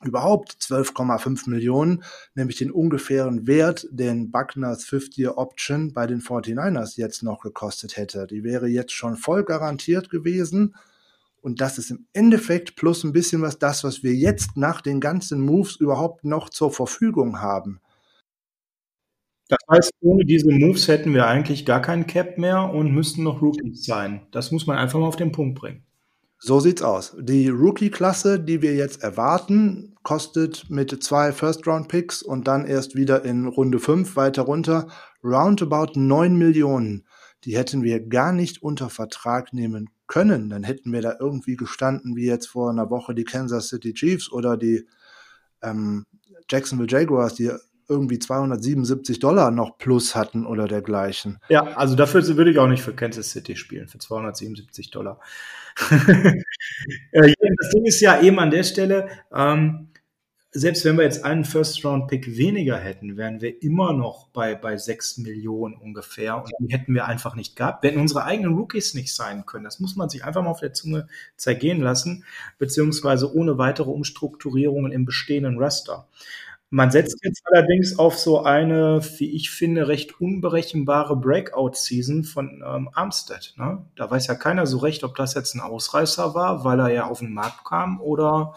überhaupt 0.05 0.53
12,5 0.61 1.51
Millionen, 1.51 2.05
nämlich 2.37 2.59
den 2.59 2.71
ungefähren 2.71 3.49
Wert, 3.49 3.89
den 3.91 4.31
Buckners 4.31 4.85
50-Year 4.85 5.37
Option 5.37 5.93
bei 5.93 6.07
den 6.07 6.21
49ers 6.21 6.97
jetzt 6.97 7.25
noch 7.25 7.41
gekostet 7.41 7.97
hätte. 7.97 8.29
Die 8.29 8.45
wäre 8.45 8.69
jetzt 8.69 8.93
schon 8.93 9.17
voll 9.17 9.43
garantiert 9.43 10.11
gewesen. 10.11 10.77
Und 11.45 11.61
das 11.61 11.77
ist 11.77 11.91
im 11.91 12.07
Endeffekt 12.15 12.75
plus 12.75 13.05
ein 13.05 13.13
bisschen 13.13 13.43
was 13.43 13.59
das, 13.59 13.85
was 13.85 14.03
wir 14.03 14.15
jetzt 14.15 14.57
nach 14.57 14.81
den 14.81 14.99
ganzen 14.99 15.43
Moves 15.43 15.77
überhaupt 15.77 16.25
noch 16.25 16.49
zur 16.49 16.73
Verfügung 16.73 17.43
haben. 17.43 17.83
Das 19.49 19.59
heißt, 19.71 19.93
ohne 20.01 20.25
diese 20.25 20.51
Moves 20.51 20.89
hätten 20.89 21.13
wir 21.13 21.27
eigentlich 21.27 21.67
gar 21.67 21.83
keinen 21.83 22.07
Cap 22.07 22.39
mehr 22.39 22.71
und 22.73 22.93
müssten 22.95 23.25
noch 23.25 23.43
Rookies 23.43 23.85
sein. 23.85 24.27
Das 24.33 24.53
muss 24.53 24.67
man 24.67 24.79
einfach 24.79 24.99
mal 24.99 25.07
auf 25.07 25.17
den 25.17 25.33
Punkt 25.33 25.59
bringen. 25.59 25.85
So 26.39 26.61
sieht's 26.61 26.81
aus. 26.81 27.15
Die 27.21 27.51
Rookie-Klasse, 27.51 28.41
die 28.41 28.63
wir 28.63 28.75
jetzt 28.75 29.03
erwarten, 29.03 29.97
kostet 30.03 30.71
mit 30.71 31.03
zwei 31.05 31.31
First-Round-Picks 31.31 32.23
und 32.23 32.49
dann 32.49 32.65
erst 32.67 32.97
wieder 32.97 33.23
in 33.23 33.47
Runde 33.49 33.81
5 33.81 34.17
weiter 34.17 34.43
runter 34.43 34.89
roundabout 35.23 35.93
9 35.95 36.37
Millionen. 36.37 37.07
Die 37.45 37.55
hätten 37.55 37.83
wir 37.83 38.01
gar 38.01 38.33
nicht 38.33 38.63
unter 38.63 38.89
Vertrag 38.89 39.53
nehmen 39.53 39.91
können. 40.15 40.49
Dann 40.49 40.63
hätten 40.63 40.93
wir 40.93 41.03
da 41.03 41.17
irgendwie 41.19 41.57
gestanden, 41.57 42.15
wie 42.15 42.27
jetzt 42.27 42.47
vor 42.47 42.71
einer 42.71 42.89
Woche 42.89 43.17
die 43.17 43.25
Kansas 43.25 43.69
City 43.69 43.93
Chiefs 43.95 44.31
oder 44.31 44.57
die 44.57 44.87
ähm, 45.61 46.07
Jacksonville 46.49 46.89
Jaguars, 46.89 47.35
die 47.35 47.51
irgendwie 47.89 48.21
277 48.21 49.19
Dollar 49.19 49.51
noch 49.51 49.77
plus 49.77 50.15
hatten 50.15 50.47
oder 50.47 50.69
dergleichen. 50.69 51.41
Ja, 51.49 51.65
also 51.77 51.97
dafür 51.97 52.25
würde 52.37 52.53
ich 52.53 52.59
auch 52.61 52.69
nicht 52.69 52.85
für 52.85 52.95
Kansas 52.95 53.31
City 53.31 53.57
spielen, 53.57 53.89
für 53.89 53.99
277 53.99 54.91
Dollar. 54.91 55.21
Äh, 57.13 57.33
das 57.59 57.71
Ding 57.71 57.85
ist 57.85 58.01
ja 58.01 58.21
eben 58.21 58.39
an 58.39 58.51
der 58.51 58.63
Stelle, 58.63 59.09
ähm, 59.35 59.89
selbst 60.57 60.85
wenn 60.85 60.97
wir 60.97 61.03
jetzt 61.03 61.25
einen 61.25 61.45
First-Round-Pick 61.45 62.37
weniger 62.37 62.77
hätten, 62.77 63.17
wären 63.17 63.41
wir 63.41 63.61
immer 63.61 63.93
noch 63.93 64.29
bei, 64.29 64.55
bei 64.55 64.77
6 64.77 65.19
Millionen 65.19 65.75
ungefähr. 65.75 66.37
Und 66.37 66.53
die 66.61 66.73
hätten 66.73 66.95
wir 66.95 67.07
einfach 67.07 67.35
nicht 67.35 67.57
gehabt. 67.57 67.83
Wenn 67.83 67.99
unsere 67.99 68.23
eigenen 68.23 68.55
Rookies 68.55 68.95
nicht 68.95 69.13
sein 69.13 69.47
können, 69.47 69.65
das 69.65 69.81
muss 69.81 69.97
man 69.97 70.09
sich 70.09 70.25
einfach 70.25 70.43
mal 70.43 70.51
auf 70.51 70.61
der 70.61 70.73
Zunge 70.73 71.09
zergehen 71.37 71.81
lassen, 71.81 72.25
beziehungsweise 72.59 73.35
ohne 73.35 73.59
weitere 73.59 73.91
Umstrukturierungen 73.91 74.93
im 74.93 75.05
bestehenden 75.05 75.59
Raster. 75.59 76.07
Man 76.71 76.93
setzt 76.93 77.19
jetzt 77.25 77.43
allerdings 77.47 77.99
auf 77.99 78.17
so 78.17 78.45
eine, 78.45 79.01
wie 79.19 79.35
ich 79.35 79.51
finde, 79.51 79.89
recht 79.89 80.21
unberechenbare 80.21 81.17
Breakout-Season 81.17 82.23
von 82.23 82.63
ähm, 82.65 82.89
Armstead. 82.93 83.55
Ne? 83.57 83.85
Da 83.97 84.09
weiß 84.09 84.29
ja 84.29 84.37
keiner 84.37 84.67
so 84.67 84.79
recht, 84.79 85.03
ob 85.03 85.17
das 85.17 85.35
jetzt 85.35 85.55
ein 85.55 85.61
Ausreißer 85.61 86.35
war, 86.35 86.65
weil 86.65 86.79
er 86.79 86.91
ja 86.91 87.07
auf 87.07 87.19
den 87.19 87.35
Markt 87.35 87.65
kam 87.65 88.01
oder 88.01 88.55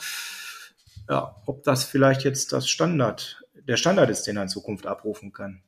ja, 1.09 1.35
ob 1.45 1.63
das 1.63 1.83
vielleicht 1.83 2.23
jetzt 2.23 2.53
das 2.53 2.67
Standard, 2.67 3.43
der 3.67 3.77
Standard 3.77 4.09
ist, 4.09 4.23
den 4.23 4.37
er 4.37 4.43
in 4.43 4.49
Zukunft 4.49 4.87
abrufen 4.87 5.31
kann. 5.31 5.61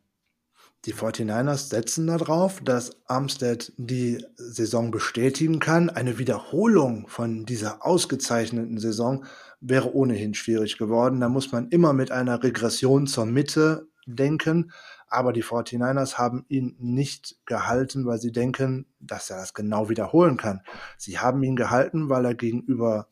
Die 0.86 0.94
49ers 0.94 1.70
setzen 1.70 2.08
darauf, 2.08 2.62
dass 2.62 2.96
Armstead 3.06 3.74
die 3.76 4.26
Saison 4.38 4.92
bestätigen 4.92 5.60
kann. 5.60 5.90
Eine 5.90 6.18
Wiederholung 6.20 7.10
von 7.10 7.46
dieser 7.46 7.86
ausgezeichneten 7.86 8.78
Saison 8.78 9.26
wäre 9.60 9.94
ohnehin 9.94 10.34
schwierig 10.34 10.78
geworden. 10.78 11.20
Da 11.20 11.28
muss 11.28 11.52
man 11.52 11.68
immer 11.68 11.92
mit 11.92 12.12
einer 12.12 12.42
Regression 12.44 13.08
zur 13.08 13.26
Mitte 13.26 13.90
denken. 14.06 14.72
Aber 15.10 15.34
die 15.34 15.44
49ers 15.44 16.18
haben 16.18 16.46
ihn 16.48 16.76
nicht 16.80 17.36
gehalten, 17.46 18.06
weil 18.06 18.22
sie 18.22 18.32
denken, 18.32 18.86
dass 19.02 19.30
er 19.30 19.38
das 19.38 19.54
genau 19.54 19.90
wiederholen 19.90 20.38
kann. 20.38 20.62
Sie 20.98 21.20
haben 21.20 21.44
ihn 21.44 21.58
gehalten, 21.58 22.08
weil 22.08 22.24
er 22.24 22.36
gegenüber 22.36 23.10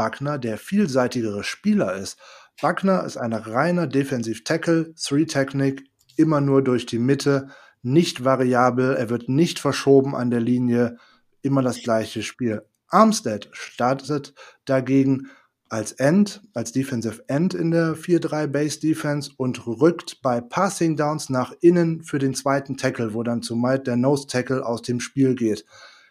Buckner 0.00 0.38
der 0.38 0.56
vielseitigere 0.56 1.44
Spieler 1.44 1.94
ist. 1.94 2.18
Buckner 2.62 3.04
ist 3.04 3.18
ein 3.18 3.34
reiner 3.34 3.86
Defensive 3.86 4.44
Tackle, 4.44 4.94
Three 4.94 5.26
Technique, 5.26 5.84
immer 6.16 6.40
nur 6.40 6.64
durch 6.64 6.86
die 6.86 6.98
Mitte, 6.98 7.48
nicht 7.82 8.24
variabel, 8.24 8.96
er 8.96 9.10
wird 9.10 9.28
nicht 9.28 9.58
verschoben 9.58 10.16
an 10.16 10.30
der 10.30 10.40
Linie, 10.40 10.96
immer 11.42 11.60
das 11.60 11.82
gleiche 11.82 12.22
Spiel. 12.22 12.62
Armstead 12.88 13.50
startet 13.52 14.32
dagegen 14.64 15.28
als 15.68 15.92
End, 15.92 16.40
als 16.54 16.72
Defensive 16.72 17.22
End 17.26 17.52
in 17.52 17.70
der 17.70 17.94
4-3 17.94 18.46
Base 18.46 18.80
Defense 18.80 19.30
und 19.36 19.66
rückt 19.66 20.22
bei 20.22 20.40
Passing 20.40 20.96
Downs 20.96 21.28
nach 21.28 21.52
innen 21.60 22.04
für 22.04 22.18
den 22.18 22.32
zweiten 22.32 22.78
Tackle, 22.78 23.12
wo 23.12 23.22
dann 23.22 23.42
zumeist 23.42 23.86
der 23.86 23.96
Nose 23.96 24.26
Tackle 24.28 24.64
aus 24.64 24.80
dem 24.80 24.98
Spiel 24.98 25.34
geht. 25.34 25.66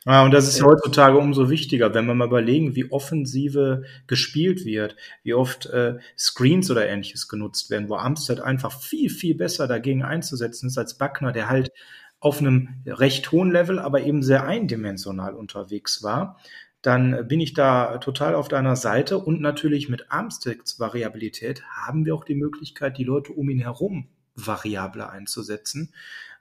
Ja, 0.05 0.23
und 0.23 0.31
das 0.31 0.47
ist 0.47 0.63
heutzutage 0.63 1.17
umso 1.17 1.49
wichtiger, 1.49 1.93
wenn 1.93 2.05
wir 2.05 2.13
mal 2.15 2.27
überlegen, 2.27 2.73
wie 2.75 2.89
offensive 2.89 3.83
gespielt 4.07 4.63
wird, 4.65 4.95
wie 5.23 5.33
oft 5.33 5.65
äh, 5.67 5.97
Screens 6.17 6.71
oder 6.71 6.87
ähnliches 6.87 7.27
genutzt 7.27 7.69
werden, 7.69 7.89
wo 7.89 7.95
Armstead 7.95 8.39
einfach 8.39 8.79
viel, 8.79 9.09
viel 9.09 9.35
besser 9.35 9.67
dagegen 9.67 10.03
einzusetzen 10.03 10.67
ist 10.67 10.77
als 10.77 10.97
Buckner, 10.97 11.33
der 11.33 11.49
halt 11.49 11.71
auf 12.21 12.39
einem 12.39 12.81
recht 12.85 13.31
hohen 13.31 13.51
Level, 13.51 13.77
aber 13.79 14.01
eben 14.01 14.23
sehr 14.23 14.45
eindimensional 14.45 15.33
unterwegs 15.33 16.01
war, 16.01 16.37
dann 16.81 17.27
bin 17.27 17.41
ich 17.41 17.53
da 17.53 17.97
total 17.97 18.35
auf 18.35 18.47
deiner 18.47 18.75
Seite. 18.77 19.17
Und 19.17 19.41
natürlich 19.41 19.89
mit 19.89 20.11
Armsteads 20.11 20.79
Variabilität 20.79 21.63
haben 21.65 22.05
wir 22.05 22.15
auch 22.15 22.23
die 22.23 22.35
Möglichkeit, 22.35 22.97
die 22.97 23.03
Leute 23.03 23.33
um 23.33 23.49
ihn 23.49 23.59
herum 23.59 24.07
variabler 24.35 25.09
einzusetzen, 25.09 25.93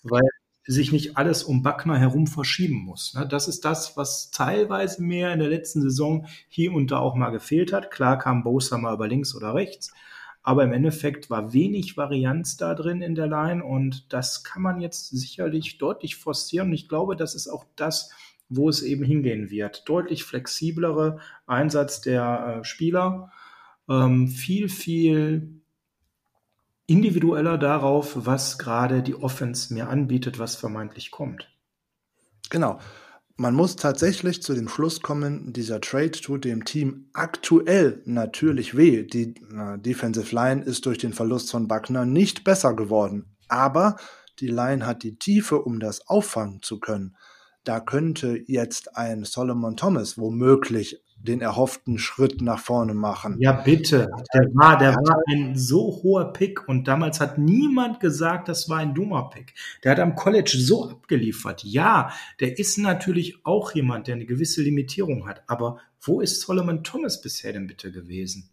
weil 0.02 0.22
sich 0.68 0.92
nicht 0.92 1.16
alles 1.16 1.42
um 1.42 1.62
Backner 1.62 1.98
herum 1.98 2.26
verschieben 2.26 2.84
muss. 2.84 3.14
Ne? 3.14 3.26
Das 3.26 3.48
ist 3.48 3.64
das, 3.64 3.96
was 3.96 4.30
teilweise 4.30 5.02
mehr 5.02 5.32
in 5.32 5.38
der 5.38 5.48
letzten 5.48 5.80
Saison 5.80 6.26
hier 6.48 6.74
und 6.74 6.90
da 6.90 6.98
auch 6.98 7.14
mal 7.14 7.30
gefehlt 7.30 7.72
hat. 7.72 7.90
Klar 7.90 8.18
kam 8.18 8.44
Bosa 8.44 8.76
mal 8.76 8.94
über 8.94 9.08
links 9.08 9.34
oder 9.34 9.54
rechts, 9.54 9.90
aber 10.42 10.64
im 10.64 10.72
Endeffekt 10.72 11.30
war 11.30 11.54
wenig 11.54 11.96
Varianz 11.96 12.58
da 12.58 12.74
drin 12.74 13.00
in 13.00 13.14
der 13.14 13.28
Line 13.28 13.64
und 13.64 14.12
das 14.12 14.44
kann 14.44 14.60
man 14.60 14.78
jetzt 14.78 15.08
sicherlich 15.08 15.78
deutlich 15.78 16.16
forcieren. 16.16 16.70
Ich 16.74 16.86
glaube, 16.86 17.16
das 17.16 17.34
ist 17.34 17.48
auch 17.48 17.64
das, 17.74 18.10
wo 18.50 18.68
es 18.68 18.82
eben 18.82 19.04
hingehen 19.04 19.50
wird. 19.50 19.88
Deutlich 19.88 20.24
flexiblere 20.24 21.18
Einsatz 21.46 22.02
der 22.02 22.58
äh, 22.60 22.64
Spieler, 22.64 23.32
ähm, 23.88 24.28
viel, 24.28 24.68
viel 24.68 25.57
individueller 26.88 27.58
darauf, 27.58 28.14
was 28.26 28.58
gerade 28.58 29.02
die 29.02 29.14
Offense 29.14 29.72
mir 29.72 29.88
anbietet, 29.88 30.38
was 30.38 30.56
vermeintlich 30.56 31.12
kommt. 31.12 31.48
Genau. 32.50 32.80
Man 33.36 33.54
muss 33.54 33.76
tatsächlich 33.76 34.42
zu 34.42 34.52
dem 34.54 34.68
Schluss 34.68 35.00
kommen, 35.00 35.52
dieser 35.52 35.80
Trade 35.80 36.10
tut 36.10 36.44
dem 36.44 36.64
Team 36.64 37.08
aktuell 37.12 38.02
natürlich 38.04 38.76
weh. 38.76 39.04
Die 39.04 39.34
äh, 39.54 39.78
Defensive 39.78 40.34
Line 40.34 40.64
ist 40.64 40.86
durch 40.86 40.98
den 40.98 41.12
Verlust 41.12 41.52
von 41.52 41.68
Buckner 41.68 42.04
nicht 42.04 42.42
besser 42.42 42.74
geworden. 42.74 43.36
Aber 43.46 43.96
die 44.40 44.48
Line 44.48 44.84
hat 44.84 45.04
die 45.04 45.18
Tiefe, 45.18 45.62
um 45.62 45.78
das 45.78 46.08
auffangen 46.08 46.62
zu 46.62 46.80
können. 46.80 47.16
Da 47.62 47.80
könnte 47.80 48.42
jetzt 48.46 48.96
ein 48.96 49.24
Solomon 49.24 49.76
Thomas 49.76 50.18
womöglich 50.18 51.00
den 51.20 51.40
erhofften 51.40 51.98
Schritt 51.98 52.40
nach 52.40 52.60
vorne 52.60 52.94
machen. 52.94 53.36
Ja, 53.40 53.52
bitte. 53.52 54.08
Der 54.32 54.42
war, 54.54 54.78
der 54.78 54.94
war 54.94 55.20
ein 55.28 55.56
so 55.56 56.00
hoher 56.02 56.32
Pick 56.32 56.68
und 56.68 56.86
damals 56.86 57.20
hat 57.20 57.38
niemand 57.38 58.00
gesagt, 58.00 58.48
das 58.48 58.68
war 58.68 58.78
ein 58.78 58.94
dummer 58.94 59.28
Pick. 59.30 59.54
Der 59.82 59.92
hat 59.92 60.00
am 60.00 60.14
College 60.14 60.56
so 60.58 60.88
abgeliefert. 60.88 61.64
Ja, 61.64 62.12
der 62.40 62.58
ist 62.58 62.78
natürlich 62.78 63.44
auch 63.44 63.72
jemand, 63.72 64.06
der 64.06 64.14
eine 64.14 64.26
gewisse 64.26 64.62
Limitierung 64.62 65.26
hat. 65.28 65.42
Aber 65.48 65.80
wo 66.00 66.20
ist 66.20 66.40
Solomon 66.40 66.84
Thomas 66.84 67.20
bisher 67.20 67.52
denn 67.52 67.66
bitte 67.66 67.90
gewesen? 67.90 68.50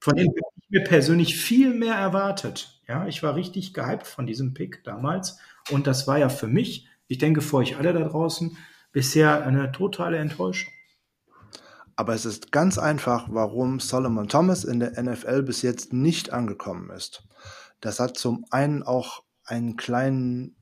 Von 0.00 0.16
dem 0.16 0.28
habe 0.28 0.38
ich 0.60 0.70
mir 0.70 0.84
persönlich 0.84 1.36
viel 1.36 1.72
mehr 1.72 1.94
erwartet. 1.94 2.80
Ja, 2.88 3.06
ich 3.06 3.22
war 3.22 3.36
richtig 3.36 3.72
gehypt 3.72 4.06
von 4.06 4.26
diesem 4.26 4.52
Pick 4.52 4.84
damals. 4.84 5.38
Und 5.70 5.86
das 5.86 6.06
war 6.06 6.18
ja 6.18 6.28
für 6.28 6.48
mich, 6.48 6.88
ich 7.08 7.18
denke 7.18 7.40
für 7.40 7.56
euch 7.58 7.76
alle 7.78 7.92
da 7.92 8.00
draußen, 8.00 8.56
bisher 8.92 9.46
eine 9.46 9.72
totale 9.72 10.18
Enttäuschung. 10.18 10.73
Aber 11.96 12.14
es 12.14 12.24
ist 12.24 12.50
ganz 12.50 12.78
einfach, 12.78 13.28
warum 13.30 13.78
Solomon 13.78 14.28
Thomas 14.28 14.64
in 14.64 14.80
der 14.80 15.00
NFL 15.00 15.42
bis 15.42 15.62
jetzt 15.62 15.92
nicht 15.92 16.32
angekommen 16.32 16.90
ist. 16.90 17.26
Das 17.80 18.00
hat 18.00 18.16
zum 18.18 18.44
einen 18.50 18.82
auch 18.82 19.22
einen 19.44 19.76
kleinen 19.76 20.56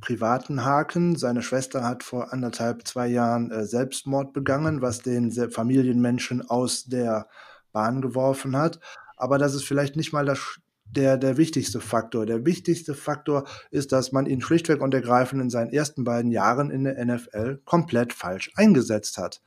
privaten 0.00 0.64
Haken. 0.64 1.16
Seine 1.16 1.42
Schwester 1.42 1.84
hat 1.84 2.04
vor 2.04 2.32
anderthalb, 2.32 2.86
zwei 2.86 3.08
Jahren 3.08 3.50
äh, 3.50 3.64
Selbstmord 3.64 4.32
begangen, 4.32 4.82
was 4.82 5.00
den 5.00 5.32
Familienmenschen 5.50 6.48
aus 6.48 6.84
der 6.84 7.28
Bahn 7.72 8.00
geworfen 8.00 8.56
hat. 8.56 8.78
Aber 9.16 9.38
das 9.38 9.54
ist 9.54 9.64
vielleicht 9.64 9.96
nicht 9.96 10.12
mal 10.12 10.24
das, 10.24 10.60
der, 10.84 11.16
der 11.16 11.36
wichtigste 11.36 11.80
Faktor. 11.80 12.26
Der 12.26 12.44
wichtigste 12.46 12.94
Faktor 12.94 13.44
ist, 13.70 13.92
dass 13.92 14.12
man 14.12 14.26
ihn 14.26 14.40
schlichtweg 14.40 14.80
und 14.80 14.94
ergreifend 14.94 15.42
in 15.42 15.50
seinen 15.50 15.72
ersten 15.72 16.04
beiden 16.04 16.30
Jahren 16.30 16.70
in 16.70 16.84
der 16.84 17.04
NFL 17.04 17.60
komplett 17.64 18.12
falsch 18.12 18.50
eingesetzt 18.56 19.18
hat. 19.18 19.40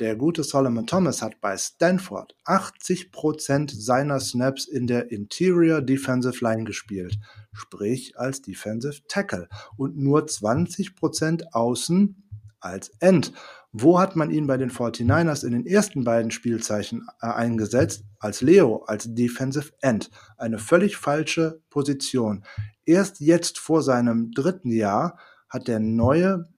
Der 0.00 0.16
gute 0.16 0.42
Solomon 0.42 0.86
Thomas 0.86 1.20
hat 1.20 1.40
bei 1.42 1.56
Stanford 1.56 2.34
80% 2.46 3.74
seiner 3.74 4.20
Snaps 4.20 4.66
in 4.66 4.86
der 4.86 5.10
Interior 5.10 5.82
Defensive 5.82 6.42
Line 6.42 6.64
gespielt, 6.64 7.18
sprich 7.52 8.18
als 8.18 8.40
Defensive 8.40 9.02
Tackle 9.06 9.48
und 9.76 9.98
nur 9.98 10.24
20% 10.24 11.42
außen 11.52 12.22
als 12.60 12.90
End. 13.00 13.32
Wo 13.72 13.98
hat 13.98 14.16
man 14.16 14.30
ihn 14.30 14.46
bei 14.46 14.56
den 14.56 14.70
49ers 14.70 15.44
in 15.44 15.52
den 15.52 15.66
ersten 15.66 16.04
beiden 16.04 16.30
Spielzeichen 16.30 17.06
äh, 17.20 17.26
eingesetzt? 17.26 18.04
Als 18.18 18.40
Leo, 18.40 18.84
als 18.86 19.14
Defensive 19.14 19.72
End. 19.80 20.10
Eine 20.38 20.58
völlig 20.58 20.96
falsche 20.96 21.60
Position. 21.68 22.44
Erst 22.84 23.20
jetzt 23.20 23.58
vor 23.58 23.82
seinem 23.82 24.30
dritten 24.32 24.70
Jahr 24.70 25.18
hat 25.48 25.68
der 25.68 25.80
neue 25.80 26.48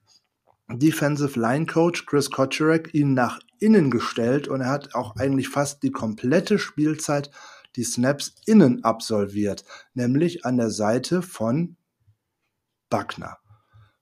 Defensive 0.69 1.39
Line 1.39 1.67
Coach 1.67 2.07
Chris 2.07 2.31
Kotcherek 2.31 2.95
ihn 2.95 3.15
nach 3.15 3.41
innen 3.61 3.91
gestellt 3.91 4.49
und 4.49 4.63
er 4.63 4.71
hat 4.71 4.95
auch 4.95 5.17
eigentlich 5.17 5.49
fast 5.49 5.83
die 5.83 5.91
komplette 5.91 6.59
Spielzeit 6.59 7.31
die 7.77 7.85
Snaps 7.85 8.35
innen 8.47 8.85
absolviert, 8.85 9.65
nämlich 9.95 10.45
an 10.45 10.57
der 10.57 10.71
Seite 10.71 11.23
von 11.23 11.77
Buckner. 12.89 13.39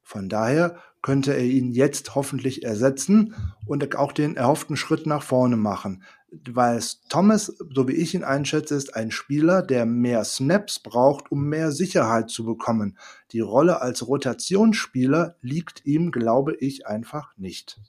Von 0.02 0.28
daher 0.28 0.78
könnte 1.02 1.34
er 1.34 1.44
ihn 1.44 1.72
jetzt 1.72 2.14
hoffentlich 2.14 2.64
ersetzen 2.64 3.34
und 3.66 3.96
auch 3.96 4.12
den 4.12 4.36
erhofften 4.36 4.76
Schritt 4.76 5.06
nach 5.06 5.22
vorne 5.22 5.56
machen 5.56 6.02
weil 6.46 6.82
Thomas, 7.08 7.54
so 7.74 7.88
wie 7.88 7.92
ich 7.92 8.14
ihn 8.14 8.24
einschätze, 8.24 8.74
ist 8.74 8.96
ein 8.96 9.10
Spieler, 9.10 9.62
der 9.62 9.84
mehr 9.84 10.24
Snaps 10.24 10.78
braucht, 10.78 11.30
um 11.30 11.48
mehr 11.48 11.72
Sicherheit 11.72 12.30
zu 12.30 12.44
bekommen. 12.44 12.98
Die 13.32 13.40
Rolle 13.40 13.82
als 13.82 14.06
Rotationsspieler 14.06 15.36
liegt 15.42 15.84
ihm, 15.84 16.10
glaube 16.10 16.56
ich, 16.56 16.86
einfach 16.86 17.36
nicht. 17.36 17.80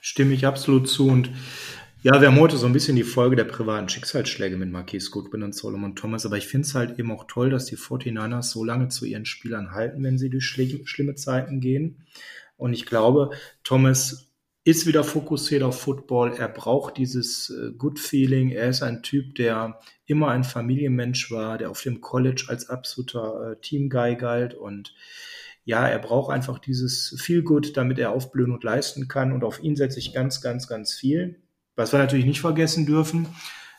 Stimme 0.00 0.34
ich 0.34 0.46
absolut 0.46 0.88
zu 0.88 1.08
und 1.08 1.30
ja, 2.02 2.20
wir 2.20 2.28
haben 2.28 2.38
heute 2.38 2.56
so 2.56 2.66
ein 2.66 2.72
bisschen 2.72 2.94
die 2.94 3.02
Folge 3.02 3.34
der 3.34 3.44
privaten 3.44 3.88
Schicksalsschläge 3.88 4.56
mit 4.56 4.70
Marquis 4.70 5.10
Goodwin 5.10 5.42
und 5.42 5.54
Solomon 5.54 5.96
Thomas, 5.96 6.24
aber 6.24 6.36
ich 6.36 6.46
finde 6.46 6.66
es 6.66 6.74
halt 6.74 6.98
eben 6.98 7.10
auch 7.10 7.24
toll, 7.26 7.50
dass 7.50 7.66
die 7.66 7.76
49ers 7.76 8.42
so 8.42 8.64
lange 8.64 8.88
zu 8.88 9.04
ihren 9.04 9.24
Spielern 9.24 9.72
halten, 9.72 10.04
wenn 10.04 10.16
sie 10.16 10.30
durch 10.30 10.46
schlimme 10.46 11.14
Zeiten 11.16 11.60
gehen. 11.60 12.06
Und 12.56 12.72
ich 12.72 12.86
glaube, 12.86 13.30
Thomas 13.64 14.30
ist 14.62 14.86
wieder 14.86 15.02
fokussiert 15.02 15.62
auf 15.62 15.80
Football. 15.80 16.34
Er 16.36 16.48
braucht 16.48 16.98
dieses 16.98 17.50
äh, 17.50 17.72
Good 17.72 17.98
Feeling. 17.98 18.50
Er 18.50 18.68
ist 18.68 18.82
ein 18.82 19.02
Typ, 19.02 19.34
der 19.34 19.80
immer 20.06 20.28
ein 20.28 20.44
Familienmensch 20.44 21.30
war, 21.30 21.58
der 21.58 21.70
auf 21.70 21.82
dem 21.82 22.00
College 22.00 22.44
als 22.48 22.68
absoluter 22.68 23.52
äh, 23.52 23.60
Teamguy 23.60 24.16
galt 24.16 24.54
und 24.54 24.94
ja, 25.64 25.86
er 25.86 25.98
braucht 25.98 26.32
einfach 26.32 26.58
dieses 26.58 27.14
Feel 27.18 27.42
Good, 27.42 27.76
damit 27.76 27.98
er 27.98 28.12
aufblühen 28.12 28.52
und 28.52 28.64
leisten 28.64 29.06
kann. 29.06 29.32
Und 29.32 29.44
auf 29.44 29.62
ihn 29.62 29.76
setze 29.76 29.98
ich 29.98 30.14
ganz, 30.14 30.40
ganz, 30.40 30.66
ganz 30.66 30.94
viel. 30.94 31.42
Was 31.78 31.92
wir 31.92 32.00
natürlich 32.00 32.26
nicht 32.26 32.40
vergessen 32.40 32.86
dürfen, 32.86 33.28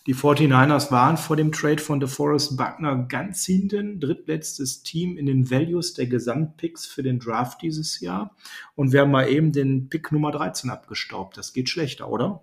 die 0.08 0.16
49ers 0.16 0.90
waren 0.90 1.18
vor 1.18 1.36
dem 1.36 1.52
Trade 1.52 1.80
von 1.82 2.00
DeForest 2.00 2.56
Buckner 2.56 2.96
ganz 3.10 3.46
hinten, 3.46 4.00
drittletztes 4.00 4.84
Team 4.84 5.18
in 5.18 5.26
den 5.26 5.52
Values 5.52 5.96
der 5.96 6.08
Gesamtpicks 6.08 6.86
für 6.86 7.04
den 7.04 7.20
Draft 7.20 7.62
dieses 7.62 8.00
Jahr. 8.00 8.34
Und 8.76 8.94
wir 8.94 9.02
haben 9.02 9.12
mal 9.12 9.28
eben 9.28 9.52
den 9.52 9.90
Pick 9.90 10.14
Nummer 10.14 10.32
13 10.32 10.70
abgestaubt. 10.70 11.38
Das 11.38 11.52
geht 11.52 11.68
schlechter, 11.68 12.08
oder? 12.08 12.42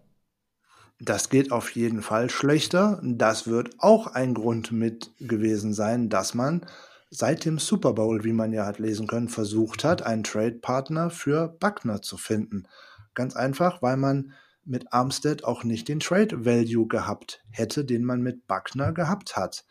Das 1.00 1.30
geht 1.30 1.50
auf 1.52 1.70
jeden 1.70 2.02
Fall 2.02 2.28
schlechter. 2.28 3.00
Das 3.02 3.46
wird 3.46 3.76
auch 3.78 4.08
ein 4.08 4.34
Grund 4.34 4.72
mit 4.72 5.10
gewesen 5.20 5.72
sein, 5.72 6.10
dass 6.10 6.34
man 6.34 6.66
seit 7.08 7.46
dem 7.46 7.58
Super 7.58 7.94
Bowl, 7.94 8.24
wie 8.24 8.34
man 8.34 8.52
ja 8.52 8.66
hat 8.66 8.78
lesen 8.78 9.06
können, 9.06 9.30
versucht 9.30 9.84
hat, 9.84 10.02
einen 10.02 10.22
Trade-Partner 10.22 11.08
für 11.08 11.48
Buckner 11.48 12.02
zu 12.02 12.18
finden. 12.18 12.68
Ganz 13.14 13.34
einfach, 13.34 13.80
weil 13.80 13.96
man 13.96 14.34
mit 14.66 14.92
Armstead 14.92 15.44
auch 15.44 15.64
nicht 15.64 15.88
den 15.88 16.00
Trade 16.00 16.44
Value 16.44 16.86
gehabt 16.86 17.42
hätte, 17.50 17.84
den 17.84 18.04
man 18.04 18.22
mit 18.22 18.46
Buckner 18.46 18.92
gehabt 18.92 19.36
hat. 19.36 19.64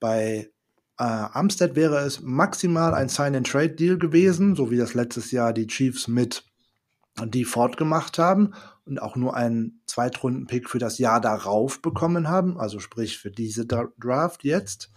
Bei 0.00 0.50
äh, 0.98 1.04
Armstead 1.04 1.76
wäre 1.76 1.98
es 1.98 2.20
maximal 2.20 2.94
ein 2.94 3.08
Sign-and-Trade-Deal 3.08 3.98
gewesen, 3.98 4.56
so 4.56 4.70
wie 4.70 4.76
das 4.76 4.94
letztes 4.94 5.30
Jahr 5.30 5.52
die 5.52 5.66
Chiefs 5.66 6.08
mit 6.08 6.44
die 7.26 7.44
fortgemacht 7.44 8.18
haben 8.18 8.54
und 8.86 9.00
auch 9.00 9.16
nur 9.16 9.36
einen 9.36 9.82
Zweitrunden-Pick 9.86 10.70
für 10.70 10.78
das 10.78 10.98
Jahr 10.98 11.20
darauf 11.20 11.82
bekommen 11.82 12.28
haben, 12.28 12.58
also 12.58 12.78
sprich 12.78 13.18
für 13.18 13.30
diese 13.30 13.66
Draft 13.66 14.44
jetzt. 14.44 14.90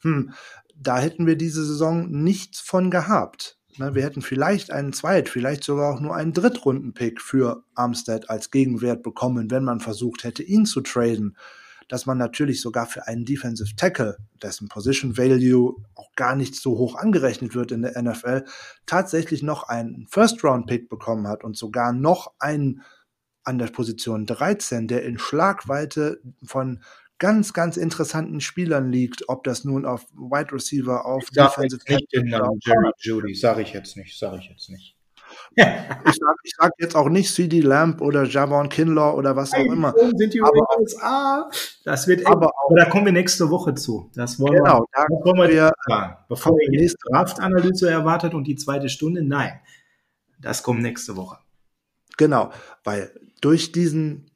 Hm, 0.00 0.32
da 0.74 0.98
hätten 0.98 1.26
wir 1.26 1.36
diese 1.36 1.64
Saison 1.64 2.10
nichts 2.10 2.60
von 2.60 2.90
gehabt. 2.90 3.59
Ne, 3.78 3.94
wir 3.94 4.02
hätten 4.02 4.22
vielleicht 4.22 4.70
einen 4.72 4.92
Zweit, 4.92 5.28
vielleicht 5.28 5.64
sogar 5.64 5.94
auch 5.94 6.00
nur 6.00 6.14
einen 6.14 6.32
Drittrunden-Pick 6.32 7.20
für 7.20 7.64
Armstead 7.74 8.28
als 8.28 8.50
Gegenwert 8.50 9.02
bekommen, 9.02 9.50
wenn 9.50 9.64
man 9.64 9.80
versucht 9.80 10.24
hätte, 10.24 10.42
ihn 10.42 10.66
zu 10.66 10.80
traden. 10.80 11.36
Dass 11.88 12.06
man 12.06 12.18
natürlich 12.18 12.60
sogar 12.60 12.86
für 12.86 13.06
einen 13.06 13.24
Defensive 13.24 13.74
Tackle, 13.76 14.16
dessen 14.42 14.68
Position 14.68 15.16
Value 15.16 15.76
auch 15.94 16.12
gar 16.14 16.36
nicht 16.36 16.54
so 16.54 16.78
hoch 16.78 16.94
angerechnet 16.96 17.54
wird 17.54 17.72
in 17.72 17.82
der 17.82 18.00
NFL, 18.00 18.44
tatsächlich 18.86 19.42
noch 19.42 19.64
einen 19.64 20.06
First-Round-Pick 20.08 20.88
bekommen 20.88 21.26
hat 21.26 21.42
und 21.42 21.56
sogar 21.56 21.92
noch 21.92 22.32
einen 22.38 22.82
an 23.44 23.58
der 23.58 23.68
Position 23.68 24.26
13, 24.26 24.88
der 24.88 25.04
in 25.04 25.18
Schlagweite 25.18 26.20
von 26.44 26.80
ganz, 27.20 27.52
ganz 27.52 27.76
interessanten 27.76 28.40
Spielern 28.40 28.90
liegt, 28.90 29.28
ob 29.28 29.44
das 29.44 29.64
nun 29.64 29.86
auf 29.86 30.06
Wide 30.14 30.52
Receiver, 30.52 31.06
auf 31.06 31.22
ich 31.22 31.30
Defensive 31.30 31.82
nicht 31.88 32.12
den 32.12 32.26
Namen 32.26 32.58
Jerry 32.64 32.90
Judy, 32.98 33.34
sage 33.34 33.62
ich 33.62 33.72
jetzt 33.72 33.96
nicht, 33.96 34.18
sage 34.18 34.38
ich 34.38 34.48
jetzt 34.48 34.68
nicht. 34.70 34.96
ich 35.54 36.16
sage 36.16 36.40
sag 36.58 36.72
jetzt 36.78 36.96
auch 36.96 37.08
nicht 37.08 37.32
CD 37.32 37.60
Lamb 37.60 38.00
oder 38.00 38.24
Javon 38.24 38.68
Kinlaw 38.68 39.16
oder 39.16 39.36
was 39.36 39.52
auch 39.52 39.58
immer. 39.58 39.94
Sind 40.16 40.34
die 40.34 40.42
aber 40.42 40.78
USA? 40.78 41.48
Das 41.84 42.08
wird 42.08 42.26
aber 42.26 42.46
auch, 42.46 42.74
da 42.74 42.86
kommen 42.86 43.06
wir 43.06 43.12
nächste 43.12 43.48
Woche 43.50 43.74
zu. 43.74 44.10
Das 44.14 44.40
wollen 44.40 44.56
genau, 44.56 44.80
wir, 44.80 44.86
da 44.92 45.02
wollen 45.08 45.50
wir, 45.50 45.72
wir 45.86 46.18
bevor 46.28 46.58
ihr 46.60 46.70
die 46.70 46.78
nächste 46.78 46.98
Draft-Analyse 47.10 47.90
erwartet 47.90 48.34
und 48.34 48.44
die 48.46 48.56
zweite 48.56 48.88
Stunde, 48.88 49.22
nein, 49.22 49.60
das 50.40 50.62
kommt 50.62 50.82
nächste 50.82 51.16
Woche. 51.16 51.38
Genau, 52.16 52.50
weil 52.82 53.12
durch 53.40 53.72
diesen 53.72 54.29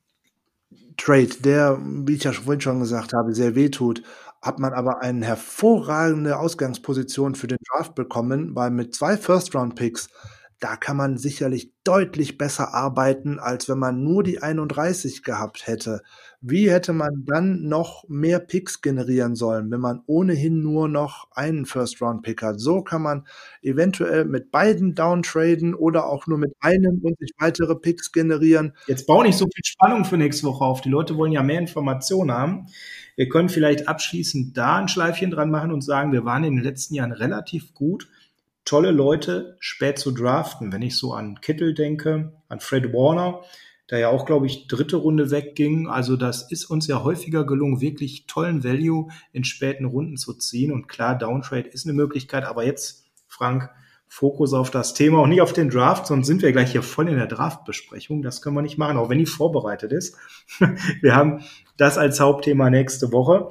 Trade, 0.96 1.30
der, 1.40 1.78
wie 1.82 2.14
ich 2.14 2.24
ja 2.24 2.32
vorhin 2.32 2.60
schon 2.60 2.80
gesagt 2.80 3.12
habe, 3.12 3.34
sehr 3.34 3.54
weh 3.54 3.68
tut, 3.68 4.02
hat 4.42 4.58
man 4.58 4.72
aber 4.72 5.00
eine 5.02 5.24
hervorragende 5.24 6.38
Ausgangsposition 6.38 7.34
für 7.34 7.46
den 7.46 7.58
Draft 7.72 7.94
bekommen, 7.94 8.54
weil 8.54 8.70
mit 8.70 8.94
zwei 8.94 9.16
First-Round-Picks 9.16 10.08
da 10.64 10.76
kann 10.76 10.96
man 10.96 11.18
sicherlich 11.18 11.72
deutlich 11.84 12.38
besser 12.38 12.72
arbeiten, 12.72 13.38
als 13.38 13.68
wenn 13.68 13.78
man 13.78 14.02
nur 14.02 14.22
die 14.22 14.42
31 14.42 15.22
gehabt 15.22 15.66
hätte. 15.66 16.00
Wie 16.46 16.70
hätte 16.70 16.92
man 16.92 17.24
dann 17.24 17.68
noch 17.68 18.04
mehr 18.06 18.38
Picks 18.38 18.82
generieren 18.82 19.34
sollen, 19.34 19.70
wenn 19.70 19.80
man 19.80 20.02
ohnehin 20.04 20.60
nur 20.60 20.88
noch 20.88 21.30
einen 21.30 21.64
First-Round-Pick 21.64 22.42
hat? 22.42 22.60
So 22.60 22.82
kann 22.82 23.00
man 23.00 23.26
eventuell 23.62 24.26
mit 24.26 24.50
beiden 24.50 24.94
downtraden 24.94 25.74
oder 25.74 26.06
auch 26.06 26.26
nur 26.26 26.36
mit 26.36 26.54
einem 26.60 27.00
und 27.02 27.18
sich 27.18 27.30
weitere 27.38 27.74
Picks 27.74 28.12
generieren. 28.12 28.74
Jetzt 28.86 29.06
baue 29.06 29.24
nicht 29.24 29.38
so 29.38 29.46
viel 29.46 29.64
Spannung 29.64 30.04
für 30.04 30.18
nächste 30.18 30.46
Woche 30.46 30.66
auf. 30.66 30.82
Die 30.82 30.90
Leute 30.90 31.16
wollen 31.16 31.32
ja 31.32 31.42
mehr 31.42 31.60
Informationen 31.60 32.30
haben. 32.30 32.66
Wir 33.16 33.30
können 33.30 33.48
vielleicht 33.48 33.88
abschließend 33.88 34.54
da 34.54 34.76
ein 34.76 34.88
Schleifchen 34.88 35.30
dran 35.30 35.50
machen 35.50 35.72
und 35.72 35.80
sagen, 35.80 36.12
wir 36.12 36.26
waren 36.26 36.44
in 36.44 36.56
den 36.56 36.64
letzten 36.64 36.94
Jahren 36.94 37.12
relativ 37.12 37.72
gut 37.72 38.06
tolle 38.66 38.90
Leute 38.90 39.56
spät 39.60 39.98
zu 39.98 40.10
draften. 40.10 40.72
Wenn 40.72 40.82
ich 40.82 40.98
so 40.98 41.14
an 41.14 41.40
Kittel 41.40 41.72
denke, 41.72 42.32
an 42.48 42.60
Fred 42.60 42.92
Warner, 42.92 43.42
der 43.90 43.98
ja 43.98 44.08
auch, 44.08 44.24
glaube 44.24 44.46
ich, 44.46 44.66
dritte 44.66 44.96
Runde 44.96 45.30
wegging. 45.30 45.88
Also 45.88 46.16
das 46.16 46.50
ist 46.50 46.64
uns 46.66 46.86
ja 46.86 47.02
häufiger 47.04 47.44
gelungen, 47.44 47.80
wirklich 47.80 48.26
tollen 48.26 48.64
Value 48.64 49.08
in 49.32 49.44
späten 49.44 49.84
Runden 49.84 50.16
zu 50.16 50.34
ziehen. 50.34 50.72
Und 50.72 50.88
klar, 50.88 51.16
Downtrade 51.16 51.68
ist 51.68 51.86
eine 51.86 51.92
Möglichkeit. 51.92 52.44
Aber 52.44 52.64
jetzt, 52.64 53.04
Frank, 53.28 53.70
Fokus 54.08 54.54
auf 54.54 54.70
das 54.70 54.94
Thema 54.94 55.20
und 55.22 55.30
nicht 55.30 55.40
auf 55.40 55.52
den 55.52 55.70
Draft, 55.70 56.06
sonst 56.06 56.28
sind 56.28 56.40
wir 56.40 56.52
gleich 56.52 56.72
hier 56.72 56.82
voll 56.82 57.08
in 57.08 57.16
der 57.16 57.26
Draft-Besprechung. 57.26 58.22
Das 58.22 58.42
können 58.42 58.54
wir 58.54 58.62
nicht 58.62 58.78
machen, 58.78 58.96
auch 58.96 59.08
wenn 59.08 59.18
die 59.18 59.26
vorbereitet 59.26 59.92
ist. 59.92 60.16
wir 61.00 61.16
haben 61.16 61.42
das 61.76 61.98
als 61.98 62.20
Hauptthema 62.20 62.70
nächste 62.70 63.12
Woche. 63.12 63.48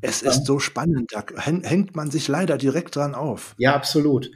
Es 0.00 0.22
ist 0.22 0.46
so 0.46 0.58
spannend, 0.58 1.12
da 1.12 1.24
hängt 1.36 1.94
man 1.94 2.10
sich 2.10 2.26
leider 2.26 2.58
direkt 2.58 2.96
dran 2.96 3.14
auf. 3.14 3.54
Ja, 3.58 3.74
absolut. 3.74 4.32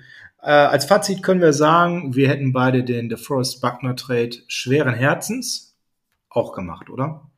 Äh, 0.47 0.51
als 0.51 0.85
Fazit 0.85 1.25
können 1.25 1.41
wir 1.41 1.53
sagen, 1.53 2.15
wir 2.15 2.29
hätten 2.29 2.53
beide 2.53 2.85
den 2.85 3.09
DeForest 3.09 3.61
Buckner 3.61 3.97
Trade 3.97 4.31
schweren 4.47 4.95
Herzens 4.95 5.77
auch 6.29 6.53
gemacht, 6.53 6.89
oder? 6.89 7.29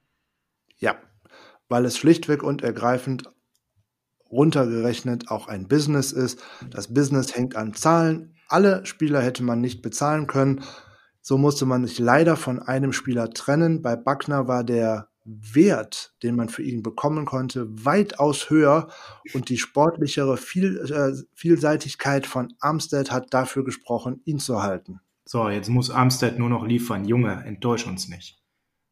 Ja, 0.76 0.94
weil 1.70 1.86
es 1.86 1.96
schlichtweg 1.96 2.42
und 2.42 2.62
ergreifend 2.62 3.32
runtergerechnet 4.30 5.30
auch 5.30 5.48
ein 5.48 5.68
Business 5.68 6.12
ist. 6.12 6.42
Das 6.68 6.92
Business 6.92 7.34
hängt 7.34 7.56
an 7.56 7.72
Zahlen. 7.72 8.34
Alle 8.46 8.84
Spieler 8.84 9.22
hätte 9.22 9.42
man 9.42 9.62
nicht 9.62 9.80
bezahlen 9.80 10.26
können. 10.26 10.62
So 11.22 11.38
musste 11.38 11.64
man 11.64 11.86
sich 11.86 11.98
leider 11.98 12.36
von 12.36 12.60
einem 12.60 12.92
Spieler 12.92 13.30
trennen. 13.30 13.80
Bei 13.80 13.96
Buckner 13.96 14.48
war 14.48 14.64
der 14.64 15.08
Wert, 15.28 16.14
den 16.22 16.36
man 16.36 16.48
für 16.48 16.62
ihn 16.62 16.82
bekommen 16.82 17.26
konnte, 17.26 17.66
weitaus 17.84 18.50
höher 18.50 18.88
und 19.34 19.48
die 19.48 19.58
sportlichere 19.58 20.36
Viel, 20.36 20.78
äh, 20.78 21.22
Vielseitigkeit 21.34 22.26
von 22.26 22.54
Armstead 22.60 23.10
hat 23.10 23.34
dafür 23.34 23.64
gesprochen, 23.64 24.22
ihn 24.24 24.38
zu 24.38 24.62
halten. 24.62 25.00
So, 25.24 25.48
jetzt 25.50 25.68
muss 25.68 25.90
Armstead 25.90 26.38
nur 26.38 26.48
noch 26.48 26.66
liefern. 26.66 27.04
Junge, 27.04 27.44
enttäusch 27.44 27.86
uns 27.86 28.08
nicht. 28.08 28.42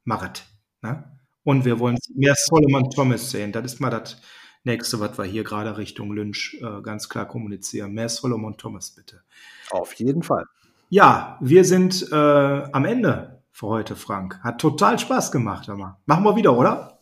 Machet. 0.05 0.45
Ne? 0.82 1.18
Und 1.45 1.64
wir 1.64 1.78
wollen 1.78 1.97
mehr 2.14 2.34
Solomon 2.37 2.91
Thomas 2.91 3.30
sehen. 3.30 3.53
Das 3.53 3.64
ist 3.64 3.80
mal 3.80 3.91
das 3.91 4.20
nächste, 4.64 5.01
was 5.01 5.16
wir 5.16 5.24
hier 5.24 5.45
gerade 5.45 5.78
Richtung 5.78 6.12
Lynch 6.12 6.59
äh, 6.61 6.82
ganz 6.82 7.09
klar 7.09 7.26
kommunizieren. 7.26 7.93
Mehr 7.95 8.09
Solomon 8.09 8.59
Thomas, 8.59 8.91
bitte. 8.91 9.22
Auf 9.70 9.95
jeden 9.95 10.22
Fall. 10.22 10.45
Ja, 10.89 11.39
wir 11.41 11.64
sind 11.64 12.07
äh, 12.12 12.14
am 12.14 12.84
Ende 12.84 13.36
für 13.57 13.68
heute, 13.68 13.96
Frank. 13.96 14.38
Hat 14.42 14.61
total 14.61 14.98
Spaß 14.98 15.32
gemacht, 15.32 15.70
aber 15.70 15.98
machen 16.04 16.24
wir 16.24 16.36
wieder, 16.36 16.59
oder? 16.59 17.00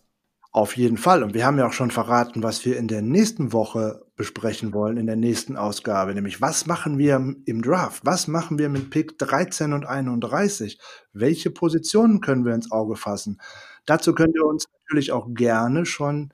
Auf 0.52 0.76
jeden 0.76 0.98
Fall. 0.98 1.24
Und 1.24 1.34
wir 1.34 1.44
haben 1.44 1.58
ja 1.58 1.66
auch 1.66 1.72
schon 1.72 1.90
verraten, 1.90 2.44
was 2.44 2.64
wir 2.64 2.76
in 2.76 2.86
der 2.86 3.02
nächsten 3.02 3.52
Woche 3.52 4.06
besprechen 4.14 4.72
wollen, 4.72 4.96
in 4.96 5.06
der 5.06 5.16
nächsten 5.16 5.56
Ausgabe. 5.56 6.14
Nämlich, 6.14 6.40
was 6.40 6.66
machen 6.66 6.96
wir 6.96 7.16
im 7.44 7.60
Draft? 7.60 8.06
Was 8.06 8.28
machen 8.28 8.56
wir 8.56 8.68
mit 8.68 8.90
Pick 8.90 9.18
13 9.18 9.72
und 9.72 9.84
31? 9.84 10.78
Welche 11.12 11.50
Positionen 11.50 12.20
können 12.20 12.44
wir 12.44 12.54
ins 12.54 12.70
Auge 12.70 12.94
fassen? 12.94 13.40
Dazu 13.84 14.14
könnt 14.14 14.36
ihr 14.36 14.46
uns 14.46 14.68
natürlich 14.84 15.10
auch 15.10 15.26
gerne 15.30 15.86
schon 15.86 16.32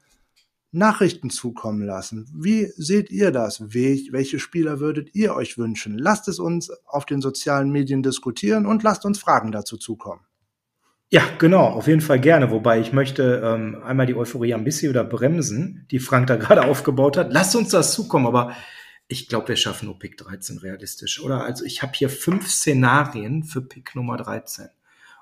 Nachrichten 0.73 1.31
zukommen 1.31 1.83
lassen. 1.83 2.29
Wie 2.33 2.67
seht 2.77 3.11
ihr 3.11 3.33
das? 3.33 3.61
Welche 3.75 4.39
Spieler 4.39 4.79
würdet 4.79 5.15
ihr 5.15 5.35
euch 5.35 5.59
wünschen? 5.59 5.99
Lasst 5.99 6.29
es 6.29 6.39
uns 6.39 6.71
auf 6.87 7.07
den 7.07 7.21
sozialen 7.21 7.71
Medien 7.71 8.03
diskutieren 8.03 8.67
und 8.67 8.83
lasst 8.83 9.05
uns 9.05 9.19
Fragen 9.19 9.51
dazu 9.51 9.77
zukommen. 9.77 10.23
Ja, 11.13 11.23
genau, 11.39 11.65
auf 11.65 11.89
jeden 11.89 12.01
Fall 12.01 12.21
gerne. 12.21 12.53
Wobei 12.53 12.79
ich 12.79 12.93
möchte 12.93 13.43
ähm, 13.45 13.83
einmal 13.83 14.07
die 14.07 14.15
Euphorie 14.15 14.55
ein 14.55 14.63
bisschen 14.63 14.91
wieder 14.91 15.03
bremsen, 15.03 15.87
die 15.91 15.99
Frank 15.99 16.29
da 16.29 16.37
gerade 16.37 16.65
aufgebaut 16.65 17.17
hat. 17.17 17.33
Lasst 17.33 17.57
uns 17.57 17.71
das 17.71 17.93
zukommen, 17.93 18.27
aber 18.27 18.55
ich 19.09 19.29
glaube, 19.29 19.49
wir 19.49 19.57
schaffen 19.57 19.87
nur 19.87 19.99
Pick 19.99 20.17
13 20.19 20.59
realistisch, 20.59 21.21
oder? 21.21 21.43
Also 21.43 21.65
ich 21.65 21.83
habe 21.83 21.95
hier 21.97 22.09
fünf 22.09 22.49
Szenarien 22.49 23.43
für 23.43 23.61
Pick 23.61 23.97
Nummer 23.97 24.17
13. 24.17 24.69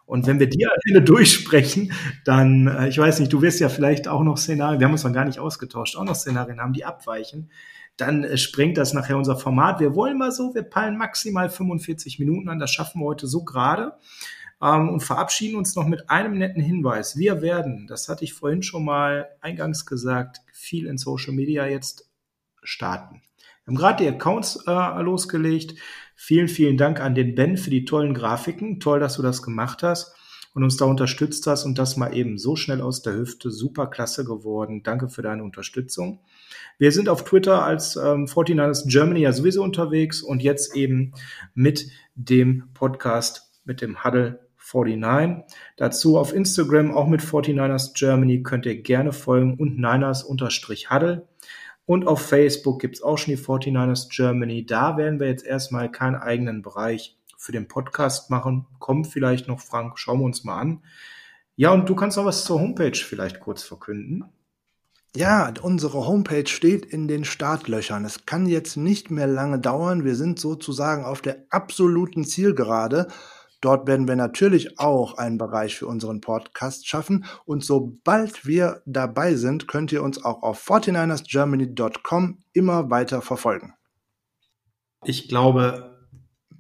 Und 0.09 0.27
wenn 0.27 0.41
wir 0.41 0.49
die 0.49 0.67
Ende 0.87 1.03
durchsprechen, 1.03 1.93
dann, 2.25 2.67
äh, 2.67 2.89
ich 2.89 2.97
weiß 2.97 3.21
nicht, 3.21 3.31
du 3.31 3.43
wirst 3.43 3.61
ja 3.61 3.69
vielleicht 3.69 4.09
auch 4.09 4.23
noch 4.23 4.39
Szenarien, 4.39 4.81
wir 4.81 4.87
haben 4.87 4.95
uns 4.95 5.05
noch 5.05 5.13
gar 5.13 5.27
nicht 5.27 5.39
ausgetauscht, 5.39 5.97
auch 5.97 6.05
noch 6.05 6.15
Szenarien 6.15 6.61
haben, 6.61 6.73
die 6.73 6.87
abweichen, 6.87 7.51
dann 7.99 8.25
äh, 8.25 8.39
sprengt 8.39 8.79
das 8.79 8.95
nachher 8.95 9.19
unser 9.19 9.37
Format. 9.37 9.81
Wir 9.81 9.95
wollen 9.95 10.17
mal 10.17 10.33
so, 10.33 10.55
wir 10.55 10.63
peilen 10.63 10.97
maximal 10.97 11.51
45 11.51 12.19
Minuten 12.19 12.49
an, 12.49 12.59
das 12.59 12.71
schaffen 12.71 13.03
wir 13.03 13.05
heute 13.05 13.27
so 13.27 13.45
gerade 13.45 13.99
ähm, 14.63 14.89
und 14.89 15.01
verabschieden 15.01 15.59
uns 15.59 15.77
noch 15.77 15.87
mit 15.87 16.09
einem 16.09 16.39
netten 16.39 16.63
Hinweis. 16.63 17.19
Wir 17.19 17.43
werden, 17.43 17.87
das 17.87 18.09
hatte 18.09 18.25
ich 18.25 18.33
vorhin 18.33 18.63
schon 18.63 18.87
mal 18.87 19.29
eingangs 19.43 19.85
gesagt, 19.85 20.41
viel 20.55 20.87
in 20.87 20.97
Social 20.97 21.35
Media 21.35 21.67
jetzt 21.67 22.11
starten. 22.63 23.21
Wir 23.65 23.73
haben 23.73 23.77
gerade 23.77 24.05
die 24.05 24.09
Accounts 24.09 24.65
äh, 24.67 25.03
losgelegt. 25.03 25.75
Vielen, 26.21 26.49
vielen 26.49 26.77
Dank 26.77 27.01
an 27.01 27.15
den 27.15 27.37
Ben 27.37 27.57
für 27.57 27.71
die 27.71 27.85
tollen 27.85 28.13
Grafiken. 28.13 28.81
Toll, 28.81 28.99
dass 28.99 29.15
du 29.15 29.23
das 29.23 29.41
gemacht 29.41 29.85
hast 29.85 30.17
und 30.53 30.65
uns 30.65 30.77
da 30.77 30.85
unterstützt 30.85 31.47
hast 31.47 31.65
und 31.65 31.79
das 31.79 31.97
mal 31.97 32.13
eben 32.13 32.39
so 32.39 32.57
schnell 32.57 32.81
aus 32.81 33.03
der 33.03 33.15
Hüfte. 33.15 33.53
Super 33.53 33.87
klasse 33.87 34.25
geworden. 34.25 34.83
Danke 34.83 35.09
für 35.09 35.23
deine 35.23 35.45
Unterstützung. 35.45 36.19
Wir 36.77 36.91
sind 36.91 37.09
auf 37.09 37.23
Twitter 37.23 37.63
als 37.63 37.95
ähm, 37.95 38.25
49ers 38.27 38.91
Germany 38.91 39.21
ja 39.21 39.33
sowieso 39.33 39.63
unterwegs 39.63 40.21
und 40.21 40.43
jetzt 40.43 40.75
eben 40.75 41.13
mit 41.55 41.89
dem 42.17 42.65
Podcast, 42.75 43.53
mit 43.65 43.81
dem 43.81 44.03
Huddle 44.03 44.41
49. 44.75 45.45
Dazu 45.77 46.19
auf 46.19 46.35
Instagram 46.35 46.91
auch 46.91 47.07
mit 47.07 47.23
49ers 47.23 47.97
Germany 47.97 48.43
könnt 48.43 48.67
ihr 48.67 48.83
gerne 48.83 49.13
folgen 49.13 49.55
und 49.55 49.79
Niners-Huddle. 49.79 51.29
Und 51.89 52.07
auf 52.07 52.21
Facebook 52.21 52.83
gibt 52.83 52.97
es 52.97 53.03
auch 53.03 53.17
schon 53.17 53.35
die 53.35 53.41
49ers 53.41 54.15
Germany. 54.15 54.67
Da 54.67 54.99
werden 54.99 55.21
wir 55.21 55.27
jetzt 55.27 55.47
erstmal 55.47 55.91
keinen 55.91 56.17
eigenen 56.17 56.61
Bereich 56.61 57.17
für 57.39 57.53
den 57.53 57.67
Podcast 57.67 58.29
machen. 58.29 58.67
Kommt 58.79 59.07
vielleicht 59.07 59.49
noch, 59.49 59.59
Frank, 59.59 59.99
schauen 59.99 60.19
wir 60.19 60.27
uns 60.27 60.45
mal 60.45 60.61
an. 60.61 60.83
Ja, 61.57 61.73
und 61.73 61.89
du 61.89 61.97
kannst 61.97 62.19
noch 62.19 62.27
was 62.27 62.45
zur 62.45 62.61
Homepage 62.61 62.95
vielleicht 62.95 63.41
kurz 63.41 63.63
verkünden. 63.63 64.27
Ja, 65.17 65.51
unsere 65.63 66.07
Homepage 66.07 66.47
steht 66.47 66.85
in 66.85 67.09
den 67.09 67.25
Startlöchern. 67.25 68.05
Es 68.05 68.27
kann 68.27 68.45
jetzt 68.45 68.77
nicht 68.77 69.11
mehr 69.11 69.27
lange 69.27 69.59
dauern. 69.59 70.05
Wir 70.05 70.15
sind 70.15 70.39
sozusagen 70.39 71.07
auf 71.07 71.23
der 71.23 71.47
absoluten 71.49 72.25
Zielgerade. 72.25 73.09
Dort 73.61 73.89
werden 73.89 74.07
wir 74.07 74.15
natürlich 74.15 74.79
auch 74.79 75.19
einen 75.19 75.37
Bereich 75.37 75.77
für 75.77 75.87
unseren 75.87 76.21
Podcast 76.21 76.87
schaffen. 76.87 77.25
Und 77.45 77.65
sobald 77.65 78.47
wir 78.47 78.83
dabei 78.87 79.35
sind, 79.35 79.67
könnt 79.67 79.91
ihr 79.91 80.03
uns 80.03 80.25
auch 80.25 80.43
auf 80.43 80.65
49ersgermany.com 80.69 82.39
immer 82.53 82.91
weiter 82.91 83.21
verfolgen. 83.21 83.75
Ich 85.05 85.29
glaube, 85.29 85.99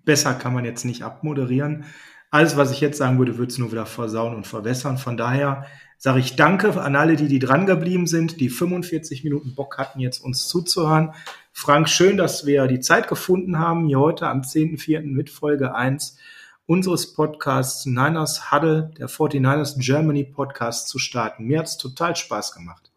besser 0.04 0.34
kann 0.34 0.54
man 0.54 0.64
jetzt 0.64 0.84
nicht 0.84 1.02
abmoderieren. 1.02 1.84
Alles, 2.30 2.56
was 2.56 2.72
ich 2.72 2.80
jetzt 2.80 2.98
sagen 2.98 3.18
würde, 3.18 3.38
würde 3.38 3.52
es 3.52 3.58
nur 3.58 3.70
wieder 3.70 3.86
versauen 3.86 4.34
und 4.34 4.46
verwässern. 4.46 4.98
Von 4.98 5.16
daher 5.16 5.66
sage 5.98 6.20
ich 6.20 6.36
Danke 6.36 6.80
an 6.80 6.94
alle, 6.94 7.16
die, 7.16 7.28
die 7.28 7.38
dran 7.38 7.66
geblieben 7.66 8.06
sind, 8.06 8.40
die 8.40 8.50
45 8.50 9.24
Minuten 9.24 9.54
Bock 9.54 9.78
hatten, 9.78 10.00
jetzt 10.00 10.18
uns 10.20 10.46
zuzuhören. 10.46 11.12
Frank, 11.52 11.88
schön, 11.88 12.16
dass 12.16 12.46
wir 12.46 12.66
die 12.66 12.80
Zeit 12.80 13.08
gefunden 13.08 13.58
haben, 13.58 13.86
hier 13.86 13.98
heute 13.98 14.28
am 14.28 14.42
10.04. 14.42 15.02
mit 15.02 15.30
Folge 15.30 15.74
1 15.74 16.18
unseres 16.68 17.14
Podcasts 17.14 17.86
Niners 17.86 18.52
Huddle, 18.52 18.90
der 18.98 19.08
49ers 19.08 19.78
Germany 19.78 20.24
Podcast 20.24 20.88
zu 20.88 20.98
starten. 20.98 21.44
Mir 21.44 21.60
hat 21.60 21.66
es 21.66 21.78
total 21.78 22.14
Spaß 22.14 22.52
gemacht. 22.52 22.92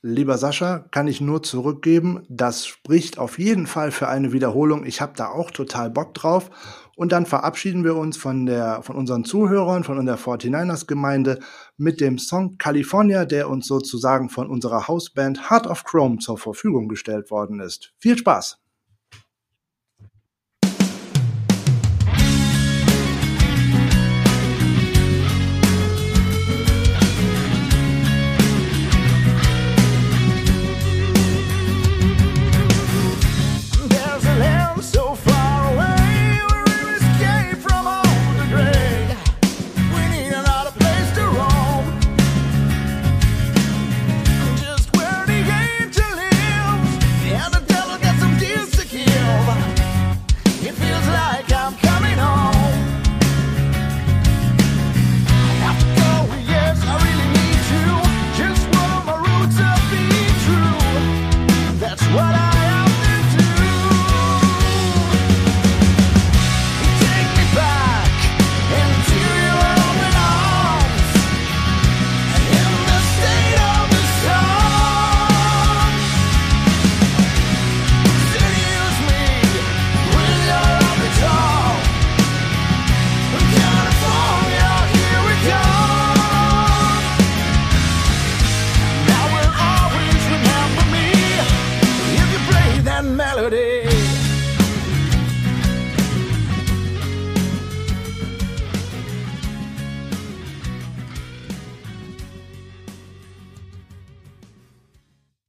Lieber 0.00 0.38
Sascha, 0.38 0.84
kann 0.92 1.08
ich 1.08 1.20
nur 1.20 1.42
zurückgeben, 1.42 2.24
das 2.28 2.68
spricht 2.68 3.18
auf 3.18 3.40
jeden 3.40 3.66
Fall 3.66 3.90
für 3.90 4.06
eine 4.06 4.32
Wiederholung. 4.32 4.86
Ich 4.86 5.00
habe 5.00 5.14
da 5.16 5.26
auch 5.26 5.50
total 5.50 5.90
Bock 5.90 6.14
drauf. 6.14 6.50
Und 6.94 7.10
dann 7.10 7.26
verabschieden 7.26 7.82
wir 7.82 7.96
uns 7.96 8.16
von, 8.16 8.46
der, 8.46 8.82
von 8.82 8.94
unseren 8.94 9.24
Zuhörern, 9.24 9.82
von 9.82 10.06
der 10.06 10.16
49ers 10.16 10.86
Gemeinde 10.86 11.40
mit 11.76 12.00
dem 12.00 12.16
Song 12.16 12.58
California, 12.58 13.24
der 13.24 13.50
uns 13.50 13.66
sozusagen 13.66 14.30
von 14.30 14.48
unserer 14.48 14.86
Hausband 14.86 15.50
Heart 15.50 15.66
of 15.66 15.82
Chrome 15.82 16.18
zur 16.18 16.38
Verfügung 16.38 16.86
gestellt 16.86 17.32
worden 17.32 17.58
ist. 17.58 17.92
Viel 17.98 18.16
Spaß! 18.16 18.67